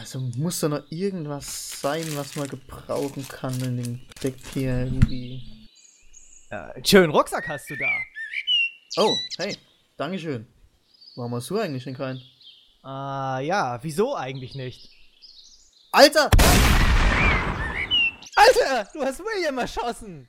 [0.00, 5.68] Also muss da noch irgendwas sein, was man gebrauchen kann in dem Deck hier irgendwie.
[6.48, 7.90] Äh, schönen Rucksack hast du da.
[8.96, 9.56] Oh, hey,
[9.98, 10.46] Dankeschön.
[11.16, 12.22] Warum hast du eigentlich denn keinen?
[12.82, 14.90] Ah, ja, wieso eigentlich nicht?
[15.92, 16.30] Alter!
[18.36, 20.28] Alter, du hast William erschossen!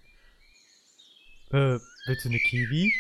[1.52, 1.78] Äh,
[2.08, 2.92] willst du eine Kiwi?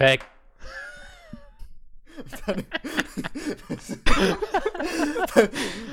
[0.00, 0.26] Perfekt.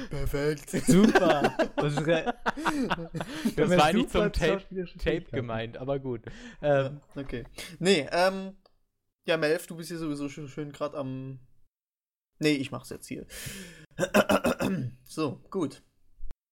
[0.09, 0.69] Perfekt.
[0.87, 1.55] Super.
[1.75, 4.63] Das, Das Ja, war eigentlich super zum Tape,
[4.97, 6.21] Tape gemeint, aber gut.
[6.61, 7.43] Ähm, Okay.
[7.79, 8.55] Nee, ähm.
[9.25, 11.39] Ja, Melf, du bist hier sowieso schön, schön gerade am.
[12.39, 13.25] Nee, ich mach's jetzt hier.
[15.03, 15.83] so, gut.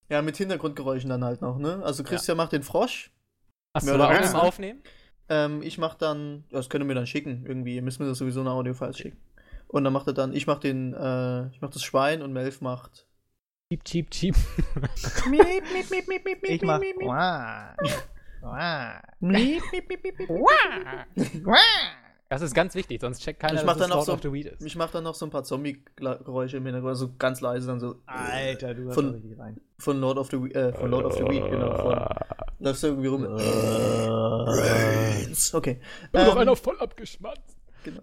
[0.10, 1.82] Ja, mit Hintergrundgeräuschen dann halt noch, ne?
[1.86, 3.12] Also Christian macht den Frosch.
[3.74, 4.32] hast Ja, du auch was?
[4.32, 4.84] im Aufnehmen?
[5.30, 6.44] Ähm, ich mach dann.
[6.52, 7.76] Das könnt ihr mir dann schicken, irgendwie.
[7.76, 9.18] Ihr müsst mir das sowieso eine Audio-Files schicken.
[9.68, 12.62] Und dann macht er dann, ich mach den, äh, ich mach das Schwein und Melf
[12.62, 13.08] macht.
[13.70, 14.36] Cheap, cheap, cheap.
[15.30, 16.80] Miep, miep, miep, miep, miep, ich miep, mach.
[16.80, 17.08] miep, miep.
[17.08, 17.76] Wah.
[18.42, 19.02] Wah.
[19.20, 21.56] Miep, miep, miep, miep, miep, miep.
[22.36, 24.14] Das ist ganz wichtig, sonst checkt keiner, Ich mach dass es dann Lord auch so-
[24.14, 24.62] of the Weed ist.
[24.66, 27.96] Ich mach dann noch so ein paar Zombie-Geräusche im Hintergrund, also ganz leise dann so.
[28.08, 29.60] Alter, du hast Von- richtig rein.
[29.78, 31.76] Von Lord of the We äh, von Lord of the Week, genau.
[31.78, 32.06] Von,
[32.60, 33.22] läufst du irgendwie rum.
[34.46, 35.54] Brains.
[35.54, 35.80] Okay.
[36.14, 37.56] Noch Ähm, einer voll abgeschmatzt.
[37.84, 38.02] Genau.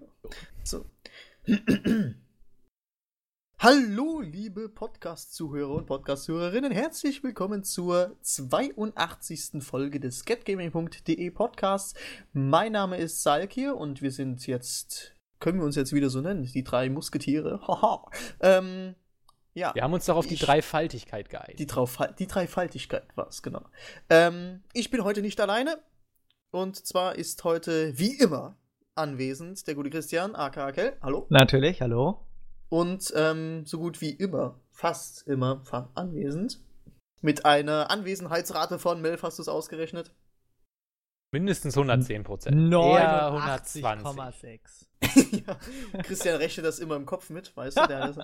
[0.65, 0.87] So.
[3.63, 6.73] Hallo, liebe Podcast-Zuhörer und Podcast-Zuhörerinnen.
[6.73, 9.63] Herzlich willkommen zur 82.
[9.63, 11.95] Folge des getgaming.de Podcasts.
[12.33, 16.43] Mein Name ist Salkir und wir sind jetzt, können wir uns jetzt wieder so nennen,
[16.43, 17.61] die drei Musketiere.
[17.69, 18.05] Haha.
[18.41, 18.97] ähm,
[19.55, 19.73] ja.
[19.77, 21.61] Wir haben uns doch auf die Ich- Dreifaltigkeit geeinigt.
[21.61, 23.63] Die, Draufal die Dreifaltigkeit war es, genau.
[24.11, 25.79] Ähm, ich bin heute nicht alleine.
[26.51, 28.57] Und zwar ist heute, wie immer,
[28.97, 30.97] anwesend der gute Christian, aka Kell.
[31.01, 31.27] Hallo.
[31.31, 32.27] Natürlich, hallo.
[32.73, 35.63] Und ähm, so gut wie immer, fast immer
[35.95, 36.59] anwesend.
[37.21, 40.15] Mit einer Anwesenheitsrate von, Melf, hast du es ausgerechnet?
[41.33, 42.73] Mindestens 110 Prozent.
[42.73, 43.85] Eher 120.
[43.85, 45.45] 89,6.
[45.47, 45.59] ja.
[46.03, 47.87] Christian rechnet das immer im Kopf mit, weißt du?
[47.89, 48.15] Der,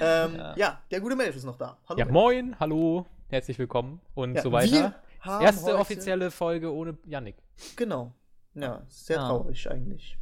[0.00, 0.56] ähm, ja.
[0.56, 0.82] Ja.
[0.92, 1.76] der gute Melf ist noch da.
[1.88, 1.98] Hallo.
[1.98, 2.12] Ja, Melf.
[2.14, 4.94] moin, hallo, herzlich willkommen und Ja, so weiter.
[5.24, 7.36] Erste heute- offizielle Folge ohne Yannick.
[7.74, 8.14] Genau.
[8.54, 9.26] Ja, sehr Ah.
[9.30, 10.16] traurig eigentlich.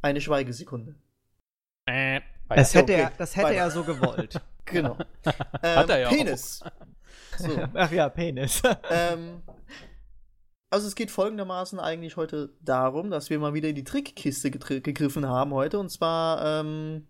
[0.00, 0.94] Eine Schweigesekunde.
[1.86, 3.02] Äh, Das hätte, okay.
[3.02, 3.58] er, das hätte Weiter.
[3.58, 4.40] er so gewollt.
[4.66, 4.96] Genau.
[5.26, 6.10] Hat ähm, er ja auch.
[6.10, 6.64] Penis.
[7.36, 8.62] So, Ach ja, Penis.
[8.90, 9.42] ähm,
[10.70, 15.28] also es geht folgendermaßen eigentlich heute darum, dass wir mal wieder in die Trickkiste gegriffen
[15.28, 15.78] haben heute.
[15.78, 17.06] Und zwar ähm,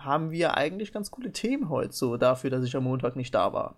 [0.00, 3.52] haben wir eigentlich ganz coole Themen heute so dafür, dass ich am Montag nicht da
[3.52, 3.76] war.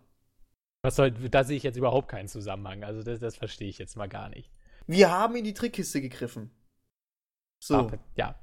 [0.82, 2.84] Was soll, da sehe ich jetzt überhaupt keinen Zusammenhang.
[2.84, 4.52] Also das, das verstehe ich jetzt mal gar nicht.
[4.86, 6.50] Wir haben in die Trickkiste gegriffen.
[7.60, 8.38] So, Aber, ja.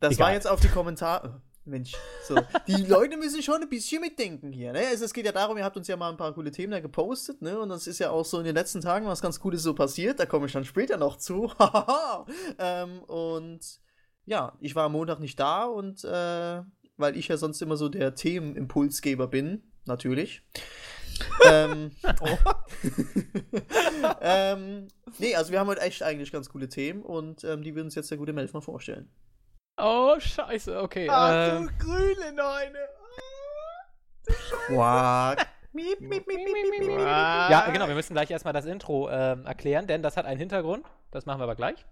[0.00, 0.26] das egal.
[0.26, 1.42] war jetzt auf die Kommentare.
[1.66, 1.92] Mensch,
[2.22, 2.36] so.
[2.66, 4.86] Die Leute müssen schon ein bisschen mitdenken hier, ne?
[4.90, 6.80] Also es geht ja darum, ihr habt uns ja mal ein paar coole Themen da
[6.80, 7.58] gepostet, ne?
[7.58, 10.20] Und das ist ja auch so in den letzten Tagen was ganz Cooles so passiert.
[10.20, 11.50] Da komme ich dann später noch zu.
[12.58, 13.60] ähm, und
[14.26, 16.62] ja, ich war am Montag nicht da und äh,
[16.96, 20.42] weil ich ja sonst immer so der Themenimpulsgeber bin, natürlich.
[21.50, 21.92] ähm,
[24.20, 24.88] ähm,
[25.18, 27.94] nee, also wir haben heute echt eigentlich ganz coole Themen und ähm, die will uns
[27.94, 29.08] jetzt der gute Melf mal vorstellen.
[29.76, 31.08] Oh, scheiße, okay.
[31.10, 32.78] Ach ähm, du grüne Neune.
[34.66, 35.46] Quack.
[35.72, 36.98] Miep, miep, miep, miep, miep, miep, miep.
[36.98, 40.86] Ja, genau, wir müssen gleich erstmal das Intro ähm, erklären, denn das hat einen Hintergrund.
[41.10, 41.84] Das machen wir aber gleich.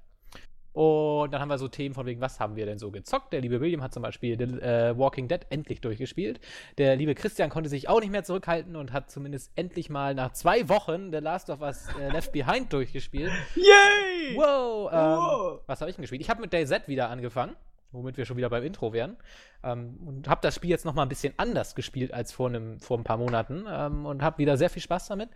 [0.73, 3.33] Und dann haben wir so Themen von wegen, was haben wir denn so gezockt?
[3.33, 6.41] Der liebe William hat zum Beispiel The, äh, Walking Dead endlich durchgespielt.
[6.79, 10.33] Der liebe Christian konnte sich auch nicht mehr zurückhalten und hat zumindest endlich mal nach
[10.33, 13.33] zwei Wochen The Last of Us äh, Left Behind durchgespielt.
[13.57, 14.37] Yay!
[14.37, 14.91] Wow!
[14.93, 15.61] Ähm, Wow.
[15.67, 16.23] Was habe ich denn gespielt?
[16.23, 17.55] Ich habe mit Day Z wieder angefangen,
[17.93, 19.17] womit wir schon wieder beim Intro wären.
[19.63, 22.81] Ähm, und habe das Spiel jetzt noch mal ein bisschen anders gespielt als vor, einem,
[22.81, 25.31] vor ein paar Monaten ähm, und habe wieder sehr viel Spaß damit.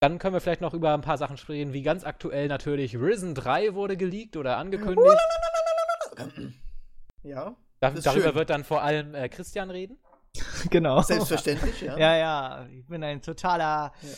[0.00, 3.34] Dann können wir vielleicht noch über ein paar Sachen sprechen, wie ganz aktuell natürlich Risen
[3.34, 5.18] 3 wurde geleakt oder angekündigt.
[7.22, 8.34] Ja, Da, das ist darüber schön.
[8.34, 9.98] wird dann vor allem äh, Christian reden.
[10.70, 11.00] Genau.
[11.02, 11.96] selbstverständlich, ja.
[11.96, 14.08] Ja, ja, ich bin ein totaler Ja.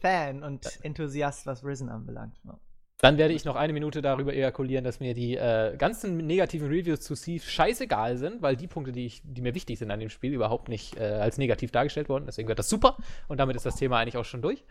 [0.00, 2.36] Fan und Enthusiast, was Risen anbelangt.
[2.44, 2.58] Ja.
[3.00, 7.00] Dann werde ich noch eine Minute darüber ejakulieren, dass mir die äh, ganzen negativen Reviews
[7.00, 10.08] zu Thief scheißegal sind, weil die Punkte, die, ich, die mir wichtig sind an dem
[10.08, 12.26] Spiel, überhaupt nicht äh, als negativ dargestellt wurden.
[12.26, 12.96] Deswegen wird das super.
[13.28, 14.64] Und damit ist das Thema eigentlich auch schon durch.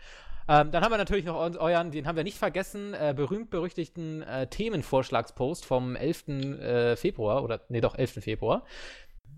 [0.46, 4.46] Ähm, dann haben wir natürlich noch euren, den haben wir nicht vergessen, äh, berühmt-berüchtigten äh,
[4.46, 6.28] Themenvorschlagspost vom 11.
[6.28, 8.22] Äh, Februar, oder nee, doch 11.
[8.22, 8.64] Februar.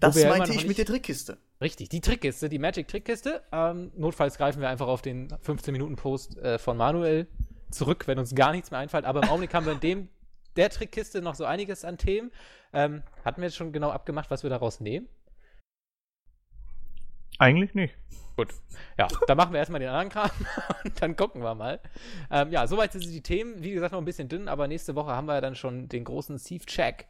[0.01, 1.39] Das meinte ich mit der Trickkiste.
[1.61, 3.43] Richtig, die Trickkiste, die Magic-Trickkiste.
[3.53, 7.29] Ähm, notfalls greifen wir einfach auf den 15-Minuten-Post äh, von Manuel
[7.71, 9.05] zurück, wenn uns gar nichts mehr einfällt.
[9.05, 10.09] Aber im Augenblick haben wir in dem,
[10.57, 12.31] der Trickkiste noch so einiges an Themen.
[12.73, 15.09] Ähm, hatten wir jetzt schon genau abgemacht, was wir daraus nehmen?
[17.39, 17.95] Eigentlich nicht.
[18.37, 18.55] Gut.
[18.99, 20.31] Ja, dann machen wir erstmal den anderen Kram
[20.85, 21.81] und dann gucken wir mal.
[22.31, 23.63] Ähm, ja, soweit sind die Themen.
[23.63, 26.37] Wie gesagt, noch ein bisschen dünn, aber nächste Woche haben wir dann schon den großen
[26.39, 27.07] Thief-Check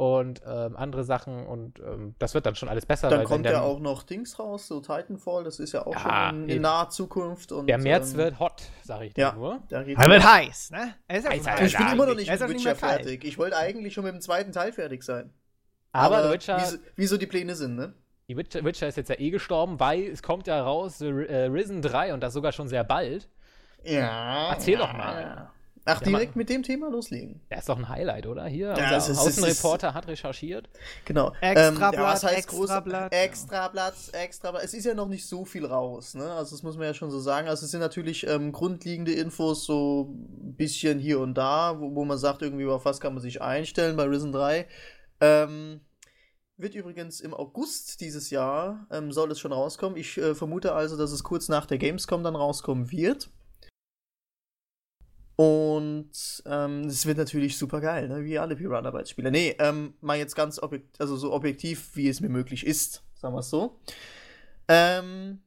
[0.00, 3.10] und ähm, andere Sachen und ähm, das wird dann schon alles besser.
[3.10, 6.44] Dann kommt ja auch noch Dings raus, so Titanfall, das ist ja auch ja, schon
[6.44, 7.52] in, in, naher Zukunft.
[7.52, 9.62] Und, der März ähm, wird hot, sage ich dir ja, nur.
[9.70, 10.94] Der wird heiß, ne?
[11.12, 13.24] Heiß, heiß, ich bin immer noch nicht mit Witcher fertig.
[13.24, 15.34] Ich wollte eigentlich schon mit dem zweiten Teil fertig sein.
[15.92, 17.92] Aber, Aber Witcher, wie, wie, so die Pläne sind, ne?
[18.28, 21.82] Die Witcher, Witcher, ist jetzt ja eh gestorben, weil es kommt ja raus, äh, Risen
[21.82, 23.28] 3 und das sogar schon sehr bald.
[23.84, 24.50] Ja.
[24.50, 25.50] Erzähl doch mal.
[25.96, 27.40] Ach, direkt mit dem Thema loslegen.
[27.50, 28.46] Der ist doch ein Highlight, oder?
[28.46, 30.68] Hier, ja, unser ist, Außenreporter ist, hat recherchiert.
[31.04, 31.32] Genau.
[31.40, 33.12] Extrablatt, ähm, was heißt Extrablatt.
[33.12, 34.64] Extrablatt, Extrablatt.
[34.64, 36.30] Es ist ja noch nicht so viel raus, ne?
[36.32, 37.48] Also das muss man ja schon so sagen.
[37.48, 42.04] Also es sind natürlich ähm, grundlegende Infos, so ein bisschen hier und da, wo, wo
[42.04, 44.66] man sagt, irgendwie auf was kann man sich einstellen bei Risen 3.
[45.20, 45.80] Ähm,
[46.56, 49.96] wird übrigens im August dieses Jahr, ähm, soll es schon rauskommen.
[49.96, 53.30] Ich äh, vermute also, dass es kurz nach der Gamescom dann rauskommen wird.
[55.40, 58.24] Und ähm, es wird natürlich super geil, ne?
[58.26, 59.30] wie alle Piranha-Bytes-Spiele.
[59.30, 63.34] Nee, ähm, mal jetzt ganz objektiv, also so objektiv, wie es mir möglich ist, sagen
[63.34, 63.80] wir es so.
[64.68, 65.40] Ähm,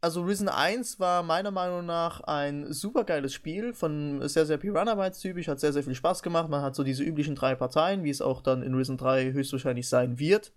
[0.00, 4.94] also Risen 1 war meiner Meinung nach ein super geiles Spiel, von sehr, sehr Piranha
[4.94, 6.48] Bytes typisch, hat sehr, sehr viel Spaß gemacht.
[6.48, 9.88] Man hat so diese üblichen drei Parteien, wie es auch dann in Risen 3 höchstwahrscheinlich
[9.88, 10.52] sein wird.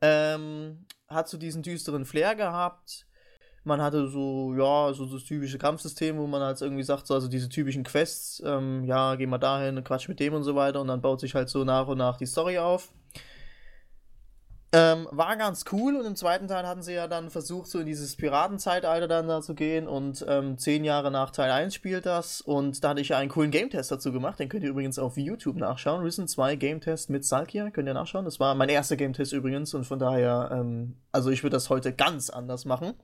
[0.00, 3.06] Ähm, hat so diesen düsteren Flair gehabt
[3.64, 7.28] man hatte so, ja, so das typische Kampfsystem, wo man halt irgendwie sagt, so, also
[7.28, 10.88] diese typischen Quests, ähm, ja, geh mal dahin, quatsch mit dem und so weiter und
[10.88, 12.90] dann baut sich halt so nach und nach die Story auf.
[14.72, 17.86] Ähm, war ganz cool und im zweiten Teil hatten sie ja dann versucht, so in
[17.86, 22.40] dieses Piratenzeitalter dann da zu gehen und ähm, zehn Jahre nach Teil 1 spielt das
[22.40, 25.16] und da hatte ich ja einen coolen Game-Test dazu gemacht, den könnt ihr übrigens auf
[25.16, 26.04] YouTube nachschauen.
[26.04, 28.24] Risen 2 Game-Test mit Salkia, könnt ihr nachschauen.
[28.24, 31.92] Das war mein erster Game-Test übrigens und von daher, ähm, also ich würde das heute
[31.92, 32.94] ganz anders machen.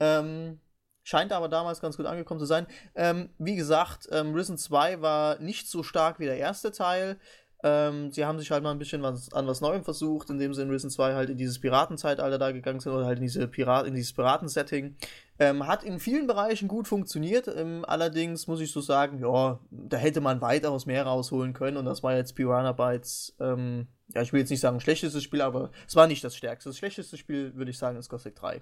[0.00, 0.60] Ähm,
[1.02, 2.66] scheint aber damals ganz gut angekommen zu sein.
[2.94, 7.18] Ähm, wie gesagt, ähm, Risen 2 war nicht so stark wie der erste Teil.
[7.62, 10.62] Ähm, sie haben sich halt mal ein bisschen was, an was Neuem versucht, indem sie
[10.62, 13.86] in Risen 2 halt in dieses Piratenzeitalter da gegangen sind oder halt in, diese Pirat
[13.86, 14.96] in dieses Piratensetting.
[15.38, 17.48] Ähm, hat in vielen Bereichen gut funktioniert.
[17.48, 21.86] Ähm, allerdings muss ich so sagen, ja, da hätte man weitaus mehr rausholen können und
[21.86, 23.34] das war jetzt Piranha Bytes.
[23.40, 26.70] Ähm, ja, ich will jetzt nicht sagen schlechtestes Spiel, aber es war nicht das stärkste.
[26.70, 28.60] Das schlechteste Spiel, würde ich sagen, ist Gothic 3.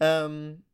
[0.00, 0.64] Ähm,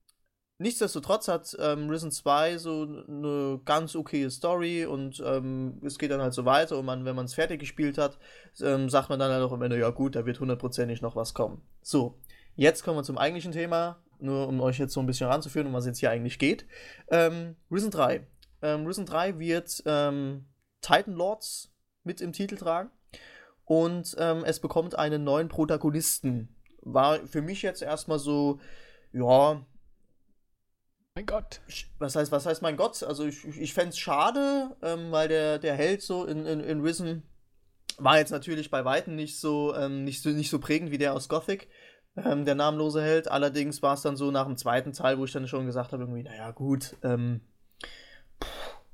[0.59, 6.21] nichtsdestotrotz hat ähm, Risen 2 so eine ganz okaye Story und ähm, es geht dann
[6.21, 8.19] halt so weiter und man, wenn man es fertig gespielt hat,
[8.61, 11.35] ähm, sagt man dann halt auch am Ende, ja gut, da wird hundertprozentig noch was
[11.35, 11.63] kommen.
[11.83, 12.19] So,
[12.55, 15.73] jetzt kommen wir zum eigentlichen Thema, nur um euch jetzt so ein bisschen ranzuführen, um
[15.73, 16.67] was jetzt hier eigentlich geht.
[17.09, 18.27] Ähm, Risen 3.
[18.63, 20.47] Ähm, Risen 3 wird ähm,
[20.81, 21.73] Titan Lords
[22.05, 22.91] mit im Titel tragen
[23.65, 26.55] und es bekommt einen neuen Protagonisten.
[26.83, 28.61] War für mich jetzt erstmal so,
[29.15, 29.65] ja.
[31.15, 31.61] Mein Gott.
[31.99, 33.03] Was heißt, was heißt mein Gott?
[33.05, 36.81] Also ich, ich fände es schade, ähm, weil der, der Held so in, in, in
[36.81, 37.23] Risen
[37.99, 41.15] war jetzt natürlich bei Weitem nicht so, ähm, nicht so, nicht so prägend wie der
[41.15, 41.69] aus Gothic,
[42.17, 43.29] ähm, der namenlose Held.
[43.29, 46.03] Allerdings war es dann so nach dem zweiten Teil, wo ich dann schon gesagt habe,
[46.03, 47.41] irgendwie, naja, gut, ähm,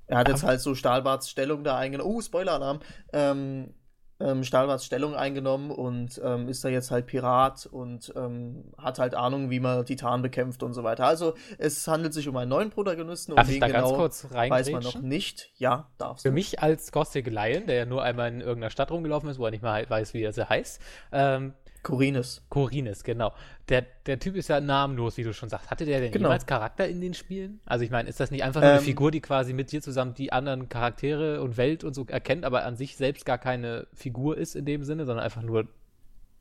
[0.07, 2.13] er hat jetzt halt so Stahlbarts Stellung da eingenommen.
[2.13, 2.81] Oh, Spoiler-Alarm.
[3.13, 3.75] Ähm,
[4.21, 9.15] ähm, Stahlwarts Stellung eingenommen und ähm, ist da jetzt halt Pirat und ähm, hat halt
[9.15, 11.07] Ahnung, wie man Titan bekämpft und so weiter.
[11.07, 14.27] Also es handelt sich um einen neuen Protagonisten Darf und ich da genau ganz kurz
[14.33, 15.51] weiß man noch nicht.
[15.57, 16.35] Ja, darfst Für du.
[16.35, 19.51] mich als Gothic Lion, der ja nur einmal in irgendeiner Stadt rumgelaufen ist, wo er
[19.51, 20.81] nicht mal weiß, wie er sie heißt,
[21.13, 22.43] ähm, Corines.
[22.51, 23.33] Corines, genau.
[23.69, 25.71] Der, der Typ ist ja namenlos, wie du schon sagst.
[25.71, 26.29] Hatte der denn genau.
[26.29, 27.61] jemals Charakter in den Spielen?
[27.65, 29.81] Also ich meine, ist das nicht einfach nur eine ähm, Figur, die quasi mit dir
[29.81, 33.87] zusammen die anderen Charaktere und Welt und so erkennt, aber an sich selbst gar keine
[33.95, 35.69] Figur ist in dem Sinne, sondern einfach nur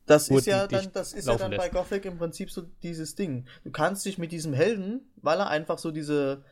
[0.05, 3.45] das ist ja dann, das ist ja dann bei Gothic im Prinzip so dieses Ding.
[3.63, 6.43] Du kannst dich mit diesem Helden, weil er einfach so diese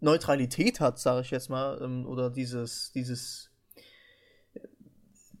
[0.00, 3.49] Neutralität hat, sage ich jetzt mal, ähm, oder dieses, dieses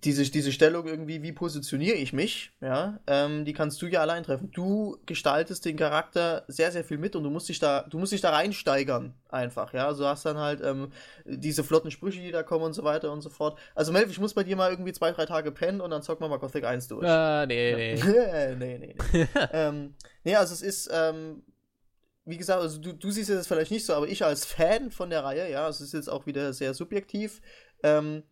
[0.04, 4.22] diese, diese Stellung irgendwie, wie positioniere ich mich, ja, ähm, die kannst du ja allein
[4.22, 4.50] treffen.
[4.50, 8.12] Du gestaltest den Charakter sehr, sehr viel mit und du musst dich da, du musst
[8.12, 9.86] dich da reinsteigern, einfach, ja.
[9.86, 10.90] Also du hast dann halt ähm,
[11.24, 13.58] diese flotten Sprüche, die da kommen und so weiter und so fort.
[13.74, 16.24] Also Melv, ich muss bei dir mal irgendwie zwei, drei Tage pennen und dann zocken
[16.24, 17.06] wir mal Gothic 1 durch.
[17.06, 18.54] Äh, nee, nee.
[18.58, 19.26] nee, nee, nee.
[19.52, 21.42] ähm, nee, also es ist, ähm,
[22.24, 25.10] wie gesagt, also du, du siehst es vielleicht nicht so, aber ich als Fan von
[25.10, 27.42] der Reihe, ja, es ist jetzt auch wieder sehr subjektiv,
[27.82, 28.22] ähm,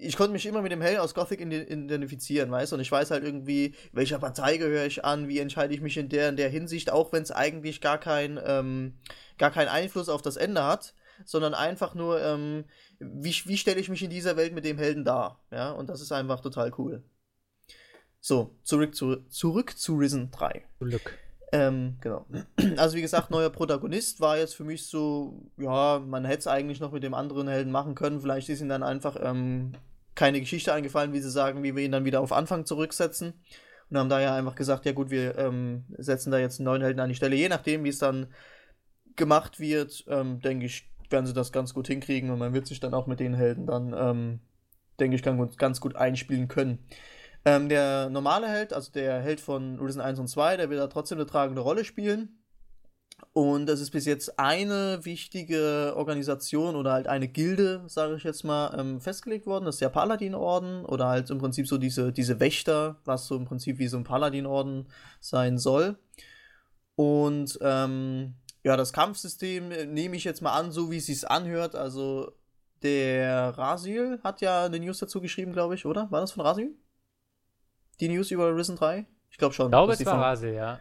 [0.00, 2.76] ich konnte mich immer mit dem Held aus Gothic identifizieren, weißt du?
[2.76, 6.08] Und ich weiß halt irgendwie, welcher Partei gehöre ich an, wie entscheide ich mich in
[6.08, 8.94] der in der Hinsicht, auch wenn es eigentlich gar kein ähm,
[9.38, 12.64] gar keinen Einfluss auf das Ende hat, sondern einfach nur, ähm,
[12.98, 15.70] wie, wie stelle ich mich in dieser Welt mit dem Helden dar, ja?
[15.72, 17.02] Und das ist einfach total cool.
[18.20, 20.64] So, zurück zu zurück zu Risen 3.
[20.80, 21.18] Glück.
[21.52, 22.26] Ähm, genau.
[22.76, 26.78] Also wie gesagt, neuer Protagonist war jetzt für mich so, ja, man hätte es eigentlich
[26.80, 28.20] noch mit dem anderen Helden machen können.
[28.20, 29.72] Vielleicht ist ihm dann einfach ähm,
[30.14, 33.34] keine Geschichte eingefallen, wie sie sagen, wie wir ihn dann wieder auf Anfang zurücksetzen.
[33.90, 36.82] Und haben da ja einfach gesagt, ja gut, wir ähm, setzen da jetzt einen neuen
[36.82, 37.34] Helden an die Stelle.
[37.34, 38.28] Je nachdem, wie es dann
[39.16, 42.78] gemacht wird, ähm, denke ich, werden sie das ganz gut hinkriegen und man wird sich
[42.78, 44.40] dann auch mit den Helden dann, ähm,
[45.00, 46.78] denke ich, ganz gut einspielen können.
[47.44, 50.86] Ähm, der normale Held, also der Held von Risen 1 und 2, der wird da
[50.88, 52.39] trotzdem eine tragende Rolle spielen.
[53.32, 58.44] Und das ist bis jetzt eine wichtige Organisation oder halt eine Gilde, sage ich jetzt
[58.44, 59.64] mal, ähm, festgelegt worden.
[59.66, 63.44] Das ist der Paladin-Orden oder halt im Prinzip so diese, diese Wächter, was so im
[63.44, 64.88] Prinzip wie so ein Paladin-Orden
[65.20, 65.96] sein soll.
[66.96, 71.74] Und ähm, ja, das Kampfsystem nehme ich jetzt mal an, so wie es sich anhört.
[71.74, 72.32] Also
[72.82, 76.10] der Rasil hat ja eine News dazu geschrieben, glaube ich, oder?
[76.10, 76.74] War das von Rasil?
[78.00, 79.06] Die News über Risen 3?
[79.30, 79.66] Ich glaube schon.
[79.66, 80.80] Ich glaube, es war Rasil, ja.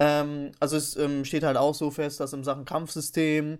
[0.00, 3.58] Ähm, also es ähm, steht halt auch so fest, dass im Sachen Kampfsystem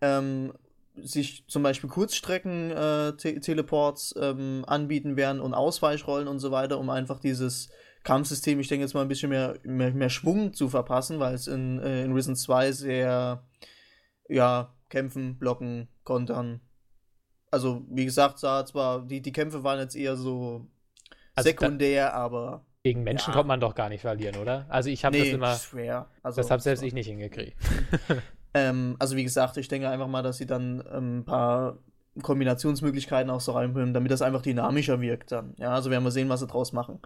[0.00, 0.54] ähm,
[0.96, 7.20] sich zum Beispiel Kurzstrecken-Teleports äh, ähm, anbieten werden und Ausweichrollen und so weiter, um einfach
[7.20, 7.68] dieses
[8.02, 11.48] Kampfsystem, ich denke jetzt mal ein bisschen mehr, mehr, mehr Schwung zu verpassen, weil es
[11.48, 13.46] in, äh, in Risen 2 sehr,
[14.28, 16.62] ja, kämpfen, blocken, kontern.
[17.50, 20.66] Also, wie gesagt, sah zwar, die, die Kämpfe waren jetzt eher so
[21.34, 23.36] also sekundär, aber gegen Menschen ja.
[23.36, 24.66] kommt man doch gar nicht verlieren, oder?
[24.68, 25.56] Also ich habe nee, das immer.
[25.56, 26.06] schwer.
[26.22, 27.56] Also, das habe selbst ich nicht hingekriegt.
[28.54, 31.78] ähm, also wie gesagt, ich denke einfach mal, dass sie dann ähm, ein paar
[32.22, 35.54] Kombinationsmöglichkeiten auch so reinbringen, damit das einfach dynamischer wirkt dann.
[35.56, 37.00] Ja, also werden wir sehen, was sie draus machen.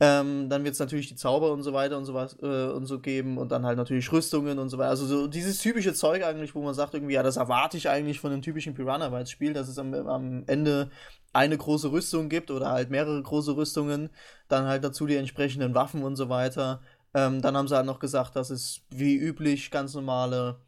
[0.00, 2.86] Ähm, dann wird es natürlich die Zauber und so weiter und so was äh, und
[2.86, 4.90] so geben und dann halt natürlich Rüstungen und so weiter.
[4.90, 8.18] Also so dieses typische Zeug eigentlich, wo man sagt irgendwie, ja, das erwarte ich eigentlich
[8.18, 10.90] von einem typischen Piranha-Spiel, dass es am, am Ende
[11.34, 14.10] eine große Rüstung gibt oder halt mehrere große Rüstungen,
[14.48, 16.80] dann halt dazu die entsprechenden Waffen und so weiter.
[17.14, 20.60] Ähm, dann haben sie halt noch gesagt, dass es wie üblich ganz normale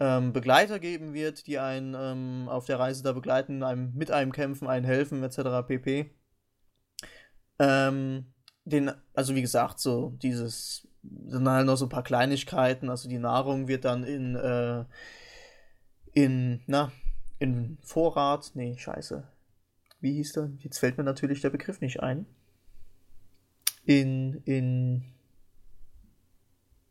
[0.00, 4.32] ähm, Begleiter geben wird, die einen ähm, auf der Reise da begleiten, einem, mit einem
[4.32, 5.66] kämpfen, einen helfen, etc.
[5.66, 6.10] pp.
[7.58, 8.32] Ähm,
[8.64, 13.18] den, also wie gesagt, so dieses, sind halt noch so ein paar Kleinigkeiten, also die
[13.18, 14.84] Nahrung wird dann in, äh,
[16.12, 16.92] in, na,
[17.38, 19.24] in Vorrat, nee, scheiße.
[20.00, 20.50] Wie hieß der?
[20.58, 22.26] Jetzt fällt mir natürlich der Begriff nicht ein.
[23.84, 25.04] In, in,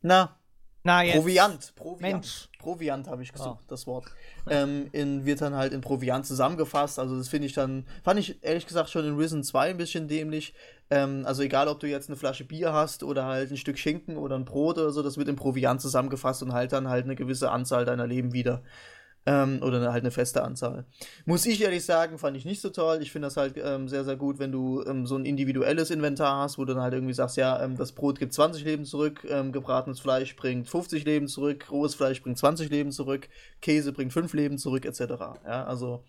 [0.02, 0.40] na,
[0.82, 1.16] na, jetzt.
[1.16, 2.00] Proviant, Proviant.
[2.00, 2.48] Mensch.
[2.58, 3.68] Proviant habe ich gesucht, oh.
[3.68, 4.06] das Wort.
[4.48, 6.98] Ähm, in, wird dann halt in Proviant zusammengefasst.
[6.98, 10.08] Also das finde ich dann, fand ich ehrlich gesagt schon in Risen 2 ein bisschen
[10.08, 10.54] dämlich.
[10.88, 14.16] Ähm, also egal, ob du jetzt eine Flasche Bier hast oder halt ein Stück Schinken
[14.16, 17.16] oder ein Brot oder so, das wird in Proviant zusammengefasst und halt dann halt eine
[17.16, 18.62] gewisse Anzahl deiner Leben wieder.
[19.26, 20.86] Ähm, oder halt eine feste Anzahl.
[21.26, 23.00] Muss ich ehrlich sagen, fand ich nicht so toll.
[23.02, 26.42] Ich finde das halt ähm, sehr, sehr gut, wenn du ähm, so ein individuelles Inventar
[26.42, 29.26] hast, wo du dann halt irgendwie sagst, ja, ähm, das Brot gibt 20 Leben zurück,
[29.28, 33.28] ähm, gebratenes Fleisch bringt 50 Leben zurück, rohes Fleisch bringt 20 Leben zurück,
[33.60, 35.00] Käse bringt 5 Leben zurück, etc.
[35.44, 36.02] Ja, also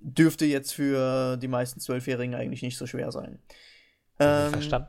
[0.00, 3.38] dürfte jetzt für die meisten Zwölfjährigen eigentlich nicht so schwer sein.
[4.18, 4.88] Ähm, Verstanden.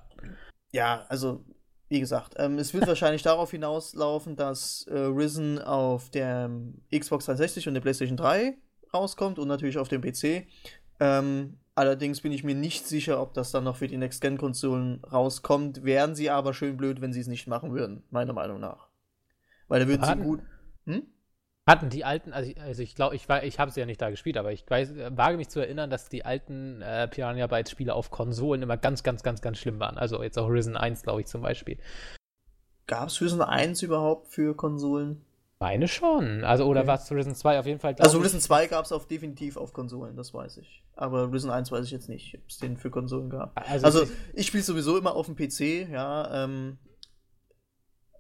[0.71, 1.43] Ja, also
[1.91, 6.49] wie gesagt, ähm, es wird wahrscheinlich darauf hinauslaufen, dass äh, Risen auf der
[6.89, 8.57] Xbox 360 und der PlayStation 3
[8.93, 10.47] rauskommt und natürlich auf dem PC.
[11.01, 15.83] Ähm, allerdings bin ich mir nicht sicher, ob das dann noch für die Next-Gen-Konsolen rauskommt.
[15.83, 18.87] Wären sie aber schön blöd, wenn sie es nicht machen würden, meiner Meinung nach.
[19.67, 20.39] Weil da würden sie gut.
[20.85, 21.03] Hm?
[21.71, 24.09] Hatten die alten, also ich, also ich glaube, ich, ich habe sie ja nicht da
[24.09, 27.93] gespielt, aber ich weiß, wage mich zu erinnern, dass die alten äh, Piranha Bytes Spiele
[27.93, 29.97] auf Konsolen immer ganz, ganz, ganz, ganz schlimm waren.
[29.97, 31.77] Also jetzt auch Risen 1, glaube ich, zum Beispiel.
[32.87, 35.23] Gab es Risen 1 überhaupt für Konsolen?
[35.61, 36.43] Meine schon.
[36.43, 36.87] Also, oder okay.
[36.89, 37.95] war es Risen 2 auf jeden Fall?
[37.99, 40.83] Also, Risen 2 gab es definitiv auf Konsolen, das weiß ich.
[40.97, 43.57] Aber Risen 1 weiß ich jetzt nicht, ob es den für Konsolen gab.
[43.69, 46.43] Also, also ich, ich spiele sowieso immer auf dem PC, ja.
[46.43, 46.79] Ähm,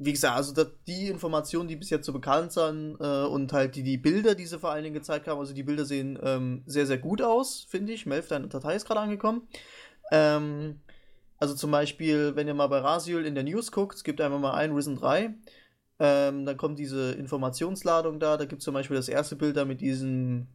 [0.03, 0.53] wie gesagt, also
[0.87, 4.45] die Informationen, die bis jetzt so bekannt sind äh, und halt die, die Bilder, die
[4.45, 7.65] sie vor allen Dingen gezeigt haben, also die Bilder sehen ähm, sehr, sehr gut aus,
[7.69, 8.05] finde ich.
[8.05, 9.47] Melf, deine Datei ist gerade angekommen.
[10.11, 10.79] Ähm,
[11.37, 14.39] also zum Beispiel, wenn ihr mal bei Rasiul in der News guckt, es gibt einfach
[14.39, 15.35] mal ein Risen 3,
[15.99, 19.65] ähm, dann kommt diese Informationsladung da, da gibt es zum Beispiel das erste Bild da
[19.65, 20.47] mit diesem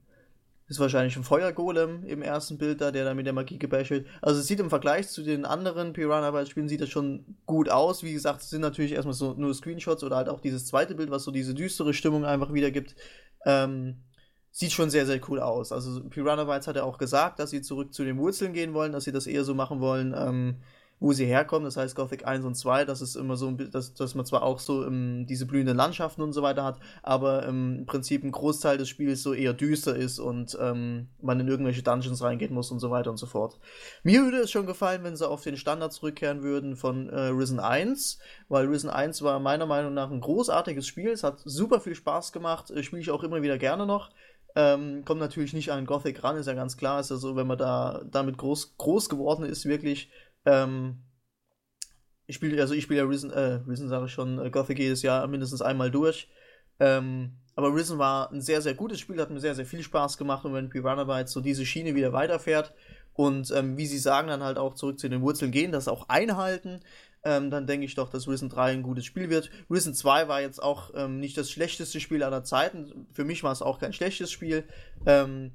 [0.68, 4.06] ist wahrscheinlich ein Feuergolem im ersten Bild da, der da mit der Magie gebäschelt.
[4.20, 8.02] Also es sieht im Vergleich zu den anderen Piranha-Spielen sieht das schon gut aus.
[8.02, 11.10] Wie gesagt, es sind natürlich erstmal so nur Screenshots oder halt auch dieses zweite Bild,
[11.10, 12.96] was so diese düstere Stimmung einfach wiedergibt.
[13.44, 14.02] Ähm,
[14.50, 15.70] sieht schon sehr, sehr cool aus.
[15.70, 18.90] Also Piranha Bytes hat ja auch gesagt, dass sie zurück zu den Wurzeln gehen wollen,
[18.90, 20.56] dass sie das eher so machen wollen, ähm,
[20.98, 24.14] wo sie herkommen, das heißt Gothic 1 und 2, das ist immer so, dass, dass
[24.14, 27.86] man zwar auch so ähm, diese blühenden Landschaften und so weiter hat, aber ähm, im
[27.86, 32.22] Prinzip ein Großteil des Spiels so eher düster ist und ähm, man in irgendwelche Dungeons
[32.22, 33.58] reingehen muss und so weiter und so fort.
[34.04, 37.60] Mir würde es schon gefallen, wenn sie auf den Standard zurückkehren würden von äh, Risen
[37.60, 41.94] 1, weil Risen 1 war meiner Meinung nach ein großartiges Spiel, es hat super viel
[41.94, 44.10] Spaß gemacht, äh, spiele ich auch immer wieder gerne noch.
[44.58, 46.98] Ähm, kommt natürlich nicht an Gothic ran, ist ja ganz klar.
[46.98, 50.10] Ist ja so, wenn man da damit groß, groß geworden ist, wirklich,
[50.46, 51.02] ähm,
[52.26, 55.02] ich spiele, also ich spiele ja Risen, äh, Risen sage ich schon, äh, Gothic jedes
[55.02, 56.28] Jahr mindestens einmal durch.
[56.80, 60.18] Ähm, aber Risen war ein sehr, sehr gutes Spiel, hat mir sehr, sehr viel Spaß
[60.18, 62.74] gemacht und wenn Piranha jetzt so diese Schiene wieder weiterfährt
[63.14, 66.08] und ähm, wie sie sagen, dann halt auch zurück zu den Wurzeln gehen, das auch
[66.08, 66.80] einhalten,
[67.24, 69.50] ähm, dann denke ich doch, dass Risen 3 ein gutes Spiel wird.
[69.70, 73.08] Risen 2 war jetzt auch ähm, nicht das schlechteste Spiel aller Zeiten.
[73.12, 74.64] Für mich war es auch kein schlechtes Spiel.
[75.06, 75.52] Ähm,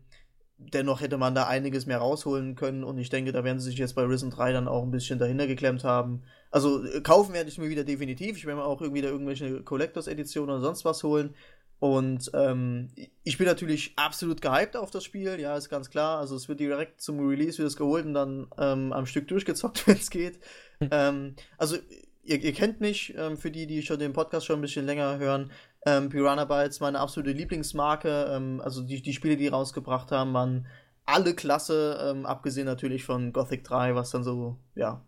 [0.73, 3.79] dennoch hätte man da einiges mehr rausholen können und ich denke, da werden sie sich
[3.79, 6.23] jetzt bei Risen 3 dann auch ein bisschen dahinter geklemmt haben.
[6.51, 8.37] Also äh, kaufen werde ich mir wieder definitiv.
[8.37, 11.33] Ich werde mir auch irgendwie da irgendwelche Collectors Editionen oder sonst was holen.
[11.79, 12.91] Und ähm,
[13.23, 16.19] ich bin natürlich absolut gehypt auf das Spiel, ja, ist ganz klar.
[16.19, 19.87] Also es wird direkt zum Release wird es geholt und dann ähm, am Stück durchgezockt,
[19.87, 20.39] wenn es geht.
[20.79, 20.89] Hm.
[20.91, 21.77] ähm, also
[22.23, 25.17] ihr, ihr, kennt mich, ähm, für die, die schon den Podcast schon ein bisschen länger
[25.17, 25.51] hören.
[25.85, 28.27] Ähm, Piranha Bytes, meine absolute Lieblingsmarke.
[28.29, 30.67] Ähm, also die, die Spiele, die rausgebracht haben, waren
[31.05, 35.03] alle klasse, ähm, abgesehen natürlich von Gothic 3, was dann so, ja,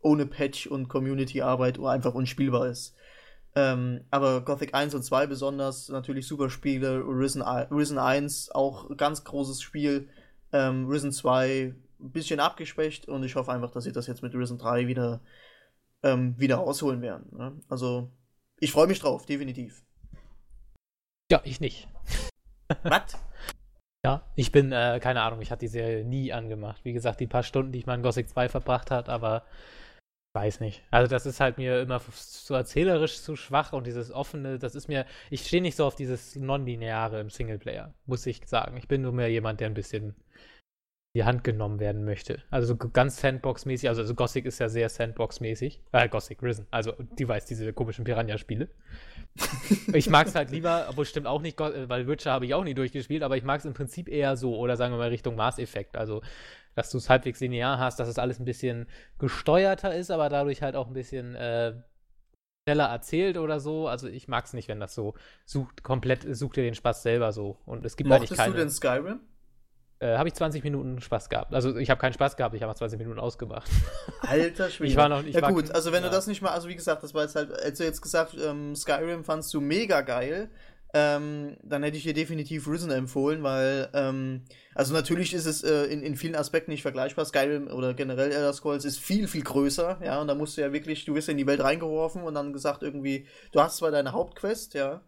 [0.00, 2.94] ohne Patch und Community-Arbeit einfach unspielbar ist.
[3.56, 7.02] Ähm, aber Gothic 1 und 2 besonders, natürlich super Spiele.
[7.06, 10.08] Risen, Risen 1 auch ganz großes Spiel.
[10.52, 14.34] Ähm, Risen 2 ein bisschen abgeschwächt und ich hoffe einfach, dass sie das jetzt mit
[14.34, 15.20] Risen 3 wieder,
[16.02, 17.26] ähm, wieder rausholen werden.
[17.36, 17.52] Ne?
[17.68, 18.10] Also,
[18.60, 19.82] ich freue mich drauf, definitiv.
[21.30, 21.88] Ja, ich nicht.
[22.82, 23.16] Was?
[24.04, 26.84] Ja, ich bin, äh, keine Ahnung, ich hatte die Serie nie angemacht.
[26.84, 29.44] Wie gesagt, die paar Stunden, die ich mal in Gothic 2 verbracht habe, aber
[30.34, 30.82] weiß nicht.
[30.90, 34.88] Also das ist halt mir immer so erzählerisch zu schwach und dieses offene, das ist
[34.88, 38.76] mir, ich stehe nicht so auf dieses nonlineare im Singleplayer, muss ich sagen.
[38.76, 40.14] Ich bin nur mehr jemand, der ein bisschen
[41.14, 42.42] die Hand genommen werden möchte.
[42.50, 45.80] Also so ganz Sandbox-mäßig, also, also Gothic ist ja sehr Sandbox-mäßig.
[45.92, 46.66] Äh, Gothic, Risen.
[46.70, 48.68] Also die weiß diese komischen Piranha-Spiele.
[49.92, 52.74] ich mag es halt lieber, obwohl stimmt auch nicht, weil Witcher habe ich auch nie
[52.74, 55.96] durchgespielt, aber ich mag es im Prinzip eher so, oder sagen wir mal Richtung Maß-Effekt.
[55.96, 56.20] Also
[56.74, 58.86] dass du es halbwegs linear hast, dass es alles ein bisschen
[59.18, 61.74] gesteuerter ist, aber dadurch halt auch ein bisschen äh,
[62.66, 63.88] schneller erzählt oder so.
[63.88, 67.32] Also ich mag es nicht, wenn das so sucht, komplett sucht dir den Spaß selber
[67.32, 67.58] so.
[67.64, 68.52] Und es gibt Mochtest eigentlich keine.
[68.52, 69.20] du denn Skyrim?
[70.04, 71.54] Äh, habe ich 20 Minuten Spaß gehabt.
[71.54, 73.70] Also ich habe keinen Spaß gehabt, ich habe 20 Minuten ausgemacht.
[74.20, 74.90] Alter Schwede.
[74.90, 75.34] Ich war noch nicht.
[75.34, 76.10] Ja gut, also wenn ja.
[76.10, 78.36] du das nicht mal, also wie gesagt, das war jetzt halt, als du jetzt gesagt,
[78.38, 80.50] ähm, Skyrim fandst du mega geil
[80.96, 84.42] ähm, dann hätte ich dir definitiv Risen empfohlen, weil, ähm,
[84.76, 87.24] also natürlich ist es äh, in, in vielen Aspekten nicht vergleichbar.
[87.24, 90.72] Skyrim oder generell Elder Scrolls ist viel, viel größer, ja, und da musst du ja
[90.72, 94.12] wirklich, du wirst in die Welt reingeworfen und dann gesagt irgendwie, du hast zwar deine
[94.12, 95.00] Hauptquest, ja,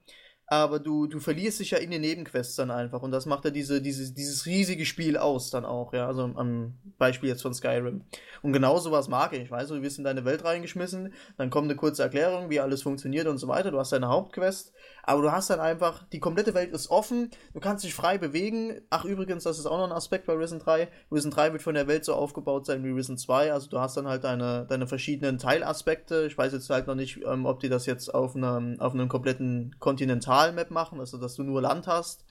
[0.49, 3.03] aber du, du verlierst dich ja in den Nebenquests dann einfach.
[3.03, 6.75] Und das macht ja diese, diese, dieses riesige Spiel aus dann auch, ja, also am
[6.99, 8.05] Beispiel jetzt von Skyrim.
[8.43, 11.65] Und genau sowas mag ich, weißt du, du wirst in deine Welt reingeschmissen, dann kommt
[11.65, 14.73] eine kurze Erklärung, wie alles funktioniert und so weiter, du hast deine Hauptquest,
[15.07, 18.81] aber du hast dann einfach, die komplette Welt ist offen, du kannst dich frei bewegen,
[18.91, 21.75] ach übrigens, das ist auch noch ein Aspekt bei Risen 3, Risen 3 wird von
[21.75, 24.87] der Welt so aufgebaut sein wie Risen 2, also du hast dann halt deine, deine
[24.87, 28.79] verschiedenen Teilaspekte, ich weiß jetzt halt noch nicht, ähm, ob die das jetzt auf einem,
[28.81, 32.25] auf einem kompletten Kontinental Total-Map machen, also dass du nur Land hast.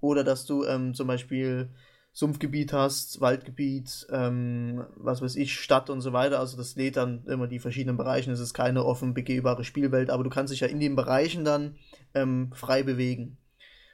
[0.00, 1.70] Oder dass du ähm, zum Beispiel
[2.16, 6.40] Sumpfgebiet hast, Waldgebiet, ähm, was weiß ich, Stadt und so weiter.
[6.40, 8.32] Also das lädt dann immer die verschiedenen Bereiche.
[8.32, 11.76] Es ist keine offen begehbare Spielwelt, aber du kannst dich ja in den Bereichen dann
[12.14, 13.36] ähm, frei bewegen.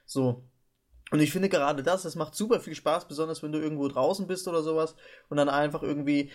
[0.06, 0.44] So.
[1.10, 4.28] Und ich finde gerade das, das macht super viel Spaß, besonders wenn du irgendwo draußen
[4.28, 4.94] bist oder sowas
[5.28, 6.30] und dann einfach irgendwie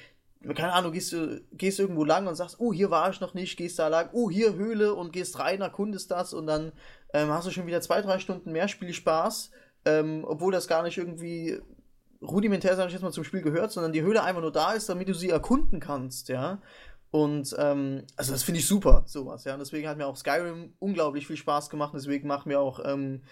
[0.54, 3.56] keine Ahnung, gehst du gehst irgendwo lang und sagst, oh, hier war ich noch nicht,
[3.56, 6.74] gehst da lang, oh, hier Höhle und gehst rein, erkundest das und dann
[7.14, 9.52] ähm, hast du schon wieder zwei, drei Stunden mehr Spielspaß,
[9.86, 11.60] ähm, obwohl das gar nicht irgendwie
[12.22, 14.90] rudimentär, sag ich jetzt mal, zum Spiel gehört, sondern die Höhle einfach nur da ist,
[14.90, 16.62] damit du sie erkunden kannst, ja.
[17.10, 19.54] Und ähm, also das finde ich super, sowas, ja.
[19.54, 21.94] Und deswegen hat mir auch Skyrim unglaublich viel Spaß gemacht.
[21.96, 23.24] Deswegen macht mir auch ähm,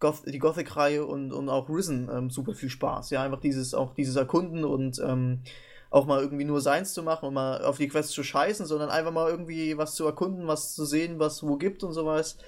[0.00, 3.10] Goth die Gothic-Reihe und, und auch Risen ähm, super viel Spaß.
[3.10, 5.42] Ja, einfach dieses, auch dieses Erkunden und ähm,
[5.90, 8.90] auch mal irgendwie nur seins zu machen und mal auf die Quest zu scheißen, sondern
[8.90, 12.38] einfach mal irgendwie was zu erkunden, was zu sehen, was wo gibt und sowas.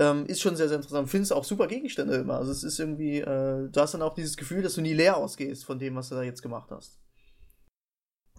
[0.00, 1.10] Ähm, ist schon sehr, sehr interessant.
[1.10, 2.36] Findest auch super Gegenstände immer.
[2.36, 5.18] Also es ist irgendwie, äh, du hast dann auch dieses Gefühl, dass du nie leer
[5.18, 6.98] ausgehst von dem, was du da jetzt gemacht hast.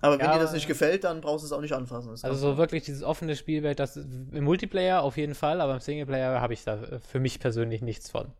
[0.02, 2.10] Aber wenn Ja, dir das nicht gefällt, dann brauchst du es auch nicht anfassen.
[2.10, 5.80] Das Also so wirklich dieses offene Spielwelt, das im Multiplayer auf jeden Fall, aber im
[5.80, 8.34] Singleplayer habe ich da äh, für mich persönlich nichts von.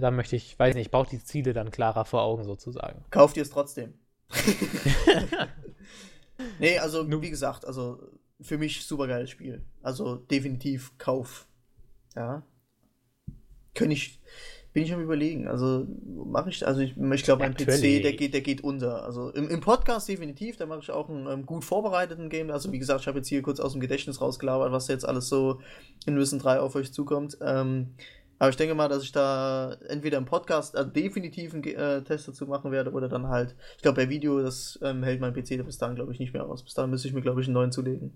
[0.00, 3.04] Da möchte ich, weiß nicht, ich brauche die Ziele dann klarer vor Augen sozusagen.
[3.10, 3.94] Kauf dir es trotzdem.
[6.60, 7.98] nee, also wie gesagt, also
[8.40, 9.64] für mich super geiles Spiel.
[9.82, 11.46] Also definitiv Kauf.
[12.14, 12.42] Ja.
[13.74, 14.20] Könnte ich,
[14.72, 15.48] bin ich am überlegen.
[15.48, 19.04] Also mache ich, also ich, ich glaube, mein PC, der geht, der geht unter.
[19.04, 22.50] Also im, im Podcast definitiv, da mache ich auch einen ähm, gut vorbereiteten Game.
[22.50, 25.28] Also wie gesagt, ich habe jetzt hier kurz aus dem Gedächtnis rausgelabert, was jetzt alles
[25.28, 25.60] so
[26.06, 27.38] in Wissen 3 auf euch zukommt.
[27.40, 27.94] Ähm,
[28.38, 32.26] aber ich denke mal, dass ich da entweder im Podcast äh, definitiv einen äh, Test
[32.26, 35.64] dazu machen werde oder dann halt, ich glaube, bei Video, das ähm, hält mein PC
[35.64, 36.64] bis dahin, glaube ich, nicht mehr aus.
[36.64, 38.12] Bis dahin müsste ich mir, glaube ich, einen neuen zulegen.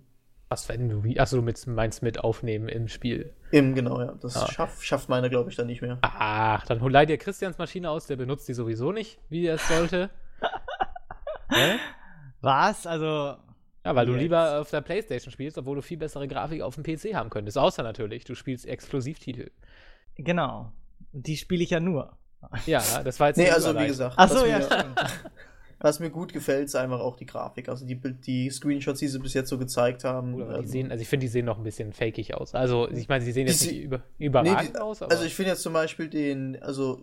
[0.48, 3.34] Was, wenn du, wie, achso, du mit, meinst mit aufnehmen im Spiel.
[3.50, 4.12] Im, genau, ja.
[4.22, 4.46] Das Ah.
[4.50, 5.98] schaff, schafft meine, glaube ich, dann nicht mehr.
[6.02, 9.56] Ach, dann hol- leih dir Christians Maschine aus, der benutzt die sowieso nicht, wie er
[9.56, 10.08] es sollte.
[11.50, 11.76] Hä?
[12.40, 12.86] Was?
[12.86, 13.36] Also.
[13.84, 14.22] Ja, weil du Jetzt.
[14.22, 17.56] lieber auf der Playstation spielst, obwohl du viel bessere Grafik auf dem PC haben könntest.
[17.58, 19.50] Außer natürlich, du spielst Exklusivtitel.
[20.16, 20.72] Genau.
[21.12, 22.16] Die spiele ich ja nur.
[22.66, 25.00] Ja, das war jetzt Nee, also wie gesagt, Ach so, was, ja, stimmt.
[25.78, 27.68] was mir gut gefällt, ist einfach auch die Grafik.
[27.68, 30.32] Also die, die Screenshots, die sie bis jetzt so gezeigt haben.
[30.32, 32.54] Gut, aber die ähm, sehen, also ich finde, die sehen noch ein bisschen fakig aus.
[32.54, 35.62] Also, ich meine, sie sehen jetzt nicht über, überragend die- aus, Also ich finde jetzt
[35.62, 37.02] zum Beispiel den, also,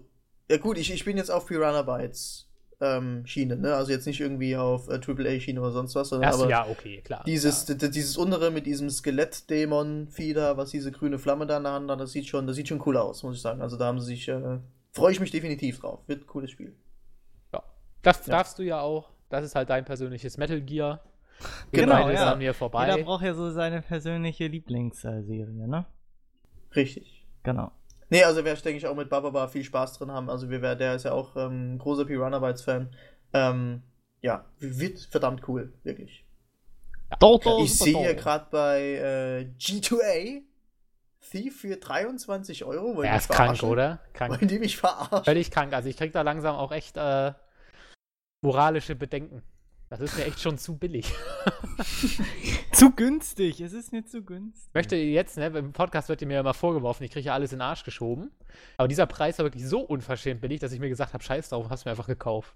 [0.49, 2.49] ja gut, ich, ich bin jetzt auf Piranha Bytes
[2.81, 3.75] ähm, Schiene, ne?
[3.75, 7.01] Also jetzt nicht irgendwie auf äh, AAA-Schiene oder sonst was, sondern Erst, aber ja, okay,
[7.01, 7.23] klar.
[7.25, 7.77] dieses, klar.
[7.89, 12.11] dieses untere mit diesem Skelett-Dämon-Fieder, was diese grüne Flamme da in der Hand hat, das
[12.11, 13.61] sieht schon, das sieht schon cool aus, muss ich sagen.
[13.61, 14.59] Also da haben sie sich, äh,
[14.91, 15.99] freue ich mich definitiv drauf.
[16.07, 16.75] Wird ein cooles Spiel.
[18.05, 18.11] Ja.
[18.11, 18.37] Das Ja.
[18.37, 19.09] darfst du ja auch.
[19.29, 21.01] Das ist halt dein persönliches Metal Gear.
[21.71, 22.19] Wir Genau, beide ja.
[22.19, 22.89] sind an mir vorbei.
[22.89, 25.85] Jeder braucht ja so seine persönliche Lieblingsserie, ne?
[26.75, 27.25] Richtig.
[27.43, 27.71] Genau.
[28.09, 30.29] Nee, also werde ich, denke ich, auch mit Bababa viel Spaß drin haben.
[30.29, 32.89] Also wir wär, der ist ja auch ähm, großer Piranha Bytes-Fan.
[33.33, 33.81] Ähm,
[34.21, 36.23] ja, wird verdammt cool, wirklich.
[37.19, 40.41] Doch, Ich sehe hier gerade bei äh, G2A
[41.31, 43.01] Thief für 23 Euro.
[43.01, 43.69] Er die ist mich krank, verarschen?
[43.69, 43.99] oder?
[44.13, 44.31] Krank.
[44.39, 45.23] Wollen die mich verarschen?
[45.23, 45.73] Völlig krank.
[45.73, 47.33] Also ich krieg da langsam auch echt äh,
[48.43, 49.41] moralische Bedenken.
[49.89, 51.13] Das ist mir echt schon zu billig.
[52.71, 53.61] Zu günstig.
[53.61, 54.65] Es ist mir zu günstig.
[54.69, 57.53] Ich möchte jetzt, ne, im Podcast wird mir ja immer vorgeworfen, ich kriege ja alles
[57.53, 58.31] in den Arsch geschoben.
[58.77, 61.67] Aber dieser Preis war wirklich so unverschämt billig, dass ich mir gesagt habe, scheiß drauf,
[61.69, 62.55] hast mir einfach gekauft.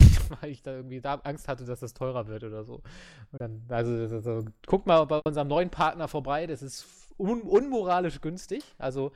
[0.40, 2.82] Weil ich da irgendwie da Angst hatte, dass das teurer wird oder so.
[3.32, 6.86] Dann, also, also, guck mal bei unserem neuen Partner vorbei, das ist
[7.18, 8.62] un unmoralisch günstig.
[8.78, 9.10] Also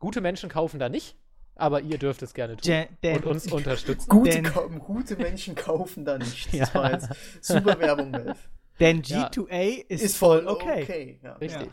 [0.00, 1.16] gute Menschen kaufen da nicht,
[1.56, 4.08] aber ihr dürft es gerne tun Ja, denn- und uns unterstützen.
[4.08, 4.42] Gute,
[4.80, 6.52] gute Menschen kaufen da nicht.
[6.52, 6.64] Ja.
[6.66, 7.08] Das war jetzt
[7.40, 8.48] super Werbung, Melf.
[8.78, 9.28] Denn Ja.
[9.28, 10.82] G2A ist, Ist voll okay.
[10.82, 11.20] okay.
[11.24, 11.32] ja.
[11.36, 11.68] Richtig.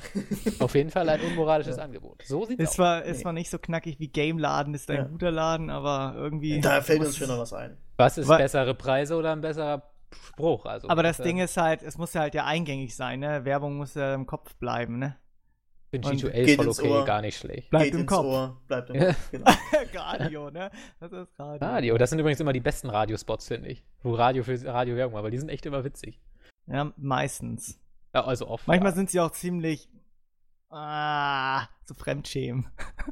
[0.62, 2.24] Auf jeden Fall ein unmoralisches Angebot.
[2.26, 2.80] So sieht's Es aus.
[2.80, 3.26] war, es Nee.
[3.26, 5.04] war nicht so knackig wie Game Laden, ist ein Ja.
[5.04, 6.62] guter Laden, aber irgendwie.
[6.62, 7.76] Da fällt uns schon noch was ein.
[7.98, 10.66] Was ist bessere Preise oder ein besserer Spruch?
[10.66, 13.44] Also, Aber das äh, Ding ist halt, es muss ja halt ja eingängig sein, ne?
[13.44, 15.18] Werbung muss ja im Kopf bleiben, ne?
[15.94, 17.06] Für und G2A ist geht voll ins okay, Ohr.
[17.06, 17.70] gar nicht schlecht.
[17.70, 18.26] Bleibt Geht im ins Kopf.
[18.26, 19.00] Ohr, bleibt im.
[19.00, 19.32] Kopf.
[19.32, 19.52] Genau.
[19.94, 20.72] Radio, ne?
[21.00, 21.68] Das ist Radio.
[21.68, 23.84] Radio, das sind übrigens immer die besten Radiospots, finde ich.
[24.02, 26.20] Wo Radio für Radio Werbung war, weil die sind echt immer witzig.
[26.66, 27.80] Ja, meistens.
[28.14, 28.68] Ja, also oft.
[28.68, 28.96] Manchmal ja.
[28.96, 29.90] sind sie auch ziemlich.
[30.70, 32.68] Ah, so Fremdschämen.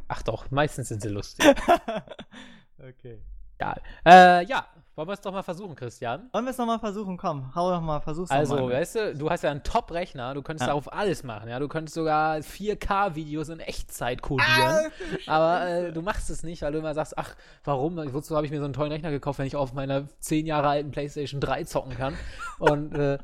[0.08, 1.46] Ach doch, meistens sind sie lustig.
[2.80, 3.22] okay.
[3.60, 3.82] Egal.
[4.04, 6.30] Äh, ja, wollen wir es doch mal versuchen, Christian.
[6.34, 7.18] Wollen wir es nochmal versuchen?
[7.18, 8.74] Komm, hau doch mal, versuch's Also, nochmal.
[8.74, 10.74] weißt du, du hast ja einen Top-Rechner, du könntest Ja.
[10.74, 11.60] darauf alles machen, ja.
[11.60, 14.92] Du könntest sogar 4K-Videos in Echtzeit Ah, codieren.
[15.28, 17.98] Aber äh, du machst es nicht, weil du immer sagst, ach, warum?
[18.14, 20.68] Wozu habe ich mir so einen tollen Rechner gekauft, wenn ich auf meiner 10 Jahre
[20.70, 22.16] alten PlayStation 3 zocken kann?
[22.60, 23.18] Und äh,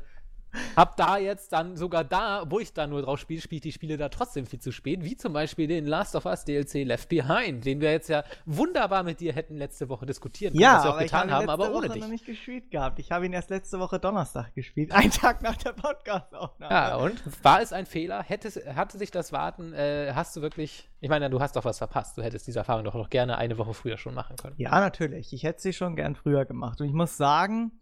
[0.76, 3.72] hab da jetzt dann sogar da, wo ich da nur drauf spiele, spiele ich die
[3.72, 7.08] Spiele da trotzdem viel zu spät, wie zum Beispiel den Last of Us DLC Left
[7.08, 10.84] Behind, den wir jetzt ja wunderbar mit dir hätten letzte Woche diskutieren können, ja, was
[10.84, 12.02] wir auch ich getan habe haben, aber ohne Woche dich.
[12.02, 12.98] noch nicht gespielt gehabt.
[12.98, 14.92] Ich habe ihn erst letzte Woche Donnerstag gespielt.
[14.92, 16.74] Einen Tag nach der Podcast-Aufnahme.
[16.74, 18.22] Ja, und war es ein Fehler?
[18.22, 21.78] Hättest, hatte sich das Warten, äh, hast du wirklich, ich meine, du hast doch was
[21.78, 22.16] verpasst.
[22.16, 24.54] Du hättest diese Erfahrung doch noch gerne eine Woche früher schon machen können.
[24.58, 25.32] Ja, natürlich.
[25.32, 26.80] Ich hätte sie schon gern früher gemacht.
[26.80, 27.72] Und ich muss sagen,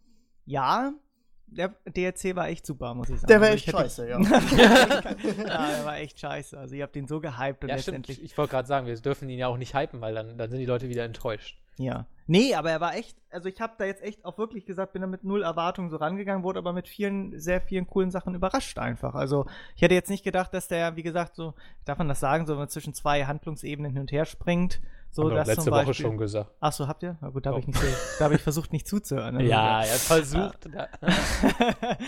[0.45, 0.93] ja,
[1.47, 3.29] der DLC war echt super, muss ich sagen.
[3.29, 4.21] Der war Also echt scheiße, ja.
[4.21, 6.59] ja, der war echt scheiße.
[6.59, 7.99] Also ihr habt ihn so gehypt und Ja, stimmt.
[8.09, 8.23] letztendlich.
[8.23, 10.59] Ich wollte gerade sagen, wir dürfen ihn ja auch nicht hypen, weil dann, dann sind
[10.59, 11.59] die Leute wieder enttäuscht.
[11.79, 12.07] Ja.
[12.27, 15.03] Nee, aber er war echt, also ich habe da jetzt echt auch wirklich gesagt, bin
[15.03, 18.79] da mit null Erwartungen so rangegangen, wurde aber mit vielen, sehr vielen coolen Sachen überrascht
[18.79, 19.15] einfach.
[19.15, 21.55] Also ich hätte jetzt nicht gedacht, dass der, wie gesagt, so,
[21.85, 24.81] darf man das sagen, so zwischen zwei Handlungsebenen hin und her springt.
[25.17, 26.07] So, Haben wir das letzte zum Woche Beispiel.
[26.07, 26.51] schon gesagt.
[26.61, 27.17] Ach so, habt ihr?
[27.23, 27.61] Na gut, da habe Oh.
[27.61, 27.81] ich nicht
[28.19, 29.37] da habe ich versucht nicht zuzuhören.
[29.37, 30.69] Also, Ja, er hat versucht.
[30.71, 30.89] da-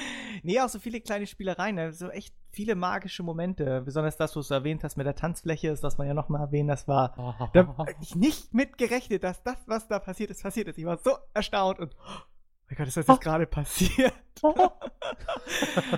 [0.42, 1.92] nee, auch so viele kleine Spielereien, ne?
[1.94, 3.81] so echt viele magische Momente.
[3.81, 6.68] Besonders das, was du erwähnt hast mit der Tanzfläche, ist, das man ja nochmal erwähnen,
[6.68, 7.14] das war.
[7.55, 10.77] Da hab ich nicht mit gerechnet, dass das, was da passiert ist, passiert ist.
[10.77, 11.97] Ich war so erstaunt und.
[11.99, 12.21] Oh
[12.68, 14.12] mein Gott, ist das jetzt gerade passiert?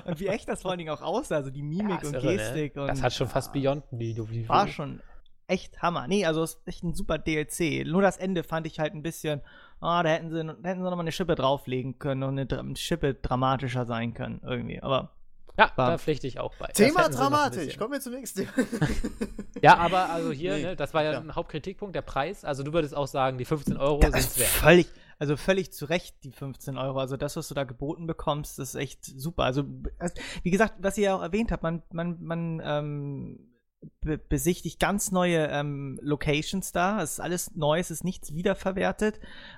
[0.05, 2.27] und wie echt das vor allen Dingen auch aussah, also die Mimik Ja, und irre,
[2.27, 2.37] ne?
[2.37, 2.77] Gestik.
[2.77, 4.27] Und, Das hat schon fast Beyond Video.
[4.49, 5.01] war schon
[5.51, 6.07] echt Hammer.
[6.09, 7.85] Nee, also es ist echt ein super DLC.
[7.87, 9.41] Nur das Ende fand ich halt ein bisschen,
[9.81, 12.65] ah, da hätten sie, da hätten sie nochmal eine Schippe drauflegen können und eine Dra
[12.77, 14.81] Schippe dramatischer sein können, irgendwie.
[14.83, 15.11] Aber
[15.59, 16.69] Ja, War- da pflichte ich auch bei.
[16.69, 17.77] Thema dramatisch.
[17.77, 18.53] Kommen wir zum nächsten Thema.
[19.63, 20.63] Ja, aber also hier, Nee.
[20.63, 21.19] ne, das war ja, Ja.
[21.21, 22.45] ein Hauptkritikpunkt, der Preis.
[22.47, 24.49] Also du würdest auch sagen, die 15 Euro Ja, sind es wert.
[24.49, 24.87] völlig,
[25.19, 26.99] also völlig zu Recht die 15 Euro.
[26.99, 29.43] Also das, was du da geboten bekommst, ist echt super.
[29.43, 29.65] Also,
[29.99, 33.50] also, wie gesagt, was ihr ja auch erwähnt habt, man, man, man ähm,
[34.01, 37.03] be besichtigt ganz neue ähm, Locations da.
[37.03, 39.17] Es ist alles neu, es ist nichts wiederverwertet.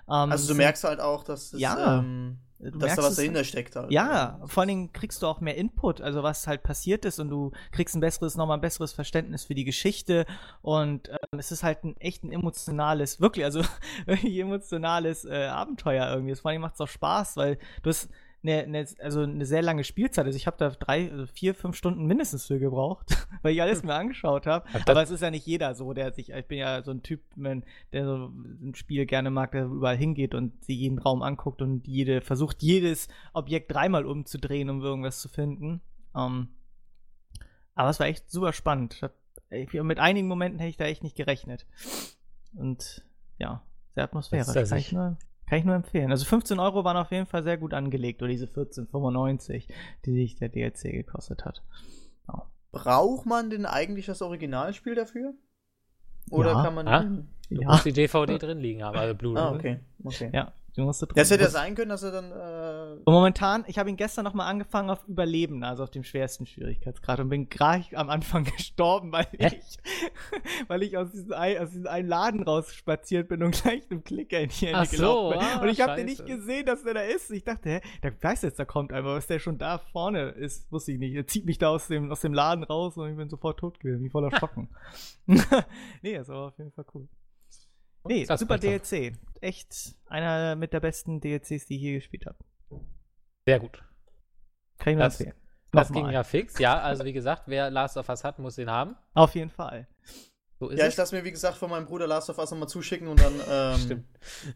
[0.08, 1.98] Ähm, Also du merkst halt auch, dass, es, Ja.
[1.98, 3.90] ähm, dass da was dahinter steckt halt.
[3.90, 7.28] Ja, vor allen Dingen kriegst du auch mehr Input, also was halt passiert ist und
[7.28, 10.26] du kriegst ein besseres, nochmal ein besseres Verständnis für die Geschichte
[10.60, 13.62] und ähm, es ist halt ein echt ein emotionales, wirklich, also
[14.06, 16.36] wirklich emotionales äh, Abenteuer irgendwie.
[16.36, 18.08] Vor allen Dingen macht es auch Spaß, weil du hast
[18.44, 20.26] eine, eine, also eine sehr lange Spielzeit.
[20.26, 23.82] Also ich habe da drei, also vier, fünf Stunden mindestens für gebraucht, weil ich alles
[23.82, 24.68] mir angeschaut habe.
[24.72, 27.02] Das- Aber es ist ja nicht jeder so, der sich, ich bin ja so ein
[27.02, 31.22] Typ, man, der so ein Spiel gerne mag, der überall hingeht und sich jeden Raum
[31.22, 35.80] anguckt und jede, versucht jedes Objekt dreimal umzudrehen, um irgendwas zu finden.
[36.16, 36.48] Ähm,
[37.74, 39.00] aber es war echt super spannend.
[39.50, 41.66] Ich ich, mit einigen Momenten hätte ich da echt nicht gerechnet.
[42.54, 43.04] Und
[43.38, 43.62] ja,
[43.94, 44.46] sehr atmosphärisch.
[44.46, 46.10] Das ist ja ich, nur, kann ich nur empfehlen.
[46.10, 49.68] Also 15 Euro waren auf jeden Fall sehr gut angelegt, oder diese 14,95,
[50.06, 51.62] die sich der DLC gekostet hat.
[52.70, 55.34] Braucht man denn eigentlich das Originalspiel dafür?
[56.30, 56.62] Oder Ja.
[56.62, 56.88] kann man.
[56.88, 57.00] Ah?
[57.02, 57.68] den- Du Ja.
[57.68, 59.42] musst die DVD drin liegen haben, also Blu-ray.
[59.42, 59.80] Ah, okay.
[60.04, 60.30] okay.
[60.32, 62.30] Ja, du musst Das hätte ja sein können, dass er dann.
[62.32, 66.04] Äh, Und momentan, ich habe ihn gestern noch mal angefangen auf Überleben, also auf dem
[66.04, 69.58] schwersten Schwierigkeitsgrad und bin gleich am Anfang gestorben, weil Hä?
[69.58, 69.78] ich,
[70.68, 74.40] weil ich aus diesem, ein, aus diesem einen Laden rausspaziert bin und gleich einem Klicker
[74.40, 75.48] in die Hände Ach so, gelaufen bin.
[75.48, 77.30] ah, und ich habe den nicht gesehen, dass der da ist.
[77.30, 80.70] Ich dachte, hä, der weiß jetzt, da kommt einer, was der schon da vorne ist,
[80.72, 81.14] wusste ich nicht.
[81.14, 83.78] Er zieht mich da aus dem, aus dem Laden raus und ich bin sofort tot
[83.80, 84.68] gewesen, wie voller Schocken.
[85.26, 87.08] nee, das war auf jeden Fall cool.
[88.04, 88.58] Nee, Das super.
[88.58, 89.12] DLC.
[89.40, 92.38] Echt einer mit der besten DLCs, die ich je gespielt habe.
[93.46, 93.82] Sehr gut.
[94.78, 95.36] Kann ich nur Das- empfehlen.
[95.74, 96.04] Das Nochmal.
[96.04, 96.58] ging ja fix.
[96.58, 98.94] Ja, also wie gesagt, wer Last of Us hat, muss den haben.
[99.14, 99.88] Auf jeden Fall.
[100.60, 102.68] So ist ja, ich lasse mir, wie gesagt, von meinem Bruder Last of Us nochmal
[102.68, 104.04] zuschicken und dann, ähm, Stimmt.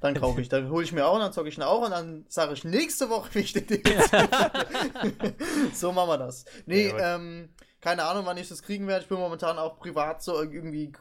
[0.03, 0.49] dann kaufe ich.
[0.51, 2.65] Dann hole ich mir auch und dann zocke ich ihn auch und dann sage ich
[2.65, 3.83] nächste Woche, wie ich den DLC
[5.73, 6.45] So machen wir das.
[6.67, 7.49] Nee, Ja, ähm,
[7.81, 9.03] keine Ahnung, wann ich das kriegen werde.
[9.03, 10.93] Ich bin momentan auch privat so irgendwie.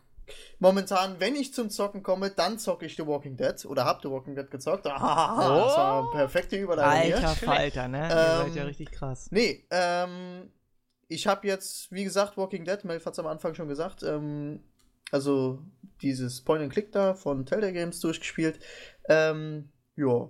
[0.59, 4.09] Momentan, wenn ich zum Zocken komme, dann zocke ich The Walking Dead oder hab The
[4.09, 4.87] Walking Dead gezockt.
[4.87, 7.23] Ah, das war eine perfekte Überleitung.
[7.23, 7.35] Alter.
[7.35, 7.99] Falter, ne?
[7.99, 9.27] Ihr Ähm, seid ja richtig krass.
[9.31, 10.51] Nee, ähm,
[11.07, 14.63] ich habe jetzt, wie gesagt, Walking Dead, Melf hat es am Anfang schon gesagt, ähm,
[15.11, 15.59] also
[16.01, 18.59] dieses Point-and-Click da von Telltale Games durchgespielt.
[19.07, 20.29] Ähm, ja,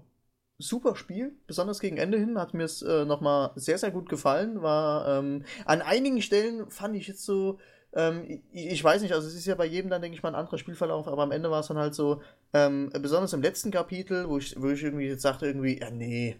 [0.57, 4.61] super Spiel, besonders gegen Ende hin hat mir es äh, nochmal sehr, sehr gut gefallen.
[4.61, 7.59] War ähm, an einigen Stellen fand ich jetzt so,
[7.95, 10.29] ähm, ich, ich weiß nicht, also es ist ja bei jedem dann, denke ich mal,
[10.29, 12.21] ein anderer Spielverlauf, aber am Ende war es dann halt so,
[12.53, 16.37] ähm, besonders im letzten Kapitel, wo ich, wo ich irgendwie jetzt sagte, irgendwie, ja, nee,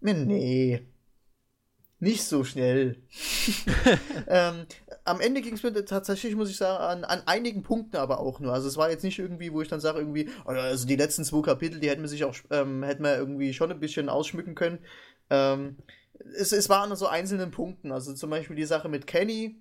[0.00, 0.88] nee, nee,
[2.00, 3.02] nicht so schnell.
[4.28, 4.66] ähm,
[5.04, 8.40] am Ende ging es mir tatsächlich, muss ich sagen, an, an einigen Punkten aber auch
[8.40, 8.52] nur.
[8.52, 11.24] Also es war jetzt nicht irgendwie, wo ich dann sage, irgendwie, oh, also die letzten
[11.24, 14.54] zwei Kapitel, die hätten wir sich auch, ähm, hätten wir irgendwie schon ein bisschen ausschmücken
[14.54, 14.78] können.
[15.30, 15.76] Ähm,
[16.36, 17.92] es, es waren so einzelnen Punkten.
[17.92, 19.60] Also zum Beispiel die Sache mit Kenny,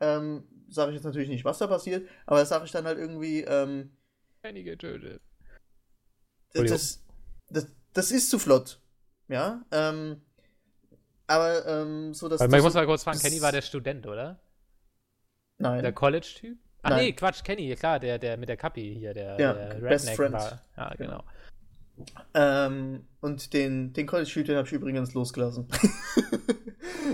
[0.00, 2.98] ähm, sage ich jetzt natürlich nicht, was da passiert, aber das sage ich dann halt
[2.98, 3.96] irgendwie, ähm,
[4.42, 5.20] Kenny getötet.
[6.52, 7.02] das,
[7.48, 8.80] das, das ist zu flott.
[9.28, 10.22] Ja, ähm,
[11.26, 14.06] aber ähm, so dass Weil, das ich muss mal kurz fragen, Kenny war der Student,
[14.06, 14.40] oder?
[15.58, 15.82] Nein.
[15.82, 16.56] Der College-Typ?
[16.82, 17.04] Ach Nein.
[17.06, 20.32] nee, Quatsch, Kenny, klar, der, der mit der Kapi hier, der, Ja, der Best Friend.
[20.32, 20.62] war.
[20.76, 21.24] Ja, genau.
[22.34, 25.68] Ähm, und den, den College den habe ich übrigens losgelassen.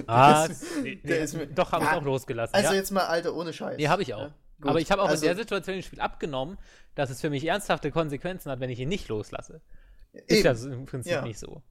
[0.07, 2.55] Ah, ist- nee, nee, ist mir- doch, habe ich Ja, auch losgelassen.
[2.55, 2.75] Also ja.
[2.75, 3.77] jetzt mal, Alter, ohne Scheiß.
[3.77, 4.23] Nee, habe ich auch.
[4.23, 4.35] Ja.
[4.63, 6.59] Aber ich habe auch also, in der Situation im Spiel abgenommen,
[6.95, 9.61] dass es für mich ernsthafte Konsequenzen hat, wenn ich ihn nicht loslasse.
[10.13, 10.45] Ist eben.
[10.45, 11.63] ja so im Prinzip nicht so.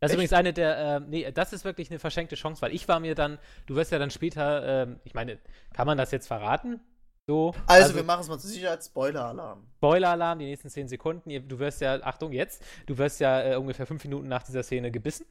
[0.00, 0.14] Das ist Echt?
[0.14, 3.14] übrigens eine der, ähm, nee, das ist wirklich eine verschenkte Chance, weil ich war mir
[3.14, 5.38] dann, du wirst ja dann später, ähm, ich meine,
[5.74, 6.80] kann man das jetzt verraten?
[7.28, 8.82] So, Also, also wir machen es mal zur Sicherheit.
[8.82, 9.62] Spoiler-Alarm.
[9.76, 11.28] Spoiler-Alarm, die nächsten 10 Sekunden.
[11.46, 14.90] Du wirst ja, Achtung, jetzt, du wirst ja äh, ungefähr 5 Minuten nach dieser Szene
[14.90, 15.26] gebissen.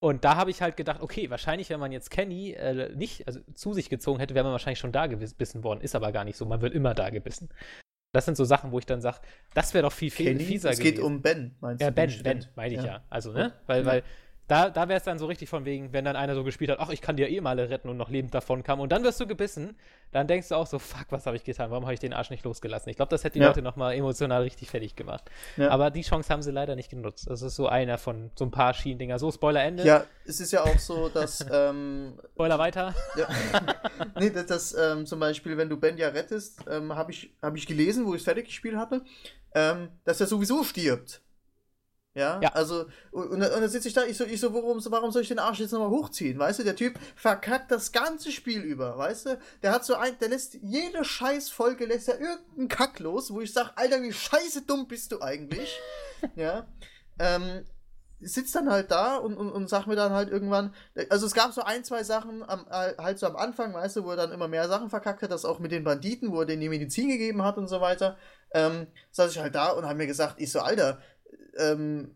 [0.00, 3.40] Und da habe ich halt gedacht, okay, wahrscheinlich, wenn man jetzt Kenny äh, nicht also
[3.52, 5.82] zu sich gezogen hätte, wäre man wahrscheinlich schon da gebissen worden.
[5.82, 6.46] Ist aber gar nicht so.
[6.46, 7.50] Man wird immer da gebissen.
[8.14, 9.18] Das sind so Sachen, wo ich dann sage,
[9.52, 10.44] das wäre doch viel, viel Kenny?
[10.44, 11.94] fieser Es geht um Ben, meinst Ja, du?
[11.94, 12.86] Ben, Ben, meine ich ja.
[12.86, 13.04] Ja.
[13.10, 13.52] Also, ne?
[13.66, 13.86] Weil, Ja.
[13.86, 14.02] weil
[14.48, 16.78] da, da wäre es dann so richtig von wegen, wenn dann einer so gespielt hat,
[16.80, 19.20] ach, ich kann dir eh mal retten und noch lebend davon kam und dann wirst
[19.20, 19.76] du gebissen,
[20.10, 21.70] dann denkst du auch so, fuck, was habe ich getan?
[21.70, 22.88] Warum habe ich den Arsch nicht losgelassen?
[22.88, 23.48] Ich glaube, das hätte die Ja.
[23.48, 25.30] Leute nochmal emotional richtig fertig gemacht.
[25.58, 25.68] Ja.
[25.68, 27.28] Aber die Chance haben sie leider nicht genutzt.
[27.28, 29.18] Das ist so einer von so ein paar Schienendinger.
[29.18, 29.84] So, Spoiler Ende.
[29.84, 32.94] Ja, es ist ja auch so, dass ähm, Spoiler weiter.
[33.18, 33.28] Ja.
[34.18, 37.54] nee, das, das ähm, zum Beispiel, wenn du Ben ja rettest, ähm, habe ich, hab
[37.54, 39.02] ich gelesen, wo ich es fertig gespielt hatte,
[39.54, 41.20] ähm, dass er sowieso stirbt.
[42.18, 42.50] Ja, Ja.
[42.52, 45.28] also, und, und dann sitze ich da, ich so, ich so, warum, warum soll ich
[45.28, 46.38] den Arsch jetzt nochmal hochziehen?
[46.38, 49.38] Weißt du, der Typ verkackt das ganze Spiel über, weißt du?
[49.62, 53.52] Der hat so ein, der lässt jede Scheißfolge, lässt er irgendeinen Kack los, wo ich
[53.52, 55.78] sage, Alter, wie scheiße dumm bist du eigentlich?
[56.34, 56.66] ja,
[57.18, 57.64] ähm,
[58.20, 60.74] sitzt dann halt da und, und, und sagt mir dann halt irgendwann,
[61.08, 64.04] also es gab so ein, zwei Sachen am, äh, halt so am Anfang, weißt du,
[64.04, 66.46] wo er dann immer mehr Sachen verkackt hat, das auch mit den Banditen, wo er
[66.46, 68.16] denen die Medizin gegeben hat und so weiter,
[68.52, 70.98] ähm, saß ich halt da und habe mir gesagt, ich so, Alter,
[71.56, 72.14] ähm,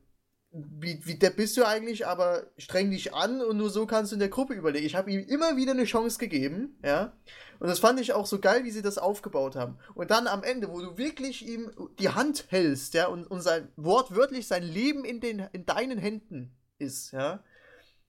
[0.53, 4.17] wie, wie der bist du eigentlich, aber streng dich an und nur so kannst du
[4.17, 4.85] in der Gruppe überlegen.
[4.85, 7.17] Ich habe ihm immer wieder eine Chance gegeben, ja.
[7.59, 9.79] Und das fand ich auch so geil, wie sie das aufgebaut haben.
[9.95, 13.69] Und dann am Ende, wo du wirklich ihm die Hand hältst, ja, und, und sein
[13.77, 17.43] wortwörtlich sein Leben in, den, in deinen Händen ist, ja.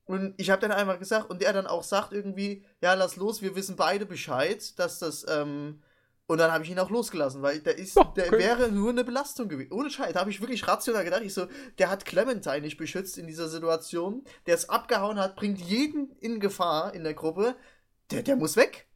[0.05, 3.41] Und ich habe dann einmal gesagt, und der dann auch sagt irgendwie, ja, lass los,
[3.41, 5.81] wir wissen beide Bescheid, dass das, ähm,
[6.33, 8.39] und dann habe ich ihn auch losgelassen, weil der ist, Ja, der okay.
[8.39, 9.71] wäre nur eine Belastung gewesen.
[9.71, 11.21] Ohne Scheiß, da habe ich wirklich rational gedacht.
[11.23, 14.23] Ich so, der hat Clementine nicht beschützt in dieser Situation.
[14.47, 17.55] Der es abgehauen hat, bringt jeden in Gefahr in der Gruppe.
[18.11, 18.87] Der, der muss weg.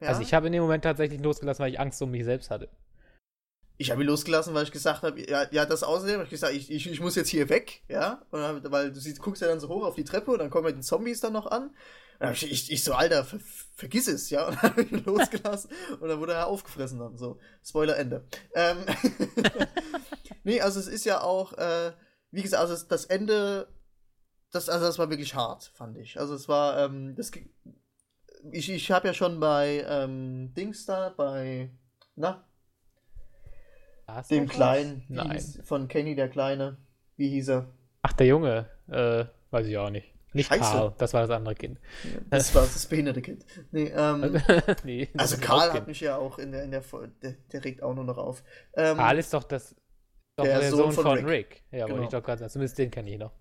[0.00, 0.08] Ja?
[0.08, 2.68] Also ich habe in dem Moment tatsächlich losgelassen, weil ich Angst um mich selbst hatte.
[3.78, 6.54] ich habe ihn losgelassen, weil ich gesagt habe, ja, ja, das außerdem, hab ich gesagt,
[6.54, 9.48] ich, ich, ich muss jetzt hier weg, ja, und dann, weil du siehst, guckst ja
[9.48, 11.74] dann so hoch auf die Treppe und dann kommen ja die Zombies dann noch an.
[12.30, 13.40] Ich, ich, so, Alter, ver,
[13.74, 17.16] vergiss es, ja, und dann habe ich ihn losgelassen und dann wurde er aufgefressen dann,
[17.16, 17.38] so.
[17.64, 18.24] Spoiler Ende.
[18.54, 18.78] Ähm,
[20.44, 21.92] nee, also es ist ja auch, äh,
[22.30, 23.68] wie gesagt, also das Ende,
[24.52, 26.20] das, also das war wirklich hart, fand ich.
[26.20, 27.32] Also es war, ähm, das,
[28.52, 31.70] ich, ich habe ja schon bei ähm, Dings da, bei,
[32.14, 32.44] na,
[34.06, 34.54] hast dem was?
[34.54, 36.76] Kleinen, von Kenny der Kleine.
[37.16, 37.66] Wie hieß er?
[38.02, 38.68] Ach, der Junge.
[38.88, 40.11] Äh, weiß ich auch nicht.
[40.34, 40.60] Nicht Scheiße.
[40.60, 41.78] Karl, das war das andere Kind.
[42.30, 43.44] Das war das behinderte Kind.
[43.70, 44.40] Nee, ähm,
[44.84, 47.82] nee, also Karl hat mich ja auch in der, in der Folge, der, der regt
[47.82, 48.42] auch nur noch auf.
[48.74, 49.74] Ähm, Karl ist doch das.
[50.36, 51.26] Doch Der der, Sohn Sohn von Rick.
[51.26, 51.62] Rick.
[51.70, 52.02] Ja, wollte Genau.
[52.04, 52.50] ich doch gerade sagen.
[52.50, 53.32] Zumindest den kenne ich noch.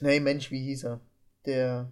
[0.00, 1.00] nee, Mensch, wie hieß er?
[1.46, 1.90] Der.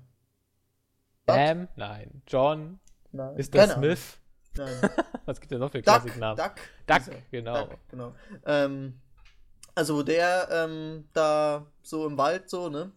[1.27, 1.68] Sam?
[1.77, 2.22] Nein.
[2.29, 2.79] John?
[3.12, 3.35] Nein.
[3.37, 3.51] Mr.
[3.51, 3.72] Keine.
[3.75, 4.18] Smith?
[4.57, 4.90] Nein.
[5.25, 6.37] Was gibt es noch für Klassiknamen?
[6.37, 6.55] Duck.
[6.87, 7.64] Duck, genau.
[7.66, 8.14] Duck, genau.
[8.44, 9.01] Ähm,
[9.75, 12.92] also, wo der ähm, da so im Wald so, ne?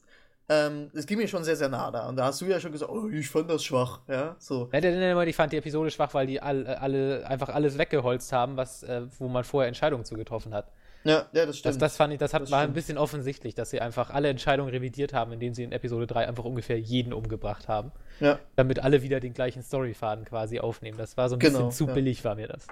[0.50, 2.10] Ähm, es ging mir schon sehr, sehr nah da.
[2.10, 4.68] Und da hast du ja schon gesagt, oh, ich fand das schwach, ja, so.
[4.74, 8.82] Ja, ich fand die Episode schwach, weil die alle, alle einfach alles weggeholzt haben, was,
[8.84, 10.72] äh, wo man vorher Entscheidungen zu getroffen hat.
[11.04, 11.82] Ja, ja, das Das, stimmt.
[11.82, 12.76] das fand ich, das, hat, Das war ein stimmt.
[12.76, 16.44] bisschen offensichtlich, dass sie einfach alle Entscheidungen revidiert haben, indem sie in Episode 3 einfach
[16.44, 17.92] ungefähr jeden umgebracht haben.
[18.20, 18.38] ja.
[18.56, 20.98] Damit alle wieder den gleichen Storyfaden quasi aufnehmen.
[20.98, 21.94] Das war so ein Genau, bisschen zu ja.
[21.94, 22.68] billig, war mir das.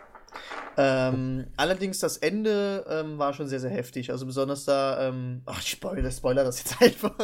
[0.79, 4.11] Ähm, allerdings das Ende ähm, war schon sehr, sehr heftig.
[4.11, 7.17] Also besonders da, ähm, ach, ich spoiler, spoiler das jetzt einfach.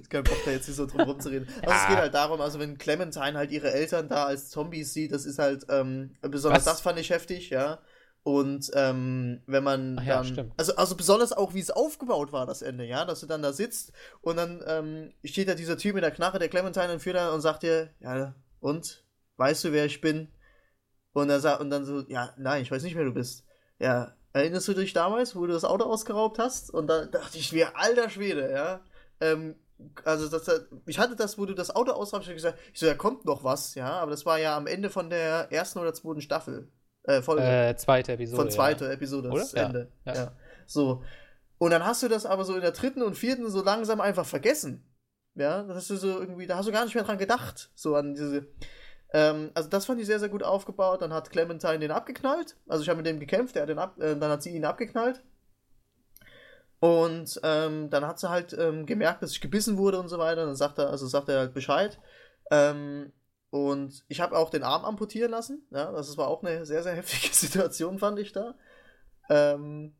[0.00, 1.48] ist kein Bock, da jetzt nicht so drum rumzureden.
[1.64, 1.88] Also es Ja.
[1.88, 5.38] geht halt darum, also wenn Clementine halt ihre Eltern da als Zombies sieht, das ist
[5.38, 6.74] halt, ähm, besonders Was?
[6.74, 7.80] das fand ich heftig, ja.
[8.24, 10.52] Und ähm, wenn man Ach ja, dann, stimmt.
[10.56, 13.52] also, also besonders auch, wie es aufgebaut war, das Ende, ja, dass du dann da
[13.52, 17.16] sitzt und dann ähm, steht da dieser Typ mit der Knarre, der Clementine, und führt
[17.16, 19.04] dann und sagt dir, ja, und?
[19.38, 20.28] Weißt du, wer ich bin?
[21.12, 23.44] Und dann, sagt, und dann so, ja, nein, ich weiß nicht, wer du bist.
[23.78, 26.70] Ja, erinnerst du dich damals, wo du das Auto ausgeraubt hast?
[26.70, 28.80] Und dann dachte ich mir, alter Schwede, ja.
[29.20, 29.56] Ähm,
[30.04, 32.94] also, das, ich hatte das, wo du das Auto ausraubst, ich gesagt, ich so, da
[32.94, 36.20] kommt noch was, ja, aber das war ja am Ende von der ersten oder zweiten
[36.20, 36.70] Staffel.
[37.04, 37.42] Äh, Folge.
[37.42, 38.36] Äh, zweite Episode.
[38.36, 39.40] von zweiter Episode, Oder?
[39.40, 39.92] das Ja, Ende.
[40.04, 40.14] Ja.
[40.14, 40.32] ja.
[40.66, 41.02] So.
[41.58, 44.26] Und dann hast du das aber so in der dritten und vierten so langsam einfach
[44.26, 44.84] vergessen.
[45.34, 47.70] Ja, das hast du so irgendwie, da hast du gar nicht mehr dran gedacht.
[47.74, 48.46] So an diese.
[49.12, 51.02] Ähm, also das fand ich sehr, sehr gut aufgebaut.
[51.02, 52.56] Dann hat Clementine den abgeknallt.
[52.68, 54.64] Also ich habe mit dem gekämpft, der hat den ab, äh, dann hat sie ihn
[54.64, 55.22] abgeknallt.
[56.80, 60.46] Und ähm, dann hat sie halt ähm, gemerkt, dass ich gebissen wurde und so weiter.
[60.46, 62.00] Dann sagt er, also sagt er halt Bescheid.
[62.50, 63.12] Ähm,
[63.50, 65.66] und ich habe auch den Arm amputieren lassen.
[65.70, 68.54] Ja, das war auch eine sehr, sehr heftige Situation, fand ich da.
[69.28, 69.94] Ähm,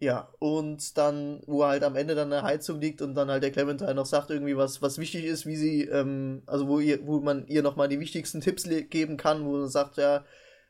[0.00, 3.50] ja, und dann, wo halt am Ende dann eine Heizung liegt und dann halt der
[3.50, 7.20] Clementine noch sagt, irgendwie, was, was wichtig ist, wie sie, ähm, also wo ihr, wo
[7.20, 10.24] man ihr nochmal die wichtigsten Tipps geben kann, wo sie sagt, ja,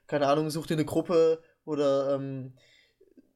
[0.07, 2.55] keine Ahnung, such dir eine Gruppe oder ähm,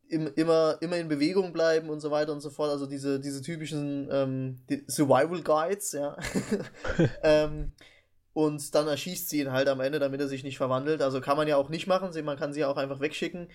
[0.09, 2.71] im, immer, immer in Bewegung bleiben und so weiter und so fort.
[2.71, 6.17] Also diese, diese typischen ähm, die Survival Guides, ja.
[7.23, 7.73] ähm,
[8.35, 11.03] und dann erschießt sie ihn halt am Ende, damit er sich nicht verwandelt.
[11.03, 13.49] Also kann man ja auch nicht machen, man kann sie auch einfach wegschicken.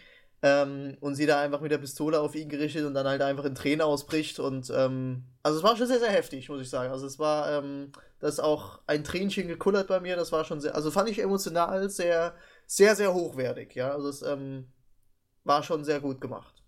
[0.44, 3.46] Ähm, und sie da einfach mit der Pistole auf ihn gerichtet und dann halt einfach
[3.46, 4.40] in Tränen ausbricht.
[4.40, 6.92] Und ähm, also es war schon sehr, sehr heftig, muss ich sagen.
[6.92, 10.16] Also es war, ähm, das auch ein Tränchen gekullert bei mir.
[10.16, 12.36] Das war schon sehr, also fand ich emotional sehr,
[12.66, 13.76] sehr, sehr hochwertig.
[13.76, 14.72] Ja, also es ähm,
[15.44, 16.64] war schon sehr gut gemacht.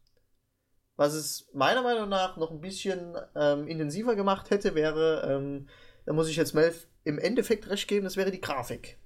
[0.96, 5.70] Was es meiner Meinung nach noch ein bisschen ähm, intensiver gemacht hätte, wäre, ähm,
[6.06, 9.00] da muss ich jetzt Melf im Endeffekt recht geben, das wäre die Grafik.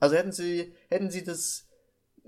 [0.00, 1.67] Also hätten sie, hätten sie das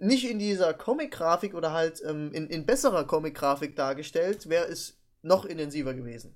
[0.00, 5.44] nicht in dieser Comic-Grafik oder halt ähm, in, in besserer Comic-Grafik dargestellt, wäre es noch
[5.44, 6.34] intensiver gewesen.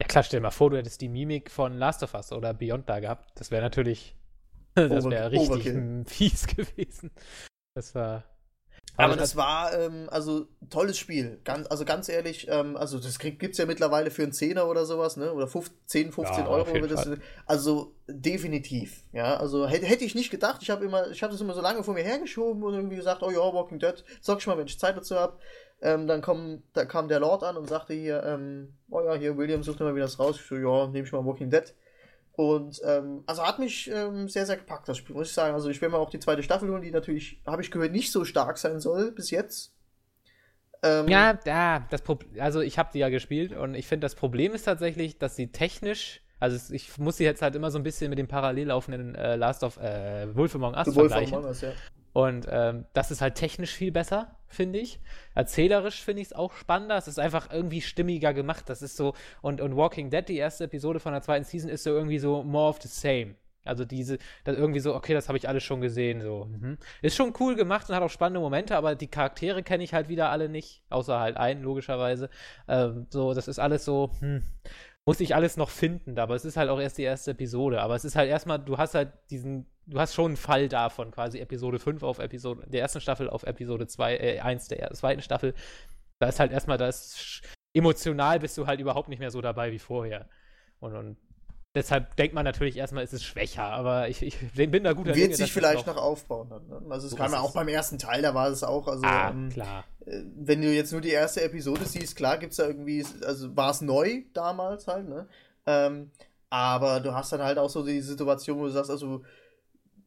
[0.00, 2.54] Ja klar, stell dir mal vor, du hättest die Mimik von Last of Us oder
[2.54, 3.38] Beyond da gehabt.
[3.38, 4.16] Das wäre natürlich,
[4.74, 6.04] das wäre richtig Overkill.
[6.06, 7.10] fies gewesen.
[7.74, 8.24] Das war,
[9.04, 11.40] aber das war, ähm, also, tolles Spiel.
[11.44, 14.84] Ganz, also ganz ehrlich, ähm, also das gibt es ja mittlerweile für einen Zehner oder
[14.84, 15.32] sowas, ne?
[15.32, 16.86] Oder 15, 10, 15 ja, Euro.
[16.86, 17.08] Das,
[17.46, 19.04] also definitiv.
[19.12, 20.62] Ja, also hätte, hätte ich nicht gedacht.
[20.62, 23.22] Ich habe immer, ich habe das immer so lange vor mir hergeschoben und irgendwie gesagt,
[23.22, 25.38] oh ja, Walking Dead, sag ich mal, wenn ich Zeit dazu habe.
[25.82, 29.36] Ähm, dann komm, da kam der Lord an und sagte hier, ähm, oh ja, hier,
[29.36, 30.36] William, sucht mal wieder das raus.
[30.38, 31.74] Ich so, ja, nehme ich mal Walking Dead.
[32.32, 35.54] Und ähm, also hat mich ähm, sehr, sehr gepackt, das Spiel, muss ich sagen.
[35.54, 38.12] Also ich werde mal auch die zweite Staffel holen, die natürlich, habe ich gehört, nicht
[38.12, 39.74] so stark sein soll bis jetzt.
[40.82, 44.14] Ähm, ja, ja, das Pro also ich habe die ja gespielt und ich finde, das
[44.14, 47.82] Problem ist tatsächlich, dass sie technisch, also ich muss sie jetzt halt immer so ein
[47.82, 51.34] bisschen mit dem parallel laufenden äh, Last of äh, Wolf Among Us vergleichen.
[51.34, 51.72] Among Us, ja.
[52.12, 55.00] Und ähm, das ist halt technisch viel besser, finde ich.
[55.34, 56.96] Erzählerisch finde ich es auch spannender.
[56.96, 58.68] Es ist einfach irgendwie stimmiger gemacht.
[58.68, 61.84] Das ist so, und, und Walking Dead, die erste Episode von der zweiten Season, ist
[61.84, 63.36] so irgendwie so more of the same.
[63.64, 66.22] Also diese, das irgendwie so, okay, das habe ich alles schon gesehen.
[66.22, 66.46] So.
[66.46, 66.78] Mhm.
[67.02, 70.08] Ist schon cool gemacht und hat auch spannende Momente, aber die Charaktere kenne ich halt
[70.08, 72.30] wieder alle nicht, außer halt einen, logischerweise.
[72.68, 74.42] Ähm, so, das ist alles so, hm,
[75.06, 77.80] muss ich alles noch finden, aber es ist halt auch erst die erste Episode.
[77.80, 81.10] Aber es ist halt erstmal, du hast halt diesen du hast schon einen Fall davon,
[81.10, 85.22] quasi Episode 5 auf Episode, der ersten Staffel auf Episode 2, äh, 1 der zweiten
[85.22, 85.54] Staffel.
[86.20, 87.42] Da ist halt erstmal das,
[87.74, 90.28] emotional bist du halt überhaupt nicht mehr so dabei wie vorher.
[90.78, 91.16] Und, und
[91.74, 95.18] deshalb denkt man natürlich erstmal, ist es schwächer, aber ich, ich bin da guter Wird
[95.18, 96.48] Dinge, sich vielleicht noch, aufbauen.
[96.48, 96.82] Dann, ne?
[96.90, 99.50] Also es kam ja auch beim ersten Teil, da war es auch, also ah, ähm,
[99.50, 99.84] klar.
[100.04, 103.56] Äh, wenn du jetzt nur die erste Episode siehst, klar gibt es da irgendwie, also
[103.56, 105.28] war es neu damals halt, ne?
[105.66, 106.10] Ähm,
[106.48, 109.22] aber du hast dann halt auch so die Situation, wo du sagst, also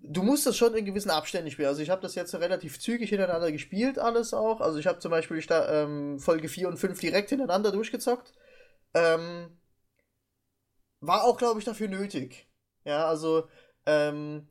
[0.01, 1.69] du musst das schon in gewissen Abständen spielen.
[1.69, 4.59] Also ich habe das jetzt relativ zügig hintereinander gespielt, alles auch.
[4.59, 8.33] Also ich habe zum Beispiel ähm, Folge 4 und 5 direkt hintereinander durchgezockt.
[8.93, 9.57] Ähm,
[11.07, 12.47] war auch, glaube ich, dafür nötig.
[12.85, 13.47] Ja, also,
[13.85, 14.47] ähm,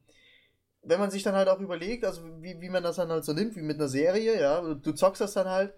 [0.82, 3.32] wenn man sich dann halt auch überlegt, also wie, wie man das dann halt so
[3.32, 5.74] nimmt, wie mit einer Serie, ja, du zockst das dann halt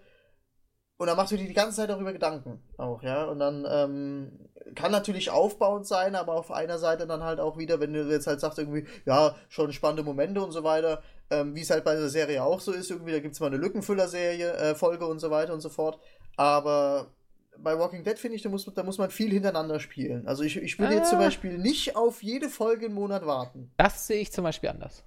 [0.97, 3.25] und dann machst du dir die ganze Zeit darüber Gedanken auch, ja.
[3.25, 7.79] Und dann ähm, kann natürlich aufbauend sein, aber auf einer Seite dann halt auch wieder,
[7.79, 11.61] wenn du jetzt halt sagst, irgendwie, ja, schon spannende Momente und so weiter, ähm, wie
[11.61, 14.53] es halt bei der Serie auch so ist, irgendwie, da gibt es mal eine Lückenfüller-Serie,
[14.53, 15.99] äh, Folge und so weiter und so fort.
[16.37, 17.14] Aber
[17.57, 20.27] bei Walking Dead finde ich, da muss, da muss man viel hintereinander spielen.
[20.27, 20.97] Also ich, ich würde ah.
[20.97, 23.71] jetzt zum Beispiel nicht auf jede Folge einen Monat warten.
[23.77, 25.03] Das sehe ich zum Beispiel anders.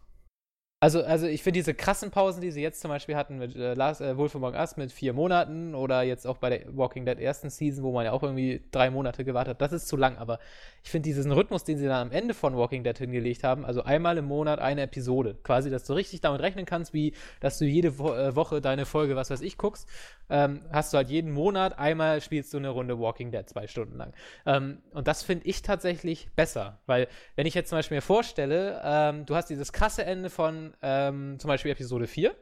[0.81, 3.75] Also, also ich finde diese krassen Pausen, die sie jetzt zum Beispiel hatten mit äh,
[3.75, 7.19] Last, äh, Wolf Among Us mit vier Monaten oder jetzt auch bei der Walking Dead
[7.19, 10.19] ersten Season, wo man ja auch irgendwie drei Monate gewartet hat, das ist zu lang.
[10.19, 10.39] Aber
[10.85, 13.83] ich finde diesen Rhythmus, den sie dann am Ende von Walking Dead hingelegt haben, also
[13.83, 17.65] einmal im Monat eine Episode, quasi, dass du richtig damit rechnen kannst, wie dass du
[17.65, 19.89] jede Wo äh, Woche deine Folge, was weiß ich, guckst,
[20.31, 23.97] ähm, hast du halt jeden Monat einmal spielst du eine Runde Walking Dead zwei Stunden
[23.97, 24.13] lang.
[24.47, 28.81] Ähm, und das finde ich tatsächlich besser, weil wenn ich jetzt zum Beispiel mir vorstelle,
[28.85, 32.35] ähm, du hast dieses krasse Ende von ähm, zum Beispiel Episode 4,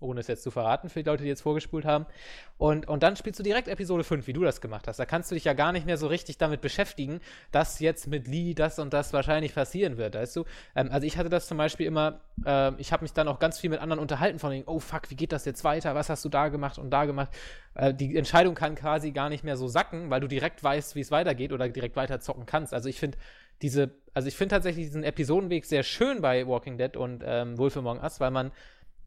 [0.00, 2.06] ohne es jetzt zu verraten für die Leute, die jetzt vorgespult haben.
[2.58, 4.98] Und, und dann spielst du direkt Episode 5, wie du das gemacht hast.
[4.98, 7.20] Da kannst du dich ja gar nicht mehr so richtig damit beschäftigen,
[7.50, 10.44] dass jetzt mit Lee das und das wahrscheinlich passieren wird, weißt du?
[10.74, 13.58] Ähm, also ich hatte das zum Beispiel immer, äh, ich habe mich dann auch ganz
[13.58, 15.94] viel mit anderen unterhalten, von denen, oh fuck, wie geht das jetzt weiter?
[15.94, 17.30] Was hast du da gemacht und da gemacht?
[17.74, 21.00] Äh, die Entscheidung kann quasi gar nicht mehr so sacken, weil du direkt weißt, wie
[21.00, 22.74] es weitergeht oder direkt weiter zocken kannst.
[22.74, 23.18] Also ich finde,
[23.62, 27.76] diese, also ich finde tatsächlich diesen Episodenweg sehr schön bei Walking Dead und ähm, Wolf
[27.76, 28.52] Among Us, weil man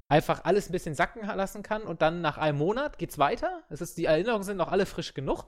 [0.09, 3.63] einfach alles ein bisschen sacken lassen kann und dann nach einem Monat geht's weiter.
[3.69, 5.45] Es ist, die Erinnerungen sind noch alle frisch genug,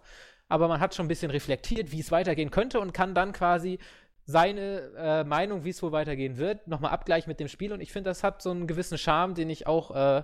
[0.49, 3.79] aber man hat schon ein bisschen reflektiert, wie es weitergehen könnte und kann dann quasi
[4.25, 7.73] seine äh, Meinung, wie es wohl weitergehen wird, nochmal abgleichen mit dem Spiel.
[7.73, 10.23] Und ich finde, das hat so einen gewissen Charme, den ich auch äh,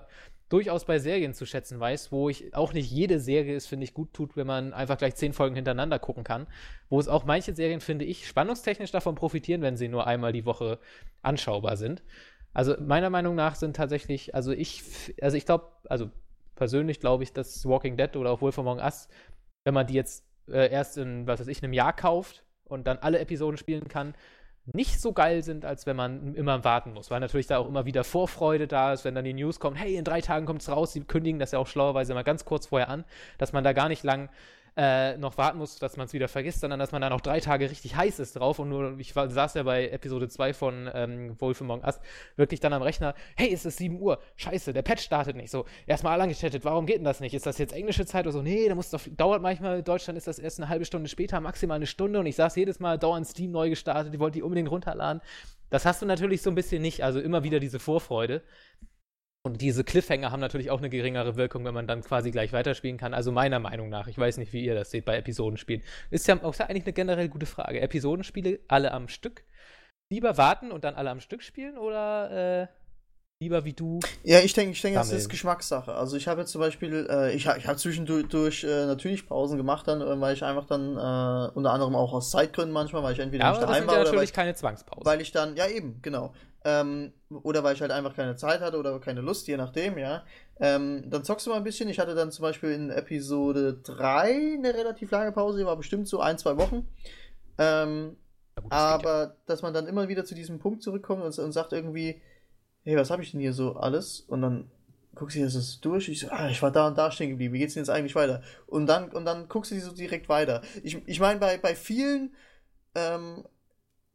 [0.50, 3.93] durchaus bei Serien zu schätzen weiß, wo ich auch nicht jede Serie es, finde ich,
[3.93, 6.48] gut tut, wenn man einfach gleich zehn Folgen hintereinander gucken kann.
[6.89, 10.46] Wo es auch manche Serien, finde ich, spannungstechnisch davon profitieren, wenn sie nur einmal die
[10.46, 10.80] Woche
[11.22, 12.04] anschaubar sind.
[12.54, 14.84] Also meiner Meinung nach sind tatsächlich, also ich,
[15.22, 16.10] also ich glaube, also
[16.56, 19.10] persönlich glaube ich, dass Walking Dead oder auch Wolf Among Us,
[19.66, 22.98] wenn man die jetzt äh, erst in, was weiß ich, einem Jahr kauft und dann
[23.00, 24.16] alle Episoden spielen kann,
[24.74, 27.86] nicht so geil sind, als wenn man immer warten muss, weil natürlich da auch immer
[27.86, 30.70] wieder Vorfreude da ist, wenn dann die News kommt, hey, in drei Tagen kommt es
[30.70, 33.03] raus, sie kündigen das ja auch schlauerweise mal ganz kurz vorher an,
[33.38, 34.30] dass man da gar nicht lang
[34.78, 37.39] äh, noch warten muss, dass man es wieder vergisst, sondern dass man dann auch drei
[37.39, 38.59] Tage richtig heiß ist drauf.
[38.59, 41.99] Und nur, ich war, saß ja bei Episode 2 von ähm, Wolf Among Us,
[42.36, 45.65] wirklich dann am Rechner, hey, es ist 7 Uhr, scheiße, der Patch startet nicht, so,
[45.88, 48.41] erstmal alle angechattet, warum geht denn das nicht, ist das jetzt englische Zeit oder so,
[48.41, 51.39] nee, da muss doch, dauert manchmal, in Deutschland ist das erst eine halbe Stunde später,
[51.39, 52.19] maximal eine Stunde.
[52.19, 55.21] Und ich saß jedes Mal dauernd Steam neu gestartet, die wollte die unbedingt runterladen,
[55.69, 58.43] das hast du natürlich so ein bisschen nicht, also immer wieder diese Vorfreude.
[59.46, 62.98] Und diese Cliffhanger haben natürlich auch eine geringere Wirkung, wenn man dann quasi gleich weiterspielen
[62.98, 63.14] kann.
[63.14, 64.08] Also meiner Meinung nach.
[64.08, 65.84] Ich weiß nicht, wie ihr das seht bei Episodenspielen.
[66.10, 67.80] Ist ja auch eigentlich eine generell gute Frage.
[67.80, 69.43] Episodenspiele alle am Stück?
[70.12, 72.68] Lieber warten und dann alle am Stück spielen oder äh,
[73.39, 74.00] lieber wie du?
[74.24, 75.93] Ja, ich denke, ich denke, das ist Geschmackssache.
[75.93, 79.88] Also ich habe jetzt zum Beispiel, äh, ich, ich habe zwischendurch äh, natürlich Pausen gemacht,
[79.88, 83.20] dann, äh, weil ich einfach dann äh, unter anderem auch aus Zeitgründen manchmal, weil ich
[83.20, 85.06] entweder ja, nicht daheim war ja oder natürlich weil, keine Zwangspause.
[85.06, 86.34] weil ich dann, ja eben, genau.
[86.66, 90.26] Ähm, oder weil ich halt einfach keine Zeit hatte oder keine Lust, je nachdem, ja.
[90.59, 91.89] Ähm, dann zockst du mal ein bisschen.
[91.89, 96.07] Ich hatte dann zum Beispiel in Episode 3 eine relativ lange Pause, die war bestimmt
[96.07, 96.88] so ein, zwei Wochen.
[97.59, 98.18] Ähm,
[98.57, 99.36] Ja, gut, das aber ja.
[99.45, 102.22] dass man dann immer wieder zu diesem Punkt zurückkommt und, und sagt irgendwie,
[102.84, 104.22] hey, was habe ich denn hier so alles?
[104.22, 104.72] Und dann
[105.16, 106.09] guckst du dir das durch.
[106.09, 107.53] Ich so, ah, ich war da und da stehen geblieben.
[107.53, 108.41] Wie geht's denn jetzt eigentlich weiter?
[108.68, 110.61] Und dann, und dann guckst du die so direkt weiter.
[110.84, 112.36] Ich, ich meine, bei, bei vielen
[112.95, 113.45] ähm,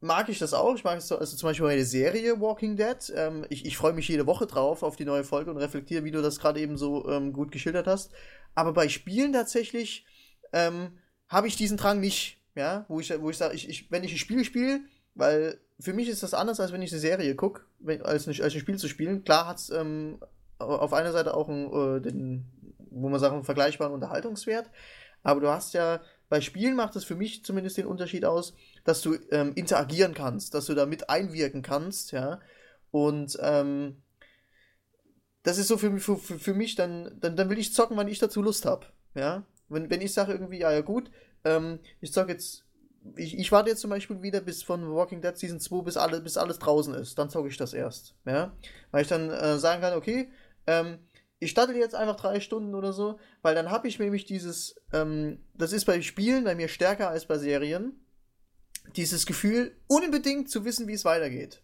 [0.01, 0.75] mag ich das auch.
[0.75, 3.13] Ich mag es so, also zum Beispiel meine Serie Walking Dead.
[3.15, 6.11] Ähm, ich ich freue mich jede Woche drauf auf die neue Folge und reflektiere, wie
[6.11, 8.11] du das gerade eben so ähm, gut geschildert hast.
[8.55, 10.05] Aber bei Spielen tatsächlich
[10.53, 10.99] ähm,
[11.29, 12.39] habe ich diesen Drang nicht.
[12.57, 14.81] Ja, wo ich, wo ich sage, ich, ich, wenn ich ein Spiel spiele,
[15.15, 17.63] weil für mich ist das anders, als wenn ich eine Serie gucke,
[18.03, 19.23] als, ein- als ein Spiel zu spielen.
[19.23, 20.19] Klar hat es ähm,
[20.59, 21.67] auf einer Seite auch einen,
[21.99, 22.45] äh, den,
[22.91, 24.69] wo man sagen, vergleichbaren Unterhaltungswert.
[25.23, 26.01] Aber du hast ja,
[26.31, 28.55] bei Spielen macht es für mich zumindest den Unterschied aus,
[28.85, 32.41] dass du ähm, interagieren kannst, dass du da mit einwirken kannst, ja.
[32.93, 34.01] Und ähm,
[35.43, 38.09] das ist so für, für, für für mich, dann, dann, dann will ich zocken, wann
[38.09, 39.45] ich dazu Lust habe, ja.
[39.69, 41.11] Wenn, wenn ich sage irgendwie, ja, ja gut,
[41.45, 42.65] ähm, ich zocke jetzt,
[43.17, 46.21] ich, ich warte jetzt zum Beispiel wieder bis von Walking Dead Season 2, bis, alle,
[46.21, 48.57] bis alles draußen ist, dann zocke ich das erst, ja.
[48.93, 50.31] Weil ich dann äh, sagen kann, okay,
[50.69, 51.01] ähm,
[51.41, 55.43] ich starte jetzt einfach drei Stunden oder so, weil dann habe ich nämlich dieses, ähm,
[55.55, 58.05] das ist bei Spielen bei mir stärker als bei Serien,
[58.95, 61.63] dieses Gefühl, unbedingt zu wissen, wie es weitergeht.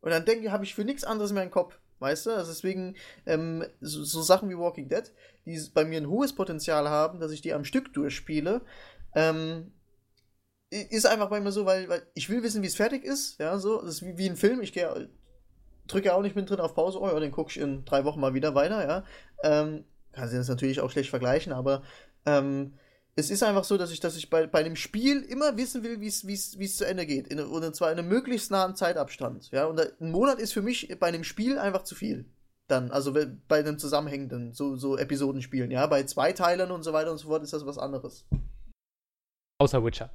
[0.00, 1.78] Und dann denke ich, habe ich für nichts anderes mehr im Kopf.
[1.98, 2.30] Weißt du?
[2.30, 5.12] Also deswegen, ähm, so, so Sachen wie Walking Dead,
[5.44, 8.62] die bei mir ein hohes Potenzial haben, dass ich die am Stück durchspiele,
[9.14, 9.72] ähm,
[10.70, 13.38] ist einfach bei mir so, weil, weil ich will wissen, wie es fertig ist.
[13.38, 13.82] Ja, so.
[13.82, 14.62] Das ist wie, wie ein Film.
[14.62, 15.10] Ich gehe,
[15.90, 17.00] drücke auch nicht mittendrin auf Pause.
[17.00, 18.86] Oh ja, den gucke ich in drei Wochen mal wieder weiter.
[18.86, 19.04] Ja.
[19.42, 21.82] Ähm, kann sich das natürlich auch schlecht vergleichen, aber
[22.26, 22.74] ähm,
[23.16, 26.00] es ist einfach so, dass ich, dass ich bei, bei einem Spiel immer wissen will,
[26.00, 27.28] wie es zu Ende geht.
[27.28, 29.50] In, und zwar in einem möglichst nahen Zeitabstand.
[29.50, 32.24] Ja, und da, ein Monat ist für mich bei einem Spiel einfach zu viel.
[32.66, 33.12] Dann, also
[33.48, 35.86] bei einem zusammenhängenden, so, so Episodenspielen, ja.
[35.86, 38.24] Bei zwei Teilern und so weiter und so fort ist das was anderes.
[39.58, 40.10] Außer Witcher.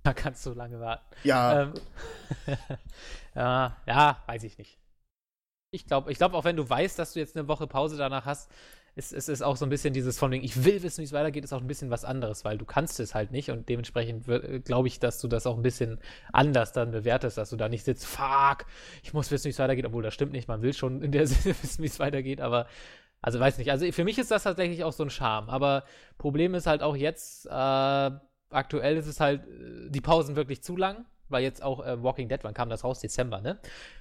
[0.04, 1.04] Da kannst du lange warten.
[1.24, 1.74] Ja, Ähm,
[3.34, 4.78] ja, ja, weiß ich nicht.
[5.72, 8.24] Ich glaube, ich glaub, auch wenn du weißt, dass du jetzt eine Woche Pause danach
[8.24, 8.50] hast,
[8.96, 11.12] ist es ist auch so ein bisschen dieses von wegen, ich will wissen, wie es
[11.12, 14.24] weitergeht, ist auch ein bisschen was anderes, weil du kannst es halt nicht und dementsprechend
[14.64, 16.00] glaube ich, dass du das auch ein bisschen
[16.32, 18.66] anders dann bewertest, dass du da nicht sitzt, fuck,
[19.02, 21.26] ich muss wissen, wie es weitergeht, obwohl das stimmt nicht, man will schon in der
[21.28, 22.66] Sinne wissen, wie es weitergeht, aber
[23.22, 25.84] also weiß nicht, also für mich ist das tatsächlich auch so ein Charme, aber
[26.18, 28.10] Problem ist halt auch jetzt, äh,
[28.50, 32.28] aktuell ist es halt, äh, die Pausen wirklich zu lang, weil jetzt auch äh, Walking
[32.28, 33.00] Dead, wann kam das raus?
[33.00, 33.58] Dezember, ne?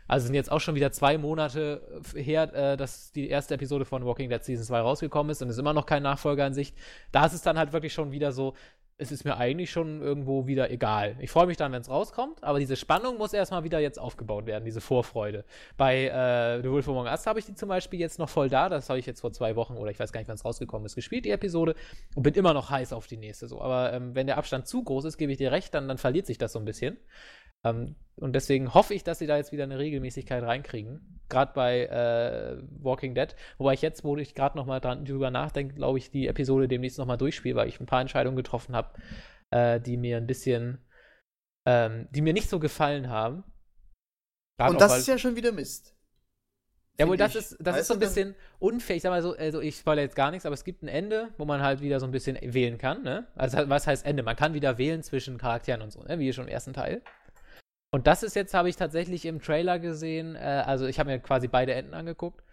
[0.08, 3.86] Also sind jetzt auch schon wieder zwei Monate äh, her, äh, dass die erste Episode
[3.86, 6.54] von Walking Dead Season 2 rausgekommen ist und es ist immer noch kein Nachfolger in
[6.54, 6.76] Sicht.
[7.12, 8.56] Da ist es dann halt wirklich schon wieder so,
[9.00, 11.16] es ist mir eigentlich schon irgendwo wieder egal.
[11.20, 14.46] Ich freue mich dann, wenn es rauskommt, aber diese Spannung muss erstmal wieder jetzt aufgebaut
[14.46, 15.46] werden, diese Vorfreude.
[15.78, 18.68] Bei äh, The Wolf Among Us habe ich die zum Beispiel jetzt noch voll da,
[18.68, 20.86] das habe ich jetzt vor zwei Wochen oder ich weiß gar nicht, wann es rausgekommen
[20.86, 21.76] ist, gespielt, die Episode,
[22.14, 23.48] und bin immer noch heiß auf die nächste.
[23.48, 23.62] So.
[23.62, 26.26] Aber ähm, wenn der Abstand zu groß ist, gebe ich dir recht, dann, dann verliert
[26.26, 26.98] sich das so ein bisschen.
[27.66, 31.22] Ähm, und deswegen hoffe ich, dass sie da jetzt wieder eine Regelmäßigkeit reinkriegen.
[31.30, 33.36] Gerade bei äh, Walking Dead.
[33.58, 36.68] Wobei ich jetzt, wo ich gerade noch mal dran, drüber nachdenke, glaube ich, die Episode
[36.68, 39.00] demnächst noch mal durchspiele, weil ich ein paar Entscheidungen getroffen habe,
[39.52, 40.80] äh, die mir ein bisschen,
[41.66, 43.44] ähm, die mir nicht so gefallen haben.
[44.58, 45.96] Grad und das ist ja schon wieder Mist.
[47.00, 48.98] Jawohl, Find das ist, das ist so ein bisschen unfair.
[48.98, 51.30] Ich sag mal so, also ich spoilere jetzt gar nichts, aber es gibt ein Ende,
[51.38, 53.28] wo man halt wieder so ein bisschen wählen kann, ne?
[53.36, 54.22] Also was heißt Ende?
[54.22, 56.20] Man kann wieder wählen zwischen Charakteren und so, ne?
[56.20, 57.02] Wie schon im ersten Teil.
[57.92, 61.20] Und das ist jetzt, habe ich tatsächlich im Trailer gesehen, äh, also ich habe mir
[61.20, 62.44] quasi beide Enden angeguckt.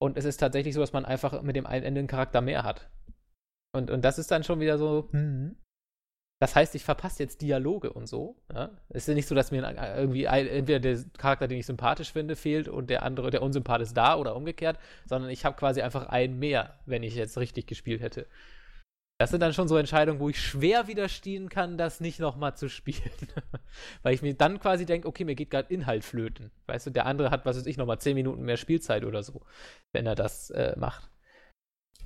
[0.00, 2.62] Und es ist tatsächlich so, dass man einfach mit dem einen Ende einen Charakter mehr
[2.62, 2.88] hat.
[3.72, 5.56] Und, und das ist dann schon wieder so, hm.
[6.40, 8.36] Das heißt, ich verpasse jetzt Dialoge und so.
[8.54, 8.70] Ja?
[8.90, 12.36] Es ist nicht so, dass mir irgendwie ein, entweder der Charakter, den ich sympathisch finde,
[12.36, 16.06] fehlt und der andere, der unsympath ist da oder umgekehrt, sondern ich habe quasi einfach
[16.06, 18.28] einen mehr, wenn ich jetzt richtig gespielt hätte.
[19.20, 22.68] Das sind dann schon so Entscheidungen, wo ich schwer widerstehen kann, das nicht nochmal zu
[22.68, 23.10] spielen.
[24.02, 26.52] Weil ich mir dann quasi denke, okay, mir geht gerade Inhalt flöten.
[26.66, 29.42] Weißt du, der andere hat, was weiß ich, nochmal 10 Minuten mehr Spielzeit oder so,
[29.92, 31.10] wenn er das äh, macht.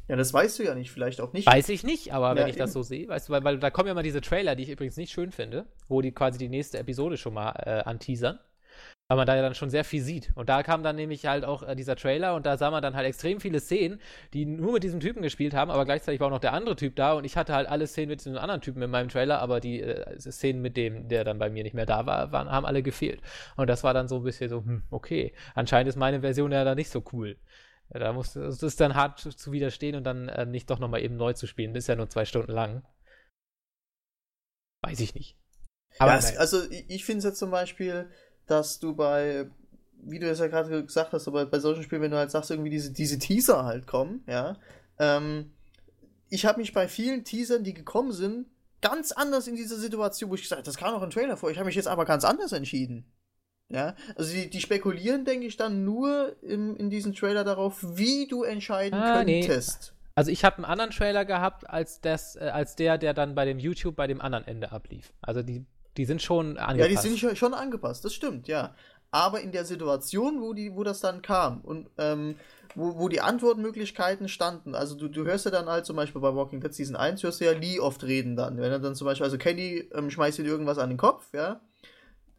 [0.09, 1.47] Ja, das weißt du ja nicht, vielleicht auch nicht.
[1.47, 2.65] Weiß ich nicht, aber ja, wenn ich eben.
[2.65, 4.71] das so sehe, weißt du, weil, weil, da kommen ja mal diese Trailer, die ich
[4.71, 8.39] übrigens nicht schön finde, wo die quasi die nächste Episode schon mal äh, anteasern.
[9.13, 10.33] Weil man da ja dann schon sehr viel sieht.
[10.37, 12.97] Und da kam dann nämlich halt auch äh, dieser Trailer und da sah man dann
[12.97, 14.01] halt extrem viele Szenen,
[14.33, 16.97] die nur mit diesem Typen gespielt haben, aber gleichzeitig war auch noch der andere Typ
[16.97, 19.61] da und ich hatte halt alle Szenen mit diesem anderen Typen in meinem Trailer, aber
[19.61, 22.65] die äh, Szenen mit dem, der dann bei mir nicht mehr da war, waren, haben
[22.65, 23.21] alle gefehlt.
[23.57, 26.65] Und das war dann so ein bisschen so, hm, okay, anscheinend ist meine Version ja
[26.65, 27.37] da nicht so cool.
[27.91, 31.03] Da muss es ist dann hart zu, zu widerstehen und dann äh, nicht doch nochmal
[31.03, 31.75] eben neu zu spielen.
[31.75, 32.83] Das ist ja nur zwei Stunden lang.
[34.81, 35.37] Weiß ich nicht.
[35.99, 38.09] Aber ja, also ich finde es jetzt zum Beispiel,
[38.47, 39.47] dass du bei,
[40.03, 42.51] wie du es ja gerade gesagt hast, aber bei solchen Spielen, wenn du halt sagst,
[42.51, 44.57] irgendwie diese, diese Teaser halt kommen, ja,
[44.99, 45.53] ähm,
[46.29, 48.47] ich habe mich bei vielen Teasern, die gekommen sind,
[48.81, 51.51] ganz anders in dieser Situation, wo ich gesagt habe, das kam noch ein Trailer vor,
[51.51, 53.05] ich habe mich jetzt aber ganz anders entschieden.
[53.69, 58.27] Ja, also die, die spekulieren, denke ich, dann nur im, in diesem Trailer darauf, wie
[58.27, 59.95] du entscheiden ah, könntest.
[59.95, 60.03] Nee.
[60.15, 63.47] Also ich habe einen anderen Trailer gehabt als das, äh, als der, der dann bei
[63.47, 65.15] dem YouTube bei dem anderen Ende ablief.
[65.23, 65.65] Also die,
[65.97, 66.79] die sind schon angepasst.
[66.79, 68.75] Ja, die sind schon angepasst, das stimmt, ja.
[69.11, 72.37] Aber in der Situation, wo, die, wo das dann kam und ähm,
[72.75, 76.35] wo, wo die Antwortmöglichkeiten standen, also du, du hörst ja dann halt zum Beispiel bei
[76.35, 78.57] Walking Dead Season 1, hörst du ja Lee oft reden dann.
[78.57, 81.61] Wenn er dann zum Beispiel, also Kenny ähm, schmeißt dir irgendwas an den Kopf, ja,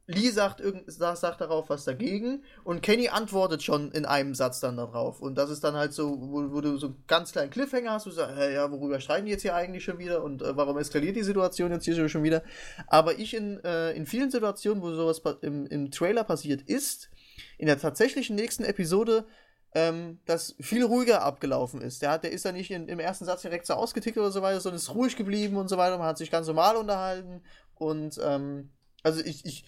[0.06, 5.22] Lee sagt, sagt darauf was dagegen und Kenny antwortet schon in einem Satz dann darauf.
[5.22, 8.06] Und das ist dann halt so, wo, wo du so einen ganz kleinen Cliffhanger hast,
[8.06, 10.78] du sagst, hey, ja, worüber streiten die jetzt hier eigentlich schon wieder und äh, warum
[10.78, 12.44] eskaliert die Situation jetzt hier schon wieder?
[12.88, 17.10] Aber ich in, äh, in vielen Situationen, wo sowas im, im Trailer passiert ist,
[17.58, 19.26] in der tatsächlichen nächsten Episode
[19.74, 22.06] ähm, das viel ruhiger abgelaufen ist.
[22.06, 24.60] Hat, der ist da nicht in, im ersten Satz direkt so ausgetickt oder so weiter,
[24.60, 25.98] sondern ist ruhig geblieben und so weiter.
[25.98, 27.42] Man hat sich ganz normal unterhalten.
[27.76, 29.66] Und ähm, also ich, ich,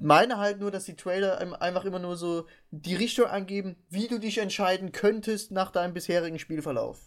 [0.00, 4.18] meine halt nur, dass die Trailer einfach immer nur so die Richtung angeben, wie du
[4.18, 7.00] dich entscheiden könntest nach deinem bisherigen Spielverlauf.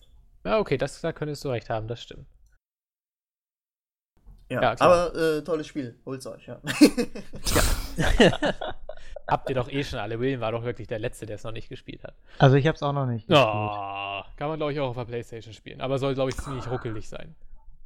[0.46, 2.28] Ja, okay, das, da könntest du recht haben, das stimmt.
[4.50, 6.62] Ja, ja aber äh, tolles Spiel, holt's euch, ja.
[8.20, 8.54] ja.
[9.28, 10.20] Habt ihr doch eh schon alle.
[10.20, 12.16] William war doch wirklich der Letzte, der es noch nicht gespielt hat.
[12.39, 13.30] Also ich hab's auch noch nicht.
[13.30, 15.82] Oh, kann man, glaube ich, auch auf der Playstation spielen.
[15.82, 17.36] Aber soll, glaube ich, ziemlich ruckelig sein.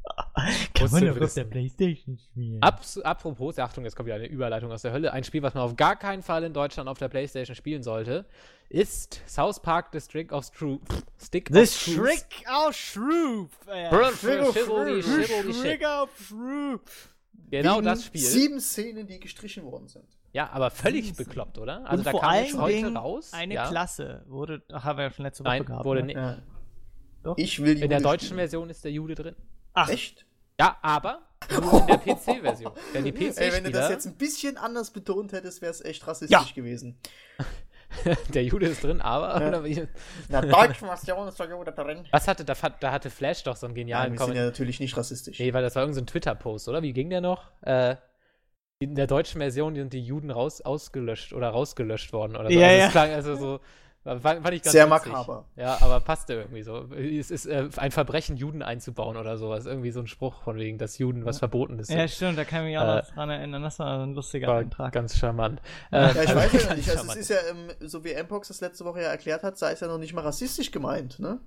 [0.74, 2.62] Kann man doch auf der Playstation spielen.
[2.62, 5.12] Abs apropos, Achtung, jetzt kommt wieder eine Überleitung aus der Hölle.
[5.12, 8.26] Ein Spiel, was man auf gar keinen Fall in Deutschland auf der Playstation spielen sollte,
[8.70, 10.82] ist South Park The Stick of Truth.
[11.20, 13.56] Stick The of Stick of Truth.
[15.56, 16.82] Stick of Truth.
[17.50, 18.22] Genau das Spiel.
[18.22, 20.06] Sieben Szenen, die gestrichen worden sind.
[20.34, 21.86] Ja, aber völlig bekloppt, oder?
[21.86, 23.34] Also Und da kam jetzt heute raus.
[23.34, 23.68] Eine ja.
[23.70, 25.86] Klasse wurde, haben wir ja schon letzte Woche Nein, gehabt.
[25.86, 26.14] Wurde ne?
[26.14, 26.38] ja.
[27.24, 27.38] Doch.
[27.38, 29.36] Ich will In der deutschen Version ist der Jude drin.
[29.78, 29.90] Ach.
[29.90, 30.26] Echt?
[30.60, 31.22] Ja, aber
[31.52, 32.72] nur in der PC-Version.
[32.96, 35.86] Denn die PC Ey, wenn du das jetzt ein bisschen anders betont hättest, wäre es
[35.86, 36.56] echt rassistisch ja.
[36.56, 36.98] gewesen.
[38.34, 39.40] der Jude ist drin, aber.
[39.40, 39.60] Ja.
[39.60, 39.88] In
[40.30, 42.06] der deutschen Version ist der Jude drin.
[42.10, 44.80] Was hatte, da, da hatte Flash doch so einen genialen Nein, wir sind ja natürlich
[44.80, 45.38] nicht rassistisch.
[45.38, 46.82] Nee, weil das war irgendein so Twitter-Post, oder?
[46.82, 47.52] Wie ging der noch?
[47.62, 47.98] Äh,
[48.80, 52.60] in der deutschen Version sind die Juden raus, ausgelöscht oder rausgelöscht worden oder so.
[52.60, 52.90] Ja, also ja.
[52.90, 53.60] klang also so.
[54.04, 55.12] Fand, fand ich ganz Sehr witzig.
[55.12, 55.46] makaber.
[55.58, 56.86] Ja, aber passte irgendwie so.
[56.94, 59.66] Es ist äh, ein Verbrechen, Juden einzubauen oder sowas.
[59.66, 61.90] Irgendwie so ein Spruch von wegen, dass Juden was verboten ist.
[61.90, 63.64] Ja, stimmt, da kann ich mich auch äh, noch dran erinnern.
[63.64, 64.94] Das war ein lustiger war Eintrag.
[64.94, 65.62] Ganz charmant.
[65.92, 66.90] Ja, ich weiß ja nicht.
[66.90, 69.74] Also, es ist ja, ähm, so wie Mpox das letzte Woche ja erklärt hat, sei
[69.74, 71.42] es ja noch nicht mal rassistisch gemeint, ne?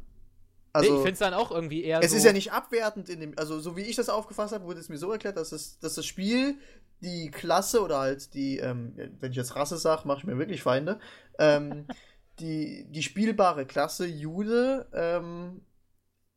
[0.73, 3.09] Also, nee, ich finde es dann auch irgendwie eher Es so ist ja nicht abwertend
[3.09, 5.51] in dem, also so wie ich das aufgefasst habe, wurde es mir so erklärt, dass,
[5.51, 6.55] es, dass das Spiel
[7.01, 10.63] die Klasse oder halt die, ähm, wenn ich jetzt Rasse sage, mache ich mir wirklich
[10.63, 11.01] Feinde,
[11.39, 11.87] ähm,
[12.41, 15.63] die, die spielbare Klasse Jude, ähm,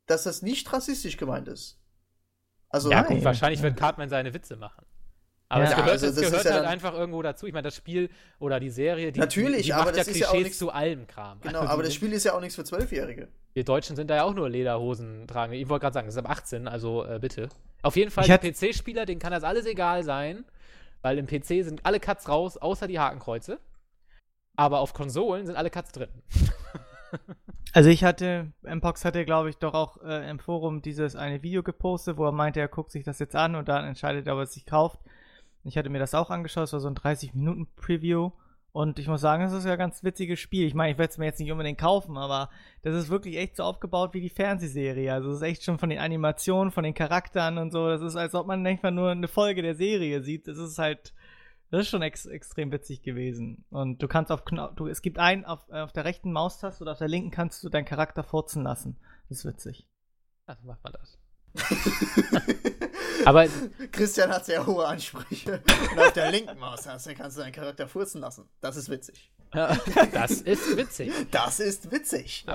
[0.05, 1.79] dass das nicht rassistisch gemeint ist.
[2.69, 4.85] Also, ja, gut, wahrscheinlich wird Cartman seine Witze machen.
[5.53, 7.45] Aber ja, es gehört, also es gehört halt ja einfach irgendwo dazu.
[7.45, 10.33] Ich meine, das Spiel oder die Serie, die, Natürlich, die aber macht das ja Klischees
[10.33, 11.39] ja nix, zu allem Kram.
[11.41, 13.27] Genau, also, aber das Spiel ist ja auch nichts für Zwölfjährige.
[13.53, 15.53] Wir Deutschen sind da ja auch nur Lederhosen tragen.
[15.53, 17.49] Ich wollte gerade sagen, das ist ab 18, also äh, bitte.
[17.83, 20.43] Auf jeden Fall, die PC-Spieler, denen kann das alles egal sein,
[21.03, 23.59] weil im PC sind alle Cuts raus, außer die Hakenkreuze.
[24.55, 26.09] Aber auf Konsolen sind alle Cuts drin.
[27.73, 31.63] also ich hatte, Mpox hatte, glaube ich, doch auch äh, im Forum dieses eine Video
[31.63, 34.39] gepostet, wo er meinte, er guckt sich das jetzt an und dann entscheidet er, ob
[34.39, 34.99] er es sich kauft.
[35.63, 38.31] Ich hatte mir das auch angeschaut, es war so ein 30-Minuten-Preview.
[38.73, 40.65] Und ich muss sagen, es ist ja ein ganz witziges Spiel.
[40.65, 42.49] Ich meine, ich werde es mir jetzt nicht unbedingt kaufen, aber
[42.81, 45.13] das ist wirklich echt so aufgebaut wie die Fernsehserie.
[45.13, 47.87] Also es ist echt schon von den Animationen, von den Charakteren und so.
[47.87, 50.47] Das ist, als ob man einfach nur eine Folge der Serie sieht.
[50.47, 51.13] Das ist halt,
[51.73, 53.65] das ist schon ex extrem witzig gewesen.
[53.71, 56.91] Und du kannst auf Knopf, du, es gibt einen auf, auf der rechten Maustaste oder
[56.91, 58.99] auf der linken kannst du deinen Charakter furzen lassen.
[59.27, 59.87] Das ist witzig.
[60.45, 61.17] Also macht man das.
[63.25, 63.47] Aber
[63.91, 65.63] Christian hat sehr hohe Ansprüche.
[65.93, 68.47] Und auf der linken Maustaste kannst du deinen Charakter furzen lassen.
[68.61, 69.31] Das ist witzig.
[69.51, 71.11] das ist witzig.
[71.31, 72.45] Das ist witzig.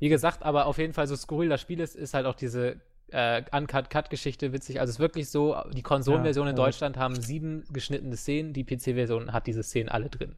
[0.00, 2.80] Wie gesagt, aber auf jeden Fall so skurril das Spiel ist, ist halt auch diese
[3.10, 4.80] äh, Uncut-Cut-Geschichte witzig.
[4.80, 6.64] Also es ist wirklich so, die Konsolenversion Ja, in ja.
[6.64, 10.36] Deutschland haben sieben geschnittene Szenen, die PC-Version hat diese Szenen alle drin.